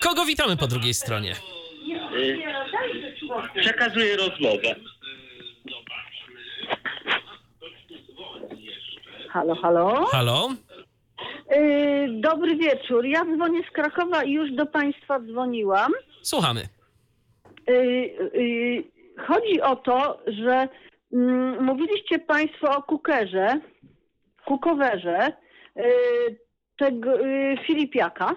[0.00, 1.36] Kogo witamy po drugiej stronie?
[3.60, 4.74] Przekazuję rozmowę.
[9.32, 10.06] Halo, halo.
[10.06, 10.71] Halo?
[11.52, 13.06] Yy, dobry wieczór.
[13.06, 15.92] Ja dzwonię z Krakowa i już do Państwa dzwoniłam.
[16.22, 16.60] Słuchamy.
[17.68, 17.74] Yy,
[18.34, 18.84] yy,
[19.26, 20.68] chodzi o to, że
[21.12, 23.60] mm, mówiliście Państwo o kukerze,
[24.44, 25.32] kukowerze
[26.76, 27.10] tego
[27.66, 28.36] Filipiaka.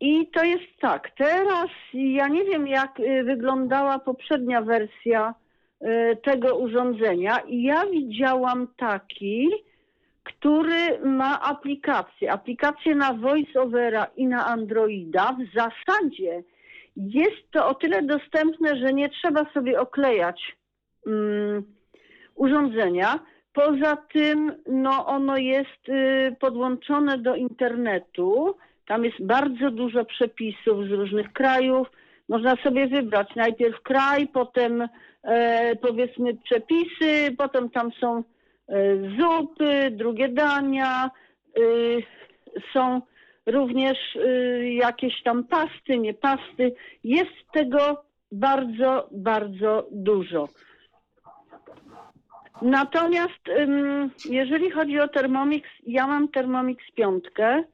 [0.00, 5.34] I to jest tak, teraz ja nie wiem jak wyglądała poprzednia wersja
[6.22, 9.48] tego urządzenia i ja widziałam taki,
[10.22, 12.32] który ma aplikację.
[12.32, 15.32] Aplikację na VoiceOvera i na Androida.
[15.32, 16.42] W zasadzie
[16.96, 20.56] jest to o tyle dostępne, że nie trzeba sobie oklejać
[21.06, 21.62] mm,
[22.34, 23.18] urządzenia.
[23.52, 28.56] Poza tym no, ono jest y, podłączone do internetu.
[28.86, 31.88] Tam jest bardzo dużo przepisów z różnych krajów.
[32.28, 34.88] Można sobie wybrać najpierw kraj, potem
[35.22, 38.22] e, powiedzmy przepisy, potem tam są
[39.18, 41.10] zupy, drugie dania,
[41.58, 42.02] y,
[42.72, 43.00] są
[43.46, 46.74] również y, jakieś tam pasty, nie pasty.
[47.04, 50.48] Jest tego bardzo, bardzo dużo.
[52.62, 53.40] Natomiast
[54.30, 57.64] jeżeli chodzi o Thermomix, ja mam Thermomix piątkę.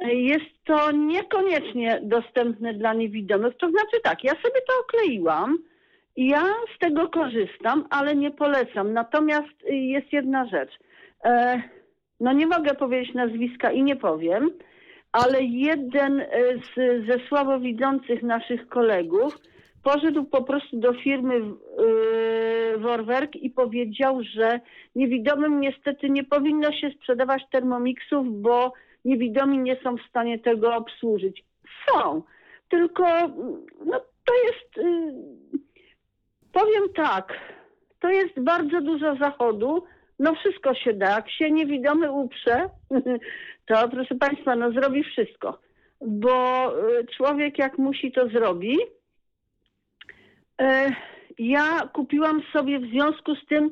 [0.00, 3.56] Jest to niekoniecznie dostępne dla niewidomych.
[3.56, 5.58] To znaczy tak, ja sobie to okleiłam
[6.16, 6.44] ja
[6.76, 8.92] z tego korzystam, ale nie polecam.
[8.92, 10.70] Natomiast y, jest jedna rzecz.
[11.24, 11.62] E,
[12.20, 14.50] no nie mogę powiedzieć nazwiska i nie powiem,
[15.12, 16.26] ale jeden e,
[16.56, 19.38] z, ze słabowidzących naszych kolegów
[19.82, 24.60] poszedł po prostu do firmy yy, Vorwerk i powiedział, że
[24.94, 28.72] niewidomym niestety nie powinno się sprzedawać termomixów, bo
[29.04, 31.44] niewidomi nie są w stanie tego obsłużyć.
[31.88, 32.22] Są,
[32.68, 33.04] tylko
[33.86, 34.88] no, to jest,
[36.52, 37.32] powiem tak,
[38.00, 39.84] to jest bardzo dużo zachodu,
[40.18, 41.10] no wszystko się da.
[41.10, 42.68] Jak się niewidomy uprze,
[43.66, 45.58] to proszę Państwa, no zrobi wszystko.
[46.00, 46.66] Bo
[47.00, 48.78] y, człowiek jak musi, to zrobi.
[50.60, 50.92] E,
[51.38, 53.70] Ja kupiłam sobie w związku z tym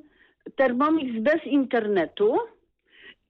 [0.57, 2.39] Thermomix bez internetu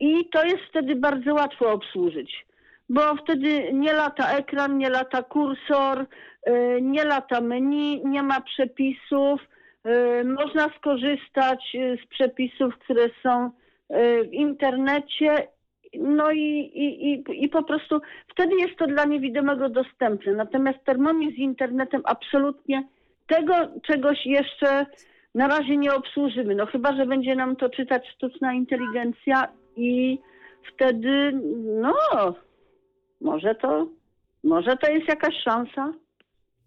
[0.01, 2.47] i to jest wtedy bardzo łatwo obsłużyć,
[2.91, 6.07] bo wtedy nie lata ekran, nie lata kursor,
[6.43, 9.41] e, nie lata menu, nie ma przepisów.
[9.85, 13.51] E, Można skorzystać e, z przepisów, które są
[14.25, 15.49] w internecie
[15.95, 20.33] no i, i, i, i po prostu wtedy jest to dla niewidomego dostępne.
[20.33, 22.85] Natomiast Thermomix z internetem absolutnie
[23.27, 24.87] tego czegoś jeszcze
[25.35, 26.55] na razie nie obsłużymy.
[26.55, 30.19] No chyba, że będzie nam to czytać sztuczna inteligencja i
[30.75, 31.33] wtedy,
[31.65, 31.95] no,
[33.21, 33.87] może to,
[34.45, 35.93] może to jest jakaś szansa.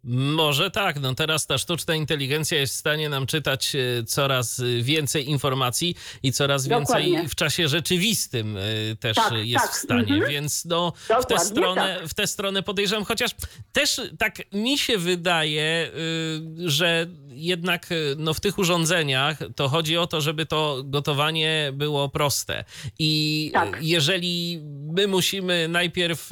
[0.05, 4.81] Może tak, no teraz ta sztuczna inteligencja jest w stanie nam czytać e, coraz e,
[4.81, 7.29] więcej informacji i coraz więcej Dokładnie.
[7.29, 8.61] w czasie rzeczywistym e,
[8.95, 10.31] też Tak, jest tak, w stanie, mhm.
[10.31, 12.09] więc no w tę stronę, tak.
[12.09, 13.31] w tę stronę podejrzewam, chociaż
[13.71, 15.91] też tak mi się wydaje,
[16.65, 22.09] y, że jednak no, w tych urządzeniach to chodzi o to, żeby to gotowanie było
[22.09, 22.63] proste
[22.99, 23.77] i Tak.
[23.81, 24.59] jeżeli
[24.93, 26.29] my musimy najpierw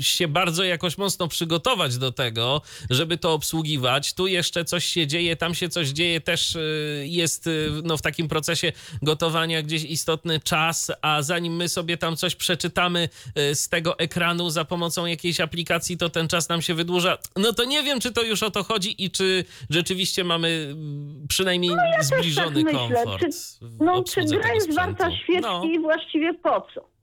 [0.00, 4.12] się bardzo jakoś mocno przygotować do tego, żeby to obsługiwać.
[4.14, 8.02] Tu jeszcze coś się dzieje, tam się coś dzieje, też y, jest y, no, w
[8.02, 8.72] takim procesie
[9.02, 13.08] gotowania gdzieś istotny czas, a zanim my sobie tam coś przeczytamy
[13.38, 17.18] y, z tego ekranu za pomocą jakiejś aplikacji, to ten czas nam się wydłuża.
[17.36, 21.26] No to nie wiem, czy to już o to chodzi i czy rzeczywiście mamy mm,
[21.28, 21.70] przynajmniej
[22.00, 22.80] zbliżony tak myślę.
[23.04, 23.20] komfort.
[23.20, 25.64] Czy- No, czy gra jest warta świeczki No.
[25.64, 26.95] i właściwie po co?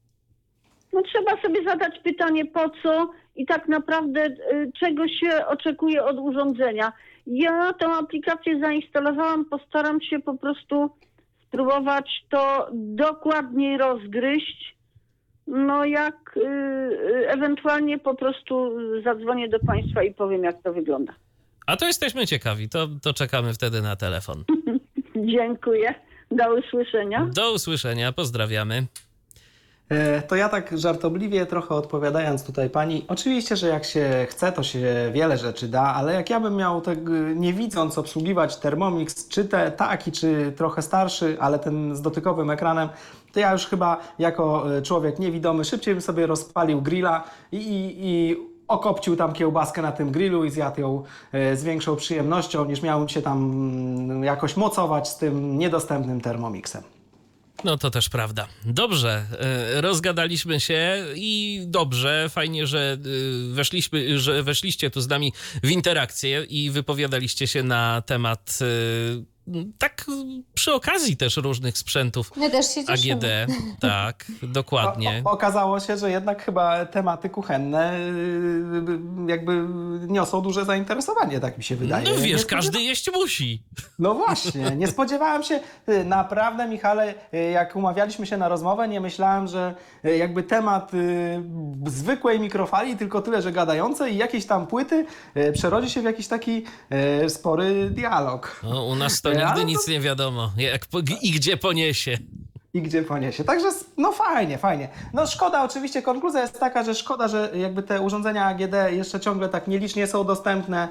[0.93, 6.19] No trzeba sobie zadać pytanie po co i tak naprawdę y, czego się oczekuje od
[6.19, 6.93] urządzenia.
[7.27, 10.89] Ja tę aplikację zainstalowałam, postaram się po prostu
[11.47, 14.75] spróbować to dokładniej rozgryźć.
[15.47, 18.71] No jak y, y, ewentualnie po prostu
[19.03, 21.13] zadzwonię do Państwa i powiem jak to wygląda.
[21.67, 24.43] A to jesteśmy ciekawi, to, to czekamy wtedy na telefon.
[25.35, 25.95] Dziękuję.
[26.31, 27.29] Do usłyszenia.
[27.33, 28.85] Do usłyszenia, pozdrawiamy.
[29.93, 34.63] E, To ja tak żartobliwie trochę odpowiadając tutaj pani, oczywiście, że jak się chce, to
[34.63, 39.27] się wiele rzeczy da, ale jak ja bym miał tak y, nie widząc obsługiwać Thermomix,
[39.27, 42.89] czy te taki, czy trochę starszy, ale ten z dotykowym ekranem,
[43.33, 48.07] to ja już chyba jako y, człowiek niewidomy szybciej bym sobie rozpalił grilla i, i,
[48.07, 48.37] i
[48.67, 51.03] okopcił tam kiełbaskę na tym grillu i zjadł ją
[51.33, 56.92] z większą przyjemnością, niż miałbym się tam mm, jakoś mocować z tym niedostępnym Thermomixem.
[57.63, 58.47] No to też prawda.
[58.65, 62.97] Dobrze, e, rozgadaliśmy się i dobrze, fajnie, że
[63.49, 68.65] e, weszliśmy, że weszliście tu z nami w interakcję i wypowiadaliście się na temat e,
[69.77, 70.05] tak
[70.53, 73.13] przy okazji też różnych sprzętów My też się cieszymy.
[73.13, 73.25] AGD.
[73.79, 75.21] Tak, dokładnie.
[75.25, 79.67] O, o, okazało się, że jednak chyba tematy kuchenne yy, jakby
[80.07, 82.09] niosą duże zainteresowanie, tak mi się wydaje.
[82.09, 83.63] No wiesz, każdy jeść musi.
[83.99, 85.59] No właśnie, nie spodziewałem się,
[85.89, 89.75] y, naprawdę Michale, y, jak umawialiśmy się na rozmowę, nie myślałem, że
[90.05, 91.43] y, jakby temat y,
[91.87, 95.05] zwykłej mikrofali, tylko tyle, że gadającej i jakieś tam płyty
[95.37, 96.63] y, przerodzi się w jakiś taki
[97.25, 98.59] y, spory dialog.
[98.63, 102.17] No, u nas to Nigdy to- nic nie wiadomo, jak, po- i gdzie poniesie.
[102.73, 103.43] i gdzie poniesie.
[103.43, 104.87] Także no fajnie, fajnie.
[105.13, 109.49] No szkoda oczywiście, konkluzja jest taka, że szkoda, że jakby te urządzenia AGD jeszcze ciągle
[109.49, 110.87] tak nielicznie są dostępne.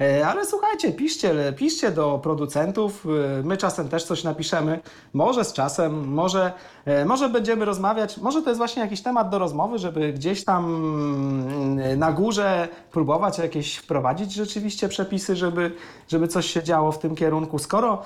[0.00, 4.80] E, Ale słuchajcie, piszcie, piszcie do producentów, e, my czasem też coś napiszemy,
[5.12, 6.52] może z czasem, może,
[6.84, 10.64] e, może będziemy rozmawiać, może to jest właśnie jakiś temat do rozmowy, żeby gdzieś tam
[10.64, 15.72] mm, na górze próbować jakieś wprowadzić rzeczywiście przepisy, żeby,
[16.08, 17.58] żeby coś się działo w tym kierunku.
[17.58, 18.02] Skoro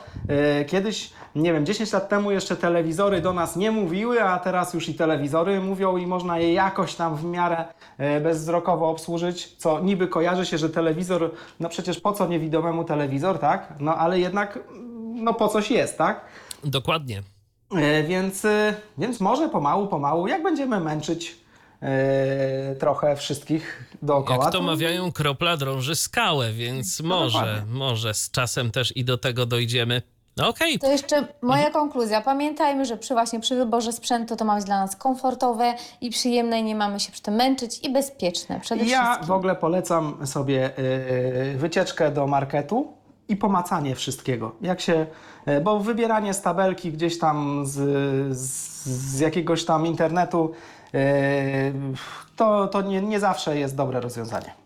[0.67, 4.89] kiedyś, nie wiem, 10 lat temu jeszcze telewizory do nas nie mówiły, a teraz już
[4.89, 7.65] i telewizory mówią i można je jakoś tam w miarę
[8.23, 11.31] bezwzrokowo obsłużyć, co niby kojarzy się, że telewizor,
[11.61, 13.75] no przecież po co niewidomemu telewizor, tak?
[13.81, 14.59] No ale jednak,
[15.15, 16.25] no po coś jest, tak?
[16.65, 17.23] Dokładnie.
[17.77, 21.37] E, Więc, e, więc może pomału, pomału, jak będziemy męczyć
[21.83, 24.45] e, trochę wszystkich dookoła.
[24.45, 27.73] Jak to mawiają, kropla drąży skałę, więc może, dokładnie.
[27.73, 30.03] może z czasem też i do tego dojdziemy.
[30.37, 32.21] No Okej, To jeszcze moja konkluzja.
[32.21, 36.61] Pamiętajmy, że przy właśnie przy wyborze sprzętu to ma być dla nas komfortowe i przyjemne,
[36.61, 39.27] i nie mamy się przy tym męczyć i bezpieczne przede Ja wszystkim.
[39.27, 42.93] w ogóle polecam sobie e, wycieczkę do marketu
[43.29, 44.53] i pomacanie wszystkiego.
[44.61, 45.07] Jak się,
[45.47, 47.73] e, bo wybieranie z tabelki gdzieś tam z,
[48.37, 50.53] z, z jakiegoś tam internetu
[50.95, 51.01] e,
[52.37, 54.60] to, to nie, nie zawsze jest dobre rozwiązanie.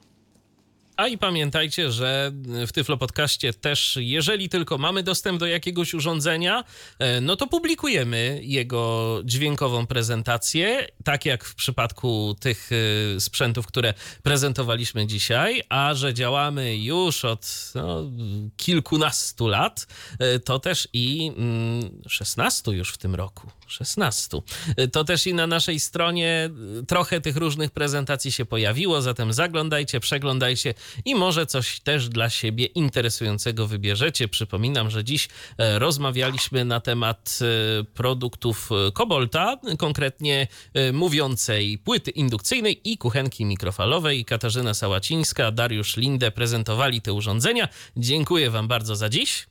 [0.96, 2.32] A i pamiętajcie, że
[2.66, 6.64] w Tyflo Podcaście też, jeżeli tylko mamy dostęp do jakiegoś urządzenia,
[6.98, 12.70] e, no to publikujemy jego dźwiękową prezentację, tak jak w przypadku tych
[13.16, 18.10] e, sprzętów, które prezentowaliśmy dzisiaj, a że działamy już od no,
[18.56, 19.86] kilkunastu lat,
[20.18, 23.50] e, to też i mm, 16 już w tym roku.
[23.66, 24.42] 16.
[24.76, 26.50] E, To też i na naszej stronie
[26.80, 30.74] e, trochę tych różnych prezentacji się pojawiło, zatem zaglądajcie, przeglądajcie
[31.04, 34.28] i może coś też dla siebie interesującego wybierzecie.
[34.28, 35.28] Przypominam, że dziś
[35.58, 40.46] e, rozmawialiśmy na temat e, produktów e, Kobolta, konkretnie
[40.92, 44.24] mówiącej płyty indukcyjnej i kuchenki mikrofalowej.
[44.24, 47.68] Katarzyna Sałacińska, Dariusz Linde prezentowali te urządzenia.
[47.96, 49.46] Dziękuję Wam bardzo za dziś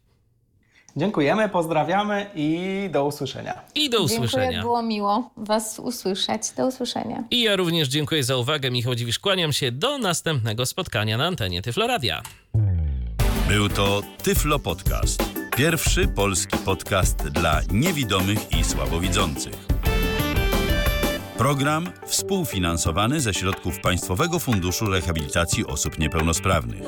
[0.97, 3.61] Dziękujemy, pozdrawiamy i do usłyszenia.
[3.75, 4.43] i do usłyszenia.
[4.43, 6.51] Dziękuję, było miło Was usłyszeć.
[6.57, 7.23] Do usłyszenia.
[7.31, 8.71] I ja również dziękuję za uwagę.
[8.71, 12.21] Michał Dziwisz, kłaniam się do następnego spotkania na antenie Tyfloradia.
[13.47, 15.23] Był to Tyflo Podcast.
[15.57, 19.53] Pierwszy polski podcast dla niewidomych i słabowidzących.
[21.37, 26.83] Program współfinansowany ze środków Państwowego Funduszu Rehabilitacji Osób Niepełnosprawnych.